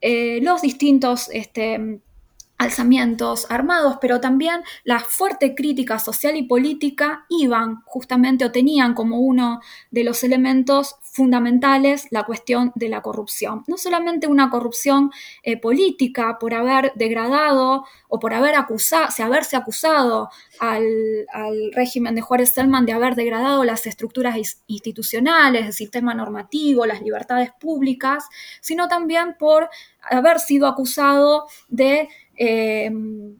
eh, 0.02 0.38
los 0.42 0.60
distintos 0.60 1.30
este, 1.32 2.02
alzamientos 2.58 3.50
armados, 3.50 3.96
pero 4.02 4.20
también 4.20 4.60
la 4.84 5.00
fuerte 5.00 5.54
crítica 5.54 5.98
social 5.98 6.36
y 6.36 6.42
política 6.42 7.24
iban 7.30 7.80
justamente 7.86 8.44
o 8.44 8.52
tenían 8.52 8.92
como 8.92 9.20
uno 9.20 9.62
de 9.90 10.04
los 10.04 10.22
elementos 10.24 10.96
fundamentales 11.12 12.06
la 12.10 12.24
cuestión 12.24 12.72
de 12.74 12.88
la 12.88 13.02
corrupción. 13.02 13.64
No 13.66 13.76
solamente 13.76 14.26
una 14.26 14.50
corrupción 14.50 15.10
eh, 15.42 15.60
política 15.60 16.38
por 16.38 16.54
haber 16.54 16.92
degradado 16.94 17.84
o 18.08 18.18
por 18.18 18.34
haber 18.34 18.54
acusado, 18.54 19.08
haberse 19.22 19.56
acusado 19.56 20.30
al, 20.58 21.26
régimen 21.72 22.14
de 22.14 22.20
Juárez 22.20 22.50
Selman 22.50 22.86
de 22.86 22.92
haber 22.92 23.14
degradado 23.14 23.64
las 23.64 23.86
estructuras 23.86 24.36
institucionales, 24.66 25.66
el 25.66 25.72
sistema 25.72 26.14
normativo, 26.14 26.86
las 26.86 27.02
libertades 27.02 27.50
públicas, 27.60 28.24
sino 28.60 28.88
también 28.88 29.36
por 29.38 29.68
haber 30.02 30.38
sido 30.40 30.66
acusado 30.66 31.46
de 31.68 32.08
Em, 32.42 33.36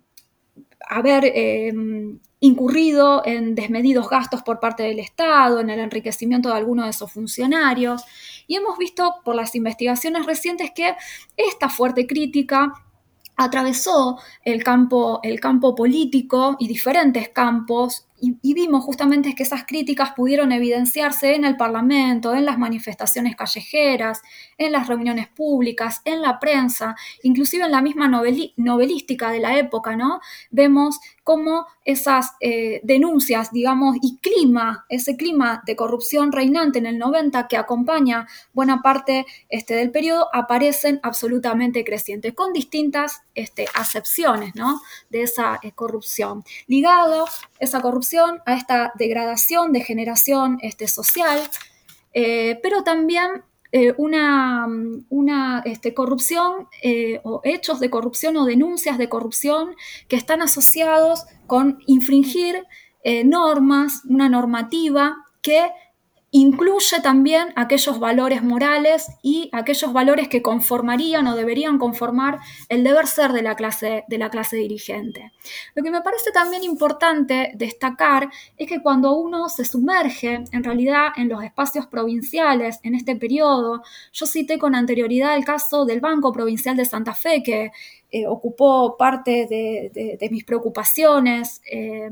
haber 0.91 1.25
em, 1.35 2.21
incurrido 2.41 3.23
en 3.25 3.55
desmedidos 3.55 4.09
gastos 4.09 4.43
por 4.43 4.61
parte 4.61 4.83
del 4.83 4.99
Estado, 4.99 5.61
en 5.61 5.71
el 5.71 5.79
enriquecimiento 5.79 6.49
de 6.49 6.57
algunos 6.57 6.87
de 6.87 6.91
esos 6.91 7.13
funcionarios. 7.13 8.03
Y 8.47 8.57
hemos 8.57 8.79
visto 8.79 9.17
por 9.25 9.35
las 9.35 9.55
investigaciones 9.55 10.27
recientes 10.27 10.73
que 10.75 10.97
esta 11.37 11.69
fuerte 11.69 12.07
crítica 12.07 12.73
atravesó 13.37 14.19
el 14.45 14.65
campo, 14.65 15.21
el 15.23 15.41
campo 15.41 15.75
político 15.75 16.57
y 16.59 16.69
diferentes 16.69 17.29
campos 17.31 18.07
y, 18.21 18.55
vimos 18.55 18.85
justamente 18.85 19.35
que 19.35 19.43
esas 19.43 19.65
críticas 19.65 20.13
pudieron 20.13 20.53
evidenciarse 20.53 21.35
en 21.35 21.45
el 21.45 21.57
Parlamento, 21.57 22.35
en 22.35 22.45
las 22.45 22.59
manifestaciones 22.59 23.37
callejeras, 23.37 24.23
en 24.59 24.73
las 24.73 24.89
reuniones 24.89 25.29
públicas, 25.29 26.03
en 26.05 26.23
la 26.23 26.39
prensa, 26.39 26.97
inclusive 27.23 27.65
en 27.65 27.71
la 27.71 27.83
misma 27.83 28.09
novelística 28.09 29.31
de 29.31 29.41
la 29.41 29.59
época, 29.59 29.97
¿no? 29.97 30.21
Vemos 30.51 31.01
cómo 31.25 31.67
esas 31.85 32.33
eh, 32.41 32.81
denuncias, 32.83 33.53
digamos, 33.53 33.97
y 34.03 34.19
clima, 34.19 34.85
ese 34.89 35.17
clima 35.17 35.63
de 35.65 35.77
corrupción 35.77 36.33
reinante 36.33 36.79
en 36.79 36.87
el 36.87 36.99
90 36.99 37.49
que 37.49 37.57
acompaña 37.57 38.27
buena 38.53 38.83
parte 38.83 39.27
este, 39.49 39.75
del 39.75 39.91
periodo, 39.91 40.29
aparecen 40.33 41.01
absolutamente 41.03 41.85
crecientes, 41.85 42.35
con 42.35 42.53
distintas 42.53 43.23
este, 43.35 43.67
acepciones, 43.75 44.55
¿no? 44.55 44.81
De 45.09 45.23
esa 45.23 45.59
eh, 45.63 45.73
corrupción. 45.73 46.45
Ligado 46.67 47.27
esa 47.61 47.81
corrupción 47.81 48.41
a 48.47 48.55
esta 48.55 48.93
degradación, 48.97 49.73
degeneración 49.73 50.59
este, 50.63 50.89
social, 50.89 51.39
eh, 52.13 52.59
pero 52.63 52.83
también 52.83 53.43
eh, 53.73 53.95
una, 53.99 54.67
una 55.11 55.63
este, 55.65 55.95
corrupción 55.95 56.67
eh, 56.83 57.21
o 57.23 57.41
hechos 57.45 57.79
de 57.79 57.91
corrupción 57.91 58.37
o 58.37 58.45
denuncias 58.45 58.99
de 58.99 59.09
corrupción 59.09 59.77
que 60.09 60.17
están 60.17 60.43
asociados 60.43 61.27
con 61.47 61.79
infringir 61.87 62.65
normas, 63.25 64.03
una 64.05 64.29
normativa 64.29 65.25
que 65.41 65.71
incluye 66.33 67.01
también 67.03 67.53
aquellos 67.57 67.99
valores 67.99 68.43
morales 68.43 69.09
y 69.21 69.51
aquellos 69.53 69.93
valores 69.93 70.29
que 70.29 70.43
conformarían 70.43 71.27
o 71.27 71.35
deberían 71.35 71.79
conformar 71.79 72.39
el 72.69 72.85
deber 72.85 73.09
ser 73.09 73.33
de 73.33 73.43
la 73.43 73.57
clase, 73.57 74.05
de 74.07 74.19
la 74.19 74.31
clase 74.31 74.57
dirigente. 74.57 75.33
Lo 75.75 75.83
que 75.83 75.91
me 75.91 76.03
parece 76.03 76.31
también 76.31 76.63
importante 76.63 77.51
destacar 77.57 78.31
es 78.57 78.69
que 78.69 78.81
cuando 78.81 79.13
uno 79.15 79.49
se 79.49 79.65
sumerge 79.65 80.45
en 80.53 80.65
realidad 80.65 81.09
en 81.17 81.29
los 81.29 81.43
espacios 81.43 81.87
provinciales 81.89 82.79
en 82.85 82.95
este 82.95 83.17
periodo, 83.17 83.83
yo 84.13 84.27
cité 84.27 84.59
con 84.59 84.77
anterioridad 84.77 85.35
el 85.35 85.45
caso 85.45 85.85
del 85.85 86.01
Banco 86.01 86.33
Provincial 86.33 86.77
de 86.77 86.85
Santa 86.85 87.15
Fe 87.15 87.43
que 87.43 87.73
eh, 88.13 88.27
ocupó 88.29 88.97
parte 88.97 89.47
de, 89.49 90.29
mis 90.31 90.45
preocupaciones, 90.45 91.61
eh, 91.71 92.11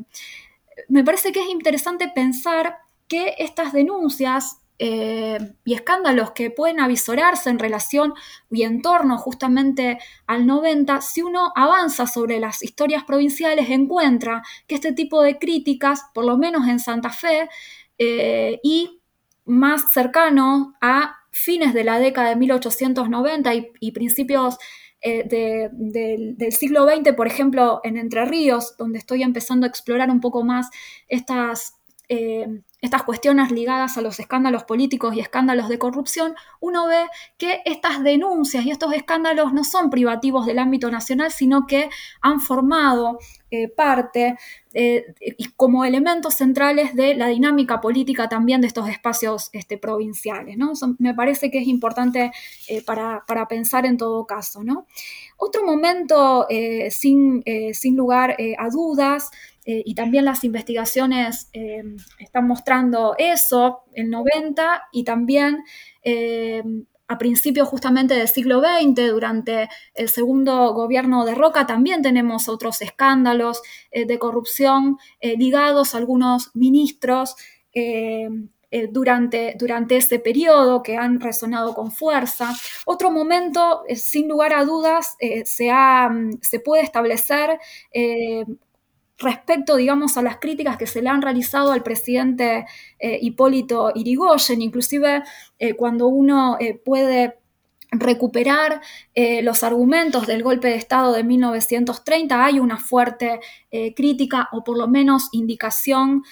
me 0.88 1.04
parece 1.04 1.32
que 1.32 1.40
es 1.40 1.48
interesante 1.48 2.08
pensar 2.08 2.78
que 3.08 3.34
estas 3.38 3.72
denuncias 3.72 4.60
eh, 4.80 5.38
y 5.64 5.74
escándalos 5.74 6.30
que 6.30 6.52
pueden 6.52 6.78
avisorarse 6.78 7.50
en 7.50 7.58
relación 7.58 8.14
y 8.48 8.62
en 8.62 8.80
torno 8.80 9.18
justamente 9.18 9.98
al 10.26 10.46
90, 10.46 11.00
si 11.00 11.22
uno 11.22 11.52
avanza 11.56 12.06
sobre 12.06 12.38
las 12.38 12.62
historias 12.62 13.02
provinciales, 13.02 13.70
encuentra 13.70 14.44
que 14.68 14.76
este 14.76 14.92
tipo 14.92 15.20
de 15.22 15.38
críticas, 15.38 16.02
por 16.14 16.24
lo 16.24 16.38
menos 16.38 16.68
en 16.68 16.78
Santa 16.78 17.10
Fe, 17.10 17.48
eh, 17.98 18.60
y 18.62 19.00
más 19.44 19.92
cercano 19.92 20.76
a 20.80 21.16
fines 21.32 21.74
de 21.74 21.82
la 21.82 21.98
década 21.98 22.28
de 22.30 22.36
1890 22.36 23.52
y, 23.80 23.92
principios 23.92 24.58
eh, 25.00 25.24
del 25.28 26.52
siglo 26.52 26.86
XX, 26.86 27.14
por 27.14 27.26
ejemplo, 27.26 27.80
en 27.82 27.96
Entre 27.96 28.24
Ríos, 28.24 28.76
donde 28.78 28.98
estoy 28.98 29.22
empezando 29.24 29.66
a 29.66 29.68
explorar 29.68 30.10
un 30.10 30.20
poco 30.20 30.44
más 30.44 30.68
estas 31.08 31.77
estas 32.08 33.02
cuestiones 33.02 33.50
ligadas 33.50 33.98
a 33.98 34.02
los 34.02 34.20
escándalos 34.20 34.64
políticos 34.64 35.14
y 35.14 35.20
escándalos 35.20 35.68
de 35.68 35.78
corrupción, 35.78 36.34
uno 36.60 36.86
ve 36.86 37.06
que 37.36 37.60
estas 37.64 38.02
denuncias 38.02 38.64
y 38.64 38.70
estos 38.70 38.94
escándalos 38.94 39.52
no 39.52 39.64
son 39.64 39.90
privativos 39.90 40.46
del 40.46 40.58
ámbito 40.58 40.90
nacional, 40.90 41.32
sino 41.32 41.66
que 41.66 41.90
han 42.20 42.40
formado 42.40 43.18
eh, 43.50 43.66
parte 43.66 44.36
eh, 44.74 45.06
como 45.56 45.84
elementos 45.84 46.34
centrales 46.34 46.94
de 46.94 47.14
la 47.14 47.28
dinámica 47.28 47.80
política 47.80 48.28
también 48.28 48.60
de 48.60 48.66
estos 48.66 48.88
espacios 48.88 49.48
este, 49.52 49.78
provinciales. 49.78 50.56
¿no? 50.56 50.72
me 50.98 51.14
parece 51.14 51.50
que 51.50 51.58
es 51.58 51.66
importante 51.66 52.30
eh, 52.68 52.82
para, 52.82 53.24
pensar 53.48 53.86
en 53.86 53.96
todo 53.96 54.24
caso. 54.26 54.62
¿no? 54.62 54.86
Otro 55.36 55.64
momento, 55.64 56.46
sin, 56.90 57.42
sin, 57.72 57.96
lugar 57.96 58.36
a 58.58 58.68
dudas, 58.68 59.30
eh, 59.68 59.82
y 59.84 59.94
también 59.94 60.24
las 60.24 60.44
investigaciones 60.44 61.50
eh, 61.52 61.82
están 62.18 62.46
mostrando 62.46 63.14
eso, 63.18 63.82
el 63.92 64.08
90, 64.08 64.88
y 64.92 65.04
también 65.04 65.62
eh, 66.02 66.62
a 67.06 67.18
principios 67.18 67.68
justamente 67.68 68.14
del 68.14 68.28
siglo 68.28 68.62
XX, 68.62 69.10
durante 69.10 69.68
el 69.94 70.08
segundo 70.08 70.72
gobierno 70.72 71.26
de 71.26 71.34
Roca, 71.34 71.66
también 71.66 72.00
tenemos 72.00 72.48
otros 72.48 72.80
escándalos 72.80 73.60
de 73.92 74.18
corrupción 74.18 74.98
ligados 75.20 75.94
a 75.94 75.98
algunos 75.98 76.50
ministros. 76.54 77.36
durante, 78.90 79.54
durante 79.58 79.96
ese 79.96 80.18
periodo 80.18 80.82
que 80.82 80.98
han 80.98 81.20
resonado 81.20 81.74
con 81.74 81.90
fuerza. 81.90 82.52
Otro 82.84 83.10
momento, 83.10 83.82
sin 83.94 84.28
lugar 84.28 84.52
a 84.52 84.64
dudas, 84.64 85.16
se, 85.18 85.70
se, 86.42 86.60
puede 86.60 86.82
establecer 86.82 87.58
respecto, 89.18 89.76
digamos, 89.76 90.16
a 90.16 90.22
las 90.22 90.38
críticas 90.38 90.76
que 90.76 90.86
se 90.86 91.02
le 91.02 91.08
han 91.08 91.22
realizado 91.22 91.72
al 91.72 91.82
presidente 91.82 92.66
eh, 92.98 93.18
Hipólito 93.20 93.90
Irigoyen, 93.94 94.62
inclusive 94.62 95.24
eh, 95.58 95.74
cuando 95.74 96.06
uno 96.06 96.56
eh, 96.60 96.74
puede 96.74 97.37
recuperar 97.90 98.80
los 99.42 99.62
argumentos 99.62 100.26
del 100.26 100.42
golpe 100.42 100.68
de 100.68 100.76
Estado 100.76 101.12
de 101.12 101.24
1930, 101.24 102.44
hay 102.44 102.60
una 102.60 102.76
fuerte 102.76 103.40
crítica 103.96 104.48
o 104.52 104.62
por 104.62 104.76
lo 104.76 104.86
menos 104.88 105.28
indicación 105.32 106.22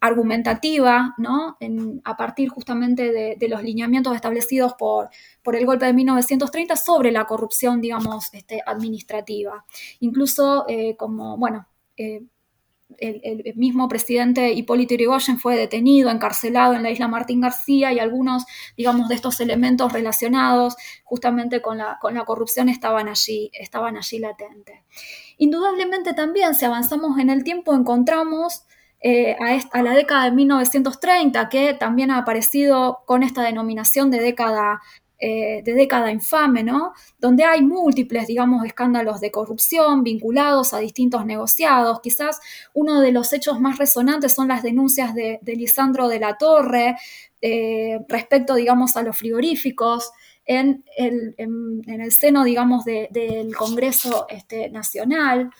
argumentativa, 0.00 1.14
¿no? 1.18 1.56
a 2.04 2.16
partir 2.16 2.48
justamente 2.50 3.12
de, 3.36 3.48
los 3.48 3.62
lineamientos 3.62 4.14
establecidos 4.14 4.74
por, 4.74 5.08
por, 5.42 5.56
el 5.56 5.64
golpe 5.64 5.86
de 5.86 5.94
1930 5.94 6.76
sobre 6.76 7.12
la 7.12 7.24
corrupción, 7.24 7.80
digamos, 7.80 8.32
este, 8.34 8.60
administrativa. 8.66 9.64
Incluso 10.00 10.66
como, 10.98 11.36
bueno, 11.38 11.66
el, 12.98 13.54
mismo 13.56 13.88
presidente 13.88 14.52
Hipólito 14.52 14.94
Yrigoyen 14.94 15.38
fue 15.38 15.56
detenido, 15.56 16.10
encarcelado 16.10 16.74
en 16.74 16.82
la 16.82 16.90
isla 16.90 17.08
Martín 17.08 17.40
García 17.40 17.92
y 17.92 17.98
algunos, 17.98 18.44
digamos, 18.76 19.08
de 19.08 19.14
estos 19.14 19.40
elementos 19.40 19.92
relacionados 19.92 20.76
justamente 21.04 21.60
con 21.60 21.78
la, 21.78 21.98
con 22.00 22.14
la 22.14 22.24
corrupción 22.24 22.68
estaban 22.68 23.08
allí, 23.08 23.50
estaban 23.52 23.96
allí 23.96 24.18
latentes. 24.18 24.80
Indudablemente 25.38 26.14
también, 26.14 26.54
si 26.54 26.64
avanzamos 26.64 27.18
en 27.18 27.30
el 27.30 27.44
tiempo, 27.44 27.74
encontramos 27.74 28.64
eh, 29.00 29.36
a, 29.72 29.82
la 29.82 29.92
década 29.92 30.24
de 30.24 30.32
1930, 30.32 31.48
que 31.48 31.74
también 31.74 32.10
ha 32.10 32.18
aparecido 32.18 33.02
con 33.04 33.22
esta 33.22 33.42
denominación 33.42 34.10
de 34.10 34.20
década, 34.20 34.80
eh, 35.18 35.62
de 35.64 35.72
década 35.72 36.12
infame, 36.12 36.62
¿no? 36.62 36.92
Donde 37.18 37.44
hay 37.44 37.62
múltiples, 37.62 38.26
digamos, 38.26 38.66
escándalos 38.66 39.18
de 39.20 39.30
corrupción 39.30 40.02
vinculados 40.02 40.74
a 40.74 40.78
distintos 40.78 41.24
negociados. 41.24 42.00
Quizás 42.00 42.38
uno 42.74 43.00
de 43.00 43.12
los 43.12 43.32
hechos 43.32 43.58
más 43.58 43.78
resonantes 43.78 44.34
son 44.34 44.48
las 44.48 44.62
denuncias 44.62 45.14
de, 45.14 45.40
Lisandro 45.44 46.08
de 46.08 46.20
la 46.20 46.36
Torre 46.36 46.96
eh, 47.40 47.98
respecto, 48.08 48.54
digamos, 48.54 48.96
a 48.96 49.02
los 49.02 49.16
frigoríficos. 49.16 50.10
En 50.48 50.84
el, 50.96 51.34
seno, 52.12 52.44
digamos, 52.44 52.84
del 52.84 53.56
Congreso 53.56 54.26
este, 54.28 54.68
Nacional. 54.70 55.50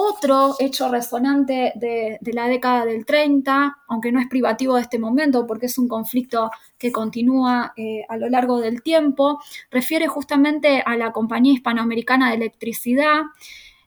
Otro 0.00 0.54
hecho 0.60 0.88
resonante 0.88 1.72
de, 1.74 2.20
la 2.32 2.46
década 2.46 2.84
del 2.84 3.04
30, 3.04 3.78
aunque 3.88 4.12
no 4.12 4.20
es 4.20 4.28
privativo 4.28 4.76
de 4.76 4.82
este 4.82 4.96
momento 4.96 5.44
porque 5.44 5.66
es 5.66 5.76
un 5.76 5.88
conflicto 5.88 6.52
que 6.78 6.92
continúa 6.92 7.72
eh, 7.76 8.04
a 8.08 8.16
lo 8.16 8.28
largo 8.28 8.60
del 8.60 8.80
tiempo, 8.84 9.40
refiere 9.72 10.06
justamente 10.06 10.84
a 10.86 10.96
la 10.96 11.10
Compañía 11.10 11.52
Hispanoamericana 11.52 12.28
de 12.28 12.36
Electricidad, 12.36 13.22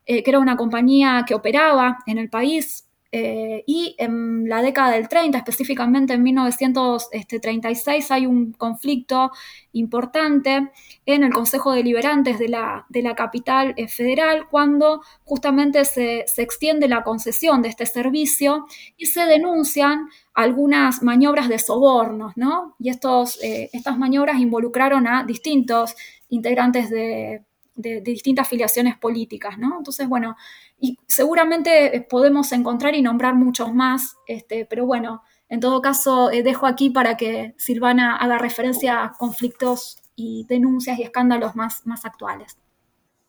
eh, 0.05 0.21
que 0.21 0.31
era 0.31 0.39
una 0.39 0.57
compañía 0.57 1.23
que 1.25 1.33
operaba 1.33 1.99
en 2.05 2.17
el 2.17 2.29
país 2.29 2.90
eh, 3.13 3.63
y 3.67 3.95
en 3.97 4.47
la 4.47 4.61
década 4.61 4.91
del 4.91 5.09
30, 5.09 5.37
específicamente 5.37 6.13
en 6.13 6.23
1936, 6.23 8.09
hay 8.09 8.25
un 8.25 8.53
conflicto 8.53 9.31
importante 9.73 10.71
en 11.05 11.23
el 11.23 11.33
Consejo 11.33 11.73
Deliberantes 11.73 12.39
de 12.39 12.47
la, 12.47 12.85
de 12.87 13.01
la 13.01 13.13
capital 13.13 13.73
eh, 13.75 13.89
federal 13.89 14.47
cuando 14.49 15.01
justamente 15.25 15.83
se, 15.83 16.25
extiende 16.37 16.87
la 16.87 17.03
concesión 17.03 17.61
de 17.61 17.69
este 17.69 17.85
servicio 17.85 18.65
y 18.95 19.07
se 19.07 19.25
denuncian 19.25 20.07
algunas 20.33 21.03
maniobras 21.03 21.49
de 21.49 21.59
sobornos, 21.59 22.37
¿no? 22.37 22.75
Y 22.79 22.89
estos, 22.89 23.43
eh, 23.43 23.69
estas 23.73 23.97
maniobras 23.97 24.39
involucraron 24.39 25.07
a 25.07 25.25
distintos 25.25 25.95
integrantes 26.29 26.89
de, 26.89 27.43
de, 27.81 28.01
distintas 28.01 28.47
filiaciones 28.47 28.97
políticas, 28.97 29.57
¿no? 29.57 29.77
Entonces, 29.77 30.07
bueno, 30.07 30.35
y 30.79 30.97
seguramente 31.07 31.95
eh, 31.95 32.01
podemos 32.01 32.51
encontrar 32.51 32.95
y 32.95 33.01
nombrar 33.01 33.35
muchos 33.35 33.73
más, 33.73 34.15
este, 34.27 34.65
pero 34.65 34.85
bueno, 34.85 35.23
en 35.49 35.59
todo 35.59 35.81
caso 35.81 36.31
eh, 36.31 36.43
dejo 36.43 36.65
aquí 36.65 36.89
para 36.89 37.17
que 37.17 37.53
Silvana 37.57 38.15
haga 38.15 38.37
referencia 38.37 39.03
a 39.03 39.11
conflictos 39.13 39.97
y 40.15 40.45
denuncias 40.47 40.99
y 40.99 41.03
escándalos 41.03 41.55
más, 41.55 41.85
más 41.85 42.05
actuales. 42.05 42.57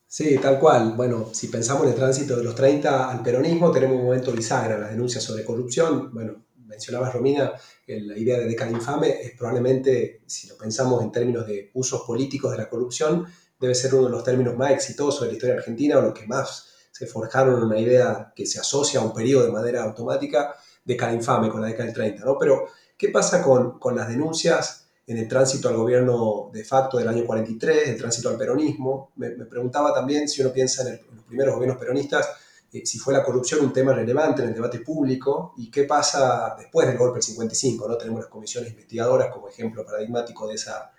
Sí, 0.06 0.36
tal 0.36 0.58
cual. 0.60 0.92
Bueno, 0.94 1.28
si 1.32 1.48
pensamos 1.48 1.84
en 1.84 1.90
el 1.90 1.94
tránsito 1.94 2.36
de 2.36 2.44
los 2.44 2.54
30 2.54 3.10
al 3.10 3.22
peronismo, 3.22 3.70
tenemos 3.70 3.96
un 3.96 4.04
momento 4.04 4.32
bisagra, 4.32 4.76
las 4.78 4.90
denuncias 4.90 5.24
sobre 5.24 5.42
corrupción. 5.42 6.12
Bueno, 6.12 6.44
mencionabas, 6.66 7.14
Romina, 7.14 7.52
la 7.86 8.18
idea 8.18 8.38
de 8.38 8.46
década 8.46 8.70
infame 8.70 9.08
es 9.22 9.32
probablemente, 9.36 10.22
si 10.26 10.48
lo 10.48 10.56
pensamos 10.56 11.02
en 11.02 11.12
términos 11.12 11.46
de 11.46 11.70
usos 11.74 12.02
políticos 12.02 12.50
de 12.52 12.58
la 12.58 12.68
corrupción, 12.68 13.26
debe 13.62 13.76
ser 13.76 13.94
uno 13.94 14.06
de 14.06 14.10
los 14.10 14.24
términos 14.24 14.56
más 14.56 14.72
exitosos 14.72 15.20
de 15.20 15.28
la 15.28 15.32
historia 15.34 15.54
argentina 15.54 15.96
o 15.96 16.02
los 16.02 16.12
que 16.12 16.26
más 16.26 16.66
se 16.90 17.06
forjaron 17.06 17.62
una 17.62 17.78
idea 17.78 18.32
que 18.34 18.44
se 18.44 18.58
asocia 18.58 18.98
a 18.98 19.04
un 19.04 19.14
periodo 19.14 19.46
de 19.46 19.52
manera 19.52 19.84
automática, 19.84 20.56
de 20.84 20.96
cada 20.96 21.12
infame 21.12 21.48
con 21.48 21.60
la 21.60 21.68
década 21.68 21.84
del 21.84 21.94
30, 21.94 22.24
¿no? 22.24 22.36
Pero, 22.38 22.66
¿qué 22.98 23.10
pasa 23.10 23.40
con, 23.40 23.78
con 23.78 23.94
las 23.94 24.08
denuncias 24.08 24.88
en 25.06 25.16
el 25.16 25.28
tránsito 25.28 25.68
al 25.68 25.76
gobierno 25.76 26.50
de 26.52 26.64
facto 26.64 26.98
del 26.98 27.06
año 27.06 27.24
43, 27.24 27.88
el 27.88 27.98
tránsito 27.98 28.30
al 28.30 28.36
peronismo? 28.36 29.12
Me, 29.14 29.30
preguntaba 29.30 29.94
también 29.94 30.28
si 30.28 30.42
uno 30.42 30.52
piensa 30.52 30.82
en, 30.82 31.00
los 31.14 31.24
primeros 31.24 31.54
gobiernos 31.54 31.78
peronistas, 31.78 32.28
eh, 32.72 32.84
si 32.84 32.98
fue 32.98 33.14
la 33.14 33.22
corrupción 33.22 33.64
un 33.64 33.72
tema 33.72 33.92
relevante 33.92 34.42
en 34.42 34.48
el 34.48 34.54
debate 34.54 34.80
público 34.80 35.54
y 35.56 35.70
qué 35.70 35.84
pasa 35.84 36.56
después 36.58 36.88
del 36.88 36.98
golpe 36.98 37.14
del 37.14 37.22
55, 37.22 37.86
¿no? 37.86 37.96
Tenemos 37.96 38.22
las 38.22 38.28
comisiones 38.28 38.70
investigadoras 38.70 39.28
como 39.32 39.48
ejemplo 39.48 39.86
paradigmático 39.86 40.48
de 40.48 40.54
esa, 40.56 40.90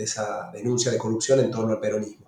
de 0.00 0.04
esa 0.04 0.50
denuncia 0.50 0.90
de 0.90 0.96
corrupción 0.96 1.40
en 1.40 1.50
torno 1.50 1.74
al 1.74 1.78
peronismo. 1.78 2.26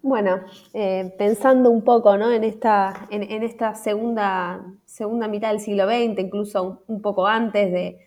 Bueno, 0.00 0.40
eh, 0.72 1.14
pensando 1.18 1.68
un 1.68 1.84
poco 1.84 2.16
¿no? 2.16 2.32
en, 2.32 2.42
esta, 2.42 3.06
en, 3.10 3.42
esta 3.42 3.74
segunda, 3.74 4.64
segunda 4.86 5.28
mitad 5.28 5.50
del 5.50 5.60
siglo 5.60 5.84
XX, 5.84 6.18
incluso 6.18 6.84
un, 6.86 7.02
poco 7.02 7.26
antes 7.26 7.70
de, 7.70 7.98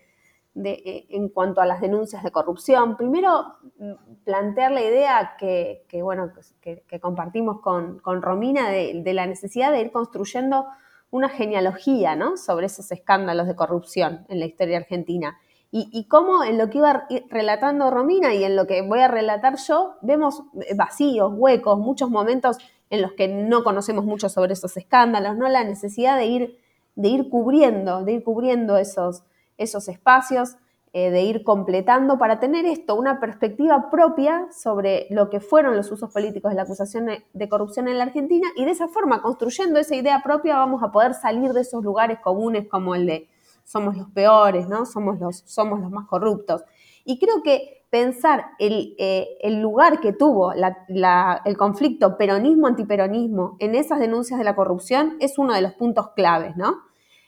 eh, 0.64 1.06
en 1.10 1.28
cuanto 1.28 1.60
a 1.60 1.66
las 1.66 1.80
denuncias 1.80 2.24
de 2.24 2.32
corrupción, 2.32 2.96
primero 2.96 3.44
mm, 3.78 4.24
plantear 4.24 4.72
la 4.72 4.82
idea 4.82 5.36
que, 5.38 5.86
bueno, 6.02 6.32
que, 6.60 7.00
compartimos 7.00 7.60
con, 7.60 8.00
Romina 8.22 8.70
de, 8.70 9.02
de, 9.04 9.14
la 9.14 9.26
necesidad 9.26 9.70
de 9.70 9.82
ir 9.82 9.92
construyendo 9.92 10.66
una 11.10 11.28
genealogía 11.28 12.16
¿no? 12.16 12.36
sobre 12.36 12.66
esos 12.66 12.90
escándalos 12.90 13.46
de 13.46 13.54
corrupción 13.54 14.26
en 14.28 14.40
la 14.40 14.46
historia 14.46 14.78
argentina 14.78 15.38
y, 15.74 16.04
cómo 16.04 16.44
en 16.44 16.58
lo 16.58 16.68
que 16.68 16.78
iba 16.78 17.08
relatando 17.30 17.90
Romina 17.90 18.34
y 18.34 18.44
en 18.44 18.56
lo 18.56 18.66
que 18.66 18.82
voy 18.82 19.00
a 19.00 19.08
relatar 19.08 19.56
yo, 19.56 19.94
vemos 20.02 20.42
vacíos, 20.76 21.32
huecos, 21.34 21.78
muchos 21.78 22.10
momentos 22.10 22.58
en 22.90 23.00
los 23.00 23.12
que 23.12 23.26
no 23.26 23.64
conocemos 23.64 24.04
mucho 24.04 24.28
sobre 24.28 24.52
esos 24.52 24.76
escándalos, 24.76 25.34
¿no? 25.38 25.48
La 25.48 25.64
necesidad 25.64 26.18
de 26.18 26.26
ir, 26.26 26.58
de 26.94 27.08
ir 27.08 27.30
cubriendo, 27.30 28.04
de 28.04 28.12
ir 28.12 28.22
cubriendo 28.22 28.76
esos, 28.76 29.22
esos 29.56 29.88
espacios, 29.88 30.56
eh, 30.92 31.10
de 31.10 31.22
ir 31.22 31.42
completando 31.42 32.18
para 32.18 32.38
tener 32.38 32.66
esto, 32.66 32.94
una 32.94 33.18
perspectiva 33.18 33.88
propia 33.90 34.48
sobre 34.52 35.06
lo 35.08 35.30
que 35.30 35.40
fueron 35.40 35.74
los 35.74 35.90
usos 35.90 36.12
políticos 36.12 36.50
de 36.50 36.56
la 36.56 36.64
acusación 36.64 37.08
de 37.32 37.48
corrupción 37.48 37.88
en 37.88 37.96
la 37.96 38.04
Argentina 38.04 38.46
y 38.56 38.66
de 38.66 38.72
esa 38.72 38.88
forma, 38.88 39.22
construyendo 39.22 39.80
esa 39.80 39.96
idea 39.96 40.20
propia, 40.22 40.58
vamos 40.58 40.82
a 40.82 40.92
poder 40.92 41.14
salir 41.14 41.54
de 41.54 41.62
esos 41.62 41.82
lugares 41.82 42.18
comunes 42.18 42.68
como 42.68 42.94
el 42.94 43.06
de 43.06 43.30
somos 43.64 43.96
los 43.96 44.08
peores, 44.10 44.68
¿no? 44.68 44.86
Somos 44.86 45.18
los, 45.18 45.42
somos 45.46 45.80
los 45.80 45.90
más 45.90 46.06
corruptos. 46.06 46.62
Y 47.04 47.18
creo 47.18 47.42
que 47.42 47.84
pensar 47.90 48.52
el, 48.58 48.94
eh, 48.98 49.36
lugar 49.50 50.00
que 50.00 50.12
tuvo 50.12 50.52
el 50.52 51.56
conflicto 51.58 52.16
peronismo-antiperonismo 52.16 53.56
en 53.58 53.74
esas 53.74 53.98
denuncias 53.98 54.38
de 54.38 54.44
la 54.44 54.56
corrupción 54.56 55.16
es 55.20 55.36
uno 55.36 55.52
de 55.52 55.60
los 55.60 55.74
puntos 55.74 56.10
claves, 56.16 56.56
¿no? 56.56 56.78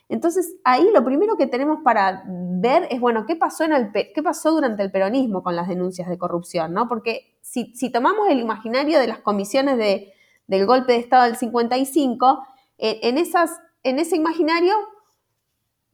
Entonces, 0.07 0.55
ahí 0.63 0.89
lo 0.93 1.03
primero 1.03 1.35
que 1.35 1.47
tenemos 1.47 1.79
para 1.83 2.23
ver 2.27 2.87
es, 2.91 2.99
bueno, 2.99 3.25
¿qué 3.25 3.35
pasó, 3.35 3.63
en 3.63 3.73
el, 3.73 3.91
qué 3.91 4.23
pasó 4.23 4.51
durante 4.51 4.83
el 4.83 4.91
peronismo 4.91 5.41
con 5.41 5.55
las 5.55 5.67
denuncias 5.67 6.07
de 6.07 6.17
corrupción? 6.17 6.73
¿no? 6.73 6.87
Porque 6.87 7.35
si, 7.41 7.73
tomamos 7.91 8.27
el 8.29 8.39
imaginario 8.39 8.99
de 8.99 9.07
las 9.07 9.19
comisiones 9.19 9.77
de, 9.77 10.13
del 10.47 10.65
golpe 10.65 10.93
de 10.93 10.99
Estado 10.99 11.23
del 11.23 11.35
55, 11.35 12.45
eh, 12.77 12.99
en, 13.03 13.17
esas, 13.17 13.59
en 13.83 13.97
ese 13.97 14.15
imaginario 14.15 14.73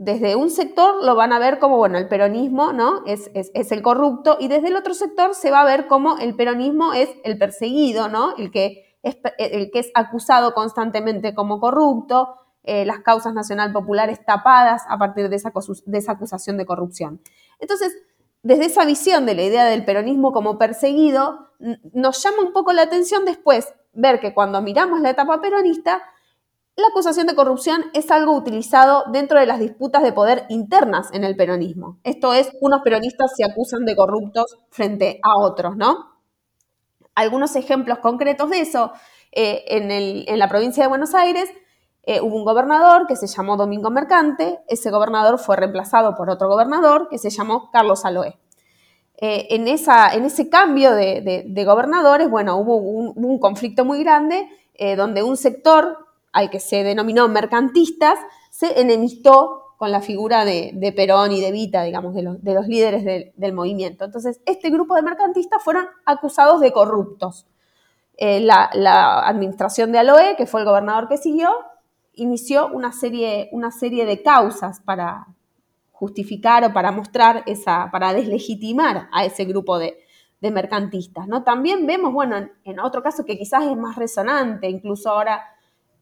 desde 0.04 0.36
un 0.36 0.50
sector 0.50 1.04
lo 1.04 1.14
van 1.14 1.32
a 1.32 1.38
ver 1.38 1.60
como, 1.60 1.78
bueno, 1.78 2.00
el 2.00 2.08
peronismo, 2.08 2.74
¿no? 2.74 3.04
Es, 3.06 3.30
el 3.54 3.82
corrupto, 3.84 4.36
y 4.40 4.48
desde 4.48 4.70
el 4.70 4.76
otro 4.76 4.96
sector 4.96 5.36
se 5.36 5.52
va 5.52 5.62
a 5.62 5.66
ver 5.66 5.86
como 5.86 6.18
el 6.18 6.36
peronismo 6.36 6.94
es 6.94 7.12
el 7.24 7.38
perseguido, 7.38 8.10
¿no? 8.10 8.36
El 8.36 8.50
que 8.50 8.98
es, 9.04 9.18
el 9.38 9.70
que 9.70 9.78
es 9.78 9.92
acusado 9.94 10.56
constantemente 10.56 11.36
como 11.36 11.60
corrupto, 11.60 12.34
eh, 12.64 12.84
las 12.84 13.02
causas 13.02 13.36
nacional 13.36 13.72
populares 13.74 14.26
tapadas 14.26 14.82
a 14.90 14.98
partir 14.98 15.30
de 15.30 15.36
esa 15.36 16.12
acusación 16.12 16.58
de 16.58 16.66
corrupción. 16.66 17.22
Entonces, 17.60 17.96
desde 18.42 18.66
esa 18.66 18.86
visión 18.86 19.28
de 19.28 19.36
la 19.36 19.44
idea 19.44 19.66
del 19.66 19.86
peronismo 19.86 20.32
como 20.32 20.58
perseguido, 20.58 21.52
nos 21.94 22.24
llama 22.24 22.42
un 22.42 22.54
poco 22.54 22.74
la 22.74 22.82
atención 22.82 23.24
después 23.24 23.72
ver 23.94 24.20
que 24.20 24.34
cuando 24.34 24.64
miramos 24.64 25.00
la 25.00 25.12
etapa 25.12 25.40
peronista, 25.42 26.02
la 26.76 26.88
acusación 26.88 27.28
de 27.28 27.36
corrupción 27.36 27.86
es 27.94 28.12
algo 28.12 28.34
utilizado 28.34 29.04
dentro 29.12 29.40
de 29.40 29.46
las 29.46 29.60
disputas 29.60 30.04
de 30.04 30.14
poder 30.14 30.46
internas 30.50 31.10
en 31.14 31.24
el 31.24 31.36
peronismo. 31.36 32.00
Esto 32.04 32.34
es, 32.34 32.50
unos 32.62 32.82
peronistas 32.82 33.32
se 33.36 33.44
acusan 33.44 33.86
de 33.86 33.96
corruptos 33.96 34.58
frente 34.70 35.20
a 35.22 35.38
otros, 35.38 35.76
¿no? 35.76 36.12
Algunos 37.14 37.56
ejemplos 37.56 38.00
concretos 38.00 38.50
de 38.50 38.62
eso, 38.62 38.94
eh, 39.34 39.64
en, 39.68 40.40
la 40.40 40.48
provincia 40.48 40.84
de 40.84 40.90
Buenos 40.90 41.14
Aires 41.14 41.50
eh, 42.04 42.20
hubo 42.22 42.36
un 42.36 42.46
gobernador 42.46 43.06
que 43.06 43.16
se 43.16 43.28
llamó 43.28 43.58
Domingo 43.58 43.92
Mercante, 43.92 44.60
ese 44.68 44.90
gobernador 44.92 45.40
fue 45.40 45.58
reemplazado 45.58 46.16
por 46.16 46.30
otro 46.30 46.48
gobernador 46.48 47.10
que 47.10 47.18
se 47.18 47.30
llamó 47.30 47.70
Carlos 47.72 48.06
Aloé. 48.06 48.40
Eh, 49.18 49.48
en, 49.52 49.68
ese 49.68 50.50
cambio 50.50 50.94
de, 50.94 51.64
gobernadores, 51.66 52.30
bueno, 52.30 52.58
hubo 52.58 52.78
un, 52.78 53.40
conflicto 53.40 53.86
muy 53.86 54.04
grande 54.04 54.50
donde 54.98 55.22
un 55.22 55.38
sector 55.38 56.11
al 56.32 56.50
que 56.50 56.60
se 56.60 56.84
denominó 56.84 57.28
mercantistas, 57.28 58.18
se 58.50 58.80
enemistó 58.80 59.76
con 59.78 59.92
la 59.92 60.02
figura 60.02 60.46
de, 60.46 60.94
Perón 60.96 61.32
y 61.32 61.42
de 61.42 61.52
Vita, 61.52 61.84
digamos, 61.84 62.14
de 62.14 62.22
los, 62.22 62.68
líderes 62.68 63.34
del 63.36 63.54
movimiento. 63.54 64.06
Entonces, 64.06 64.40
este 64.46 64.70
grupo 64.70 64.96
de 64.96 65.02
mercantistas 65.02 65.64
fueron 65.64 65.88
acusados 66.06 66.62
de 66.62 66.72
corruptos. 66.72 67.48
Eh, 68.16 68.40
la, 68.40 69.28
administración 69.28 69.92
de 69.92 69.98
Aloe, 69.98 70.36
que 70.38 70.46
fue 70.46 70.60
el 70.60 70.68
gobernador 70.68 71.08
que 71.08 71.18
siguió, 71.18 71.50
inició 72.14 72.68
una 72.68 72.92
serie, 72.92 73.50
una 73.52 73.72
serie 73.72 74.06
de 74.06 74.22
causas 74.22 74.80
para 74.82 75.26
justificar 75.92 76.64
o 76.64 76.72
para 76.72 76.92
mostrar 76.92 77.42
esa, 77.48 77.90
para 77.92 78.14
deslegitimar 78.14 79.10
a 79.12 79.26
ese 79.26 79.46
grupo 79.46 79.80
de, 79.80 79.98
mercantistas. 80.42 81.28
¿no? 81.28 81.44
También 81.44 81.88
vemos, 81.88 82.14
bueno, 82.14 82.36
en, 82.64 82.80
otro 82.80 83.02
caso 83.02 83.26
que 83.26 83.38
quizás 83.38 83.64
es 83.66 83.78
más 83.78 83.96
resonante, 83.96 84.70
incluso 84.70 85.10
ahora 85.10 85.44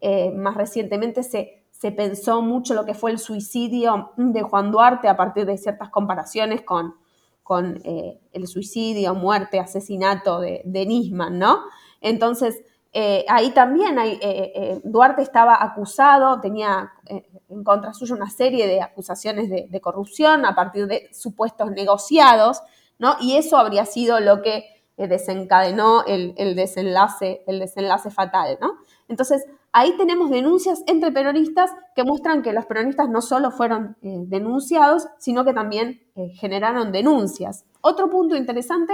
eh, 0.01 0.31
más 0.31 0.55
recientemente 0.55 1.23
se, 1.23 1.65
se 1.71 1.91
pensó 1.91 2.41
mucho 2.41 2.73
lo 2.73 2.85
que 2.85 2.93
fue 2.93 3.11
el 3.11 3.19
suicidio 3.19 4.11
de 4.17 4.41
Juan 4.41 4.71
Duarte 4.71 5.07
a 5.07 5.17
partir 5.17 5.45
de 5.45 5.57
ciertas 5.57 5.89
comparaciones 5.89 6.61
con, 6.61 6.95
con 7.43 7.81
eh, 7.83 8.19
el 8.31 8.47
suicidio, 8.47 9.13
muerte, 9.13 9.59
asesinato 9.59 10.39
de, 10.39 10.61
de 10.63 10.85
Nisman, 10.85 11.37
¿no? 11.37 11.63
Entonces, 11.99 12.61
eh, 12.91 13.23
ahí 13.27 13.51
también 13.51 13.97
Duarte 14.83 15.21
estaba 15.21 15.61
acusado, 15.61 16.41
tenía 16.41 16.91
en 17.49 17.63
contra 17.63 17.93
suyo 17.93 18.15
una 18.15 18.29
serie 18.31 18.65
de 18.65 18.81
acusaciones 18.81 19.49
de, 19.49 19.81
corrupción 19.81 20.43
a 20.45 20.55
partir 20.55 20.87
de 20.87 21.07
supuestos 21.13 21.69
negociados, 21.71 22.63
¿no? 22.97 23.15
Y 23.19 23.35
eso 23.35 23.57
habría 23.57 23.85
sido 23.85 24.19
lo 24.19 24.41
que 24.41 24.65
desencadenó 24.97 26.03
el, 26.05 26.33
el, 26.37 26.55
desenlace, 26.55 27.43
el 27.45 27.59
desenlace 27.59 28.09
fatal, 28.09 28.57
¿no? 28.59 28.79
Entonces, 29.07 29.45
ahí 29.71 29.95
tenemos 29.97 30.29
denuncias 30.29 30.83
entre 30.87 31.11
peronistas 31.11 31.71
que 31.95 32.03
muestran 32.03 32.41
que 32.41 32.53
los 32.53 32.65
peronistas 32.65 33.09
no 33.09 33.21
solo 33.21 33.51
fueron 33.51 33.97
eh, 34.01 34.23
denunciados, 34.27 35.07
sino 35.17 35.45
que 35.45 35.53
también 35.53 36.01
eh, 36.15 36.29
generaron 36.35 36.91
denuncias. 36.91 37.65
Otro 37.81 38.09
punto 38.09 38.35
interesante 38.35 38.93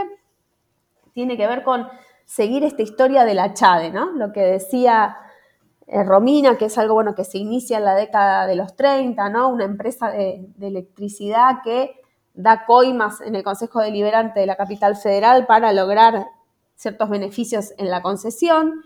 tiene 1.13 1.37
que 1.37 1.47
ver 1.47 1.63
con 1.63 1.87
seguir 2.25 2.63
esta 2.63 2.81
historia 2.81 3.23
de 3.23 3.35
la 3.35 3.53
Chade, 3.53 3.91
¿no? 3.91 4.11
Lo 4.11 4.33
que 4.33 4.41
decía 4.41 5.17
eh, 5.87 6.03
Romina, 6.03 6.57
que 6.57 6.65
es 6.65 6.77
algo 6.77 6.95
bueno 6.95 7.15
que 7.15 7.23
se 7.23 7.37
inicia 7.37 7.77
en 7.77 7.85
la 7.85 7.95
década 7.95 8.47
de 8.47 8.55
los 8.55 8.75
30, 8.75 9.29
¿no? 9.29 9.49
Una 9.49 9.65
empresa 9.65 10.09
de, 10.09 10.45
de 10.57 10.67
electricidad 10.67 11.61
que 11.63 12.01
da 12.33 12.65
coimas 12.65 13.21
en 13.21 13.35
el 13.35 13.43
Consejo 13.43 13.79
Deliberante 13.79 14.41
de 14.41 14.45
la 14.45 14.57
capital 14.57 14.97
federal 14.97 15.45
para 15.45 15.71
lograr 15.71 16.27
ciertos 16.75 17.09
beneficios 17.09 17.73
en 17.77 17.89
la 17.89 18.01
concesión. 18.01 18.81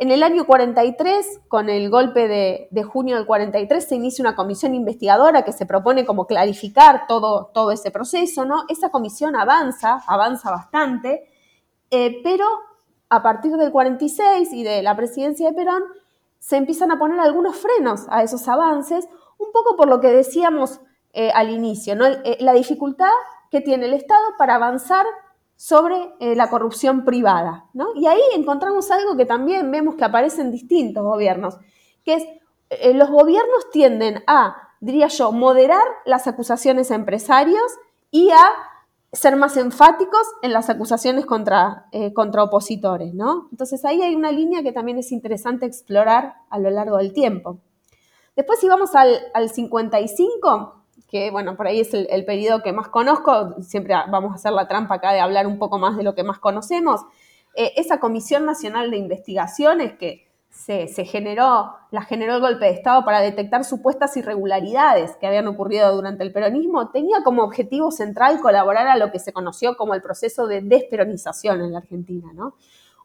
En 0.00 0.12
el 0.12 0.22
año 0.22 0.46
43, 0.46 1.40
con 1.48 1.68
el 1.68 1.90
golpe 1.90 2.28
de, 2.28 2.82
junio 2.84 3.16
del 3.16 3.26
43, 3.26 3.84
se 3.84 3.96
inicia 3.96 4.22
una 4.22 4.36
comisión 4.36 4.72
investigadora 4.76 5.42
que 5.42 5.50
se 5.50 5.66
propone 5.66 6.06
como 6.06 6.28
clarificar 6.28 7.08
todo, 7.08 7.50
todo 7.52 7.72
ese 7.72 7.90
proceso, 7.90 8.44
¿no? 8.44 8.62
Esa 8.68 8.90
comisión 8.90 9.34
avanza, 9.34 10.00
avanza 10.06 10.52
bastante, 10.52 11.28
eh, 11.90 12.20
pero 12.22 12.44
a 13.08 13.24
partir 13.24 13.56
del 13.56 13.72
46 13.72 14.52
y 14.52 14.62
de 14.62 14.82
la 14.84 14.94
presidencia 14.94 15.48
de 15.48 15.54
Perón, 15.54 15.82
se 16.38 16.58
empiezan 16.58 16.92
a 16.92 16.98
poner 17.00 17.18
algunos 17.18 17.56
frenos 17.56 18.06
a 18.08 18.22
esos 18.22 18.46
avances, 18.46 19.08
un 19.36 19.50
poco 19.50 19.74
por 19.76 19.88
lo 19.88 20.00
que 20.00 20.12
decíamos 20.12 20.80
eh, 21.12 21.32
al 21.34 21.50
inicio. 21.50 21.94
Eh, 22.24 22.36
la 22.38 22.52
dificultad 22.52 23.10
que 23.50 23.62
tiene 23.62 23.86
el 23.86 23.94
Estado 23.94 24.24
para 24.38 24.54
avanzar 24.54 25.06
sobre 25.58 26.14
eh, 26.20 26.36
la 26.36 26.48
corrupción 26.50 27.04
privada. 27.04 27.66
¿no? 27.74 27.88
Y 27.96 28.06
ahí 28.06 28.20
encontramos 28.36 28.92
algo 28.92 29.16
que 29.16 29.26
también 29.26 29.68
vemos 29.72 29.96
que 29.96 30.04
aparece 30.04 30.40
en 30.40 30.52
distintos 30.52 31.02
gobiernos, 31.02 31.58
que 32.04 32.14
es 32.14 32.22
eh, 32.70 32.94
los 32.94 33.10
gobiernos 33.10 33.68
tienden 33.72 34.22
a, 34.28 34.56
diría 34.80 35.08
yo, 35.08 35.32
moderar 35.32 35.82
las 36.06 36.28
acusaciones 36.28 36.92
a 36.92 36.94
empresarios 36.94 37.72
y 38.12 38.30
a 38.30 38.44
ser 39.12 39.34
más 39.34 39.56
enfáticos 39.56 40.22
en 40.42 40.52
las 40.52 40.70
acusaciones 40.70 41.26
contra, 41.26 41.88
eh, 41.90 42.12
contra 42.12 42.44
opositores. 42.44 43.12
¿no? 43.12 43.48
Entonces 43.50 43.84
ahí 43.84 44.00
hay 44.00 44.14
una 44.14 44.30
línea 44.30 44.62
que 44.62 44.70
también 44.70 44.98
es 44.98 45.10
interesante 45.10 45.66
explorar 45.66 46.36
a 46.50 46.60
lo 46.60 46.70
largo 46.70 46.98
del 46.98 47.12
tiempo. 47.12 47.58
Después 48.36 48.60
si 48.60 48.68
vamos 48.68 48.94
al, 48.94 49.18
al 49.34 49.50
55, 49.50 50.77
que 51.08 51.30
bueno, 51.30 51.56
por 51.56 51.66
ahí 51.66 51.80
es 51.80 51.94
el, 51.94 52.24
periodo 52.24 52.62
que 52.62 52.72
más 52.72 52.88
conozco, 52.88 53.56
siempre 53.62 53.94
vamos 54.10 54.32
a 54.32 54.34
hacer 54.34 54.52
la 54.52 54.68
trampa 54.68 54.96
acá 54.96 55.12
de 55.12 55.20
hablar 55.20 55.46
un 55.46 55.58
poco 55.58 55.78
más 55.78 55.96
de 55.96 56.02
lo 56.02 56.14
que 56.14 56.22
más 56.22 56.38
conocemos, 56.38 57.00
eh, 57.54 57.72
esa 57.76 57.98
Comisión 57.98 58.44
Nacional 58.44 58.90
de 58.90 58.98
Investigaciones 58.98 59.94
que 59.94 60.28
se, 60.50 60.86
generó, 61.04 61.72
la 61.90 62.02
generó 62.02 62.34
el 62.34 62.40
golpe 62.40 62.66
de 62.66 62.72
Estado 62.72 63.04
para 63.04 63.20
detectar 63.20 63.64
supuestas 63.64 64.16
irregularidades 64.16 65.16
que 65.16 65.26
habían 65.26 65.46
ocurrido 65.46 65.94
durante 65.94 66.24
el 66.24 66.32
peronismo, 66.32 66.90
tenía 66.90 67.22
como 67.22 67.42
objetivo 67.42 67.90
central 67.90 68.40
colaborar 68.40 68.88
a 68.88 68.96
lo 68.96 69.10
que 69.10 69.18
se 69.18 69.32
conoció 69.32 69.76
como 69.76 69.94
el 69.94 70.02
proceso 70.02 70.46
de 70.46 70.60
desperonización 70.60 71.60
en 71.62 71.72
la 71.72 71.78
Argentina, 71.78 72.32
¿no? 72.34 72.54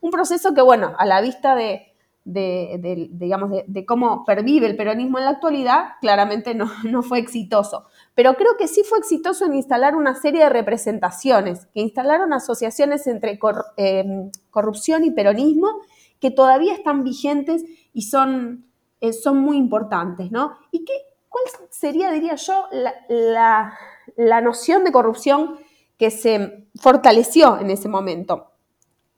Un 0.01 0.11
proceso 0.11 0.53
que, 0.53 0.61
bueno, 0.61 0.93
a 0.97 1.05
la 1.05 1.21
vista 1.21 1.55
de, 1.55 1.93
de, 2.25 3.09
digamos, 3.11 3.51
de, 3.65 3.85
cómo 3.85 4.23
pervive 4.25 4.67
el 4.67 4.75
peronismo 4.75 5.17
en 5.17 5.25
la 5.25 5.31
actualidad, 5.31 5.89
claramente 6.01 6.55
no, 6.55 6.71
no, 6.83 7.03
fue 7.03 7.19
exitoso. 7.19 7.85
Pero 8.15 8.35
creo 8.35 8.57
que 8.57 8.67
sí 8.67 8.83
fue 8.83 8.99
exitoso 8.99 9.45
en 9.45 9.55
instalar 9.55 9.95
una 9.95 10.15
serie 10.15 10.43
de 10.43 10.49
representaciones, 10.49 11.65
que 11.67 11.81
instalaron 11.81 12.31
asociaciones 12.33 13.07
entre 13.07 13.39
em, 13.77 14.31
corrupción 14.51 15.03
y 15.03 15.11
peronismo 15.11 15.81
que 16.19 16.31
todavía 16.31 16.73
están 16.73 17.03
vigentes 17.03 17.65
y 17.91 18.03
son, 18.03 18.65
eh, 19.01 19.11
son 19.11 19.39
muy 19.39 19.57
importantes, 19.57 20.31
¿no? 20.31 20.57
¿Y 20.71 20.85
qué, 20.85 20.93
cuál 21.27 21.43
sería, 21.69 22.11
diría 22.11 22.35
yo, 22.35 22.67
la, 23.09 23.77
la 24.15 24.41
noción 24.41 24.85
de 24.85 24.93
corrupción 24.93 25.59
que 25.97 26.11
se 26.11 26.69
fortaleció 26.75 27.59
en 27.59 27.71
ese 27.71 27.89
momento? 27.89 28.51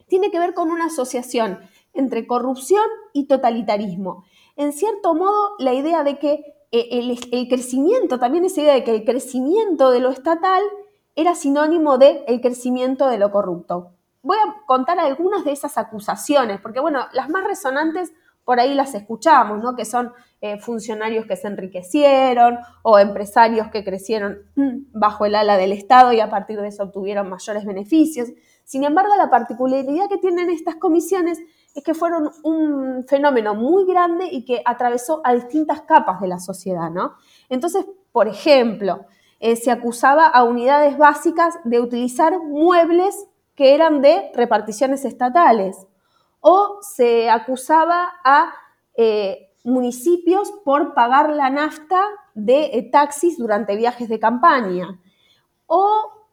Tiene 0.08 0.32
que 0.32 0.40
ver 0.40 0.54
con 0.54 0.72
una 0.72 0.86
asociación 0.86 1.60
entre 1.94 2.26
corrupción 2.26 2.86
y 3.14 3.28
totalitarismo. 3.28 4.26
En 4.56 4.74
cierto 4.74 5.14
modo, 5.14 5.52
la 5.60 5.74
idea 5.74 6.04
de 6.04 6.18
que 6.18 6.55
eh, 6.78 7.18
el, 7.32 7.48
crecimiento, 7.48 8.20
también 8.20 8.44
esa 8.44 8.62
idea 8.62 8.74
de 8.74 8.84
que 8.84 8.94
el 8.94 9.06
crecimiento 9.06 9.92
de 9.92 10.02
lo 10.02 10.10
estatal 10.10 10.62
era 11.16 11.34
sinónimo 11.34 11.98
de 11.98 12.26
el 12.28 12.42
crecimiento 12.42 13.08
de 13.08 13.18
lo 13.18 13.32
corrupto. 13.32 13.92
Voy 14.22 14.38
a 14.38 14.66
contar 14.66 15.00
algunas 15.00 15.46
de 15.46 15.52
esas 15.52 15.78
acusaciones, 15.78 16.60
porque 16.60 16.82
bueno, 16.82 17.06
las 17.14 17.30
más 17.30 17.46
resonantes 17.46 18.12
por 18.44 18.60
ahí 18.60 18.74
las 18.74 18.94
escuchamos, 18.94 19.64
¿no? 19.64 19.76
Que 19.76 19.86
son 19.86 20.12
eh, 20.42 20.60
funcionarios 20.60 21.26
que 21.26 21.38
se 21.38 21.48
enriquecieron 21.48 22.60
o 22.84 23.00
empresarios 23.00 23.70
que 23.70 23.84
crecieron 23.84 24.40
mm, 24.56 25.00
bajo 25.00 25.26
el 25.26 25.36
ala 25.36 25.58
del 25.58 25.72
Estado 25.72 26.12
y 26.12 26.20
a 26.20 26.30
partir 26.30 26.60
de 26.60 26.68
eso 26.68 26.84
obtuvieron 26.84 27.30
mayores 27.30 27.66
beneficios. 27.66 28.30
Sin 28.66 28.84
embargo, 28.84 29.16
la 29.16 29.30
particularidad 29.30 30.10
que 30.10 30.18
tienen 30.18 30.50
estas 30.50 30.76
comisiones 30.76 31.40
es 31.76 31.84
que 31.84 31.94
fueron 31.94 32.32
un 32.44 33.06
fenómeno 33.06 33.54
muy 33.54 33.86
grande 33.86 34.30
y 34.32 34.46
que 34.46 34.62
atravesó 34.66 35.22
a 35.26 35.34
distintas 35.34 35.82
capas 35.82 36.22
de 36.22 36.28
la 36.28 36.40
sociedad, 36.40 36.90
¿no? 36.90 37.16
Entonces, 37.50 37.86
por 38.14 38.30
ejemplo, 38.30 39.06
eh, 39.42 39.58
se 39.58 39.72
acusaba 39.72 40.26
a 40.28 40.44
unidades 40.44 40.98
básicas 40.98 41.56
de 41.66 41.82
utilizar 41.82 42.40
muebles 42.40 43.28
que 43.56 43.76
eran 43.76 44.02
de 44.02 44.32
reparticiones 44.34 45.04
estatales 45.04 45.86
o 46.40 46.80
se 46.82 47.30
acusaba 47.30 48.14
a 48.24 48.54
eh, 48.96 49.52
municipios 49.66 50.52
por 50.64 50.94
pagar 50.94 51.32
la 51.32 51.50
nafta 51.50 52.02
de 52.36 52.66
eh, 52.74 52.90
taxis 52.90 53.38
durante 53.38 53.76
viajes 53.76 54.08
de 54.08 54.20
campaña 54.20 55.00
o 55.68 56.25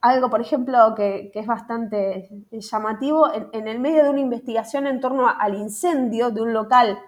algo, 0.00 0.30
por 0.30 0.40
ejemplo, 0.40 0.94
que, 0.96 1.30
es 1.34 1.46
bastante 1.46 2.28
llamativo, 2.50 3.28
en, 3.52 3.68
el 3.68 3.78
medio 3.78 4.04
de 4.04 4.10
una 4.10 4.20
investigación 4.20 4.86
en 4.86 5.00
torno 5.00 5.28
al 5.28 5.54
incendio 5.54 6.30
de 6.30 6.42
un 6.42 6.52
local 6.52 6.98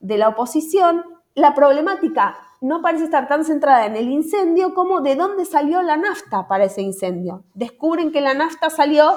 de 0.00 0.18
la 0.18 0.28
oposición, 0.28 1.04
la 1.34 1.54
problemática 1.54 2.36
no 2.60 2.82
parece 2.82 3.04
estar 3.04 3.28
tan 3.28 3.44
centrada 3.44 3.86
en 3.86 3.96
el 3.96 4.08
incendio 4.08 4.74
como 4.74 5.00
de 5.00 5.14
dónde 5.14 5.44
salió 5.44 5.80
la 5.82 5.96
nafta 5.96 6.48
para 6.48 6.64
ese 6.64 6.82
incendio. 6.82 7.44
Descubren 7.54 8.10
que 8.10 8.20
la 8.20 8.34
nafta 8.34 8.68
salió 8.68 9.12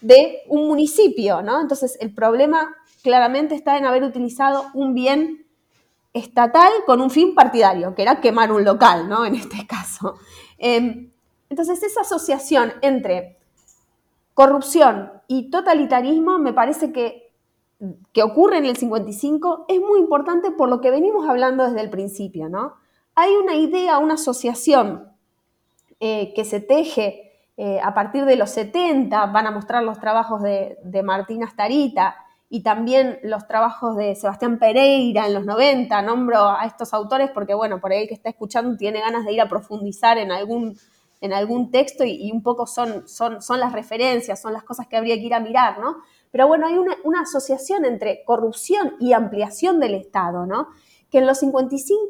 de 0.00 0.42
un 0.48 0.68
municipio, 0.68 1.42
¿no? 1.42 1.60
Entonces 1.60 1.98
el 2.00 2.14
problema 2.14 2.76
claramente 3.02 3.54
está 3.54 3.76
en 3.76 3.86
haber 3.86 4.04
utilizado 4.04 4.66
un 4.74 4.94
bien 4.94 5.46
estatal 6.12 6.72
con 6.86 7.00
un 7.00 7.10
fin 7.10 7.34
partidario, 7.34 7.94
que 7.94 8.02
era 8.02 8.20
quemar 8.20 8.52
un 8.52 8.64
local, 8.64 9.08
¿no? 9.08 9.26
En 9.26 9.34
este 9.34 9.66
caso. 9.66 10.14
Em, 10.58 11.10
entonces, 11.48 11.82
esa 11.82 12.00
asociación 12.00 12.72
entre 12.82 13.38
corrupción 14.34 15.12
y 15.28 15.50
totalitarismo 15.50 16.38
me 16.38 16.52
parece 16.52 16.92
que, 16.92 17.32
que 18.12 18.22
ocurre 18.22 18.58
en 18.58 18.66
el 18.66 18.76
55 18.76 19.66
es 19.68 19.80
muy 19.80 20.00
importante 20.00 20.50
por 20.50 20.68
lo 20.68 20.80
que 20.80 20.90
venimos 20.90 21.28
hablando 21.28 21.64
desde 21.64 21.80
el 21.80 21.90
principio, 21.90 22.48
¿no? 22.48 22.74
Hay 23.14 23.34
una 23.34 23.54
idea, 23.54 23.98
una 23.98 24.14
asociación 24.14 25.10
eh, 26.00 26.34
que 26.34 26.44
se 26.44 26.60
teje 26.60 27.32
eh, 27.56 27.80
a 27.82 27.94
partir 27.94 28.26
de 28.26 28.36
los 28.36 28.50
70, 28.50 29.24
van 29.26 29.46
a 29.46 29.50
mostrar 29.50 29.82
los 29.82 29.98
trabajos 29.98 30.42
de, 30.42 30.76
de 30.84 31.02
Martín 31.02 31.42
Astarita 31.42 32.16
y 32.50 32.62
también 32.62 33.18
los 33.22 33.46
trabajos 33.46 33.96
de 33.96 34.14
Sebastián 34.14 34.58
Pereira 34.58 35.26
en 35.26 35.32
los 35.32 35.46
90, 35.46 36.02
nombro 36.02 36.50
a 36.50 36.66
estos 36.66 36.92
autores 36.92 37.30
porque, 37.30 37.54
bueno, 37.54 37.80
por 37.80 37.92
ahí 37.92 38.02
el 38.02 38.08
que 38.08 38.14
está 38.14 38.28
escuchando 38.28 38.76
tiene 38.76 39.00
ganas 39.00 39.24
de 39.24 39.32
ir 39.32 39.40
a 39.40 39.48
profundizar 39.48 40.18
en 40.18 40.30
algún 40.30 40.78
en 41.20 41.32
algún 41.32 41.70
texto 41.70 42.04
y, 42.04 42.30
un 42.30 42.42
poco 42.42 42.66
son, 42.66 43.08
son, 43.08 43.42
son, 43.42 43.60
las 43.60 43.72
referencias, 43.72 44.40
son 44.40 44.52
las 44.52 44.64
cosas 44.64 44.86
que 44.86 44.96
habría 44.96 45.16
que 45.16 45.22
ir 45.22 45.34
a 45.34 45.40
mirar, 45.40 45.78
¿no? 45.78 45.96
Pero 46.30 46.48
bueno, 46.48 46.66
hay 46.66 46.76
una, 46.76 47.20
asociación 47.22 47.84
entre 47.84 48.22
corrupción 48.24 48.94
y 49.00 49.12
ampliación 49.12 49.80
del 49.80 49.94
Estado, 49.94 50.44
¿no? 50.44 50.68
Que 51.10 51.18
en 51.18 51.26
los 51.26 51.38
55 51.38 52.08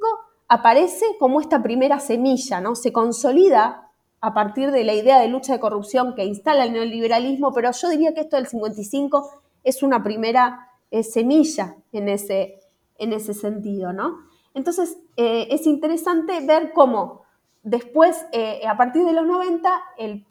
aparece 0.49 1.05
como 1.19 1.41
esta 1.41 1.63
primera 1.63 2.01
semilla, 2.01 2.61
¿no? 2.61 2.75
Se 2.75 2.93
consolida 2.93 3.91
a 4.21 4.35
partir 4.35 4.73
de 4.73 4.85
la 4.85 4.95
idea 4.95 5.21
de 5.21 5.29
lucha 5.29 5.53
de 5.53 5.61
corrupción 5.61 6.15
que 6.15 6.25
instala 6.25 6.65
el 6.65 6.73
neoliberalismo, 6.73 7.53
pero 7.53 7.71
yo 7.71 7.89
diría 7.89 8.15
que 8.15 8.23
esto 8.23 8.37
del 8.37 8.49
55 8.49 9.31
es 9.63 9.83
una 9.83 10.03
primera 10.03 10.71
eh, 10.91 11.03
semilla 11.03 11.77
en 11.93 12.09
ese, 12.09 12.59
en 12.99 13.13
ese 13.13 13.35
sentido, 13.35 13.93
¿no? 13.93 14.19
Entonces, 14.55 14.99
eh, 15.17 15.49
es 15.51 15.67
interesante 15.67 16.41
ver 16.41 16.73
cómo 16.73 17.26
después, 17.67 18.25
eh, 18.31 18.61
a 18.67 18.77
partir 18.77 19.05
de 19.05 19.13
los 19.13 19.27
90, 19.27 19.83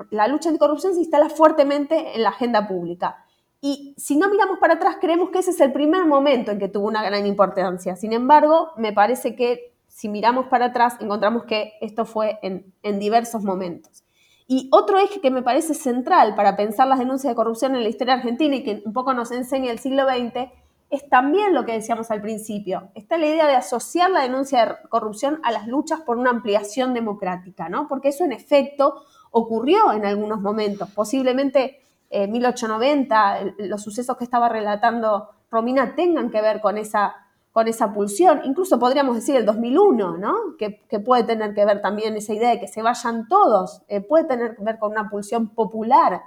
la 0.09 0.27
lucha 0.27 0.47
anticorrupción 0.47 0.93
se 0.93 1.01
instala 1.01 1.27
fuertemente 1.27 2.15
en 2.15 2.23
la 2.23 2.29
agenda 2.29 2.65
pública. 2.65 3.25
Y 3.59 3.93
si 3.97 4.15
no 4.15 4.29
miramos 4.29 4.57
para 4.57 4.75
atrás, 4.75 4.97
creemos 5.01 5.31
que 5.31 5.39
ese 5.39 5.51
es 5.51 5.59
el 5.59 5.73
primer 5.73 6.05
momento 6.05 6.51
en 6.51 6.59
que 6.59 6.69
tuvo 6.69 6.87
una 6.87 7.03
gran 7.03 7.25
importancia. 7.25 7.97
Sin 7.97 8.13
embargo, 8.13 8.71
me 8.77 8.93
parece 8.93 9.35
que 9.35 9.73
si 9.87 10.07
miramos 10.07 10.47
para 10.47 10.67
atrás, 10.67 10.95
encontramos 11.01 11.43
que 11.43 11.73
esto 11.81 12.05
fue 12.05 12.39
en, 12.41 12.73
en 12.83 12.99
diversos 12.99 13.43
momentos. 13.43 14.05
Y 14.47 14.69
otro 14.71 14.97
eje 14.97 15.19
que 15.19 15.31
me 15.31 15.41
parece 15.41 15.73
central 15.73 16.35
para 16.35 16.55
pensar 16.55 16.87
las 16.87 16.99
denuncias 16.99 17.31
de 17.31 17.35
corrupción 17.35 17.75
en 17.75 17.83
la 17.83 17.89
historia 17.89 18.13
argentina 18.13 18.55
y 18.55 18.63
que 18.63 18.81
un 18.85 18.93
poco 18.93 19.13
nos 19.13 19.31
enseña 19.31 19.71
el 19.71 19.79
siglo 19.79 20.05
XX 20.05 20.51
es 20.89 21.09
también 21.09 21.53
lo 21.53 21.65
que 21.65 21.73
decíamos 21.73 22.11
al 22.11 22.21
principio. 22.21 22.89
Está 22.93 23.17
la 23.17 23.27
idea 23.27 23.47
de 23.47 23.55
asociar 23.55 24.09
la 24.11 24.21
denuncia 24.21 24.65
de 24.65 24.89
corrupción 24.89 25.39
a 25.43 25.51
las 25.51 25.67
luchas 25.67 26.01
por 26.01 26.17
una 26.17 26.29
ampliación 26.29 26.93
democrática, 26.93 27.69
¿no? 27.69 27.87
Porque 27.87 28.09
eso 28.09 28.23
en 28.23 28.31
efecto 28.31 29.03
ocurrió 29.31 29.91
en 29.91 30.05
algunos 30.05 30.41
momentos. 30.41 30.89
Posiblemente 30.91 31.81
en 32.09 32.31
1890, 32.31 33.55
los 33.59 33.81
sucesos 33.81 34.15
que 34.15 34.23
estaba 34.23 34.47
relatando 34.47 35.29
Romina 35.51 35.95
tengan 35.95 36.29
que 36.29 36.41
ver 36.41 36.61
con 36.61 36.77
esa, 36.77 37.15
con 37.51 37.67
esa 37.67 37.91
pulsión. 37.91 38.41
Incluso 38.45 38.79
podríamos 38.79 39.15
decir 39.15 39.35
el 39.35 39.45
2001, 39.45 40.17
¿no? 40.17 40.35
Que, 40.57 40.99
puede 40.99 41.23
tener 41.23 41.53
que 41.53 41.65
ver 41.65 41.81
también 41.81 42.15
esa 42.15 42.33
idea 42.33 42.51
de 42.51 42.59
que 42.59 42.67
se 42.67 42.81
vayan 42.81 43.27
todos, 43.27 43.81
eh, 43.87 44.01
puede 44.01 44.25
tener 44.25 44.55
que 44.55 44.63
ver 44.63 44.79
con 44.79 44.91
una 44.91 45.09
pulsión 45.09 45.49
popular 45.49 46.21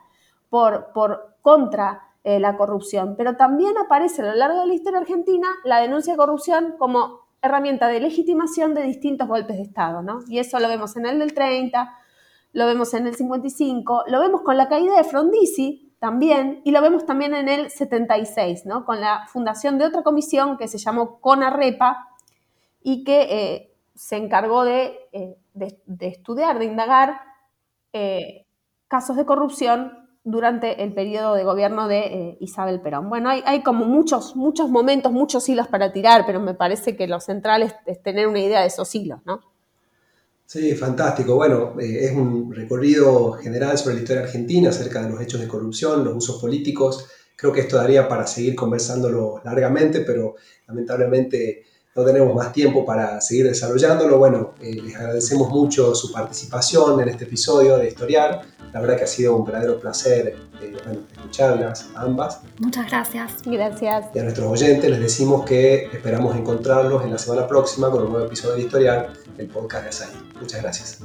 por, 0.50 0.92
por 0.92 1.36
contra 1.40 2.07
eh, 2.24 2.40
la 2.40 2.56
corrupción, 2.56 3.14
pero 3.16 3.36
también 3.36 3.78
aparece 3.78 4.22
a 4.22 4.26
lo 4.26 4.34
largo 4.34 4.60
de 4.60 4.66
la 4.66 4.74
historia 4.74 4.98
argentina 4.98 5.46
la 5.64 5.80
denuncia 5.80 6.14
de 6.14 6.16
corrupción 6.16 6.74
como 6.76 7.20
herramienta 7.40 7.86
de 7.86 8.00
legitimación 8.00 8.74
de 8.74 8.82
distintos 8.82 9.28
golpes 9.28 9.56
de 9.56 9.62
Estado, 9.62 10.02
¿no? 10.02 10.20
Y 10.26 10.40
eso 10.40 10.58
lo 10.58 10.66
vemos 10.66 10.96
en 10.96 11.06
el 11.06 11.20
del 11.20 11.32
30, 11.32 11.96
lo 12.52 12.66
vemos 12.66 12.92
en 12.94 13.06
el 13.06 13.14
55, 13.14 14.04
lo 14.08 14.20
vemos 14.20 14.42
con 14.42 14.56
la 14.56 14.68
caída 14.68 14.96
de 14.96 15.04
Frondizi 15.04 15.94
también, 16.00 16.60
y 16.64 16.72
lo 16.72 16.82
vemos 16.82 17.06
también 17.06 17.34
en 17.34 17.48
el 17.48 17.70
76, 17.70 18.66
¿no? 18.66 18.84
Con 18.84 19.00
la 19.00 19.26
fundación 19.28 19.78
de 19.78 19.86
otra 19.86 20.02
comisión 20.02 20.58
que 20.58 20.66
se 20.66 20.78
llamó 20.78 21.20
CONAREPA 21.20 22.08
y 22.82 23.04
que 23.04 23.22
eh, 23.30 23.74
se 23.94 24.16
encargó 24.16 24.64
de, 24.64 24.98
eh, 25.12 25.36
estudiar, 26.00 26.58
de 26.58 26.64
indagar 26.64 27.20
casos 28.88 29.16
de 29.16 29.24
corrupción 29.24 30.07
durante 30.24 30.82
el 30.82 30.92
periodo 30.92 31.34
de 31.34 31.44
gobierno 31.44 31.88
de 31.88 31.98
eh, 31.98 32.36
Isabel 32.40 32.80
Perón. 32.80 33.08
Bueno, 33.08 33.30
hay, 33.30 33.62
como 33.62 33.84
muchos, 33.86 34.36
muchos 34.36 34.68
momentos, 34.68 35.12
muchos 35.12 35.48
hilos 35.48 35.68
para 35.68 35.92
tirar, 35.92 36.24
pero 36.26 36.40
me 36.40 36.54
parece 36.54 36.96
que 36.96 37.06
lo 37.06 37.20
central 37.20 37.62
es, 37.62 38.02
tener 38.02 38.26
una 38.26 38.40
idea 38.40 38.60
de 38.60 38.66
esos 38.66 38.94
hilos, 38.94 39.20
¿no? 39.24 39.40
Sí, 40.44 40.74
fantástico. 40.74 41.34
Bueno, 41.34 41.78
eh, 41.78 42.06
es 42.06 42.12
un 42.12 42.52
recorrido 42.52 43.32
general 43.32 43.76
sobre 43.76 43.96
la 43.96 44.00
historia 44.02 44.22
argentina 44.22 44.70
acerca 44.70 45.02
de 45.02 45.10
los 45.10 45.20
hechos 45.20 45.40
de 45.40 45.48
corrupción, 45.48 46.04
los 46.04 46.16
usos 46.16 46.40
políticos. 46.40 47.06
Creo 47.36 47.52
que 47.52 47.60
esto 47.60 47.76
daría 47.76 48.08
para 48.08 48.26
seguir 48.26 48.54
conversándolo 48.54 49.40
largamente, 49.44 50.00
pero 50.00 50.36
lamentablemente 50.66 51.64
no 51.94 52.04
tenemos 52.04 52.34
más 52.34 52.52
tiempo 52.52 52.84
para 52.84 53.20
seguir 53.20 53.46
desarrollándolo. 53.46 54.18
Bueno, 54.18 54.54
eh, 54.60 54.80
les 54.82 54.94
agradecemos 54.96 55.48
mucho 55.48 55.94
su 55.94 56.12
participación 56.12 57.00
en 57.00 57.08
este 57.08 57.24
episodio 57.24 57.76
de 57.76 57.88
Historiar. 57.88 58.42
La 58.72 58.80
verdad 58.80 58.96
que 58.96 59.04
ha 59.04 59.08
sido 59.08 59.36
un 59.36 59.44
verdadero 59.44 59.80
placer 59.80 60.36
eh, 60.60 60.76
escucharlas 61.16 61.90
ambas. 61.94 62.40
Muchas 62.58 62.88
gracias. 62.88 63.32
Gracias. 63.44 64.06
Y 64.14 64.18
a 64.18 64.22
nuestros 64.22 64.50
oyentes 64.50 64.90
les 64.90 65.00
decimos 65.00 65.44
que 65.44 65.86
esperamos 65.86 66.36
encontrarlos 66.36 67.04
en 67.04 67.12
la 67.12 67.18
semana 67.18 67.46
próxima 67.46 67.90
con 67.90 68.04
un 68.04 68.10
nuevo 68.12 68.26
episodio 68.26 68.54
de 68.54 68.62
Historial, 68.62 69.12
el 69.36 69.48
podcast 69.48 69.82
de 69.84 69.88
Asai. 69.88 70.08
Muchas 70.40 70.62
gracias. 70.62 70.98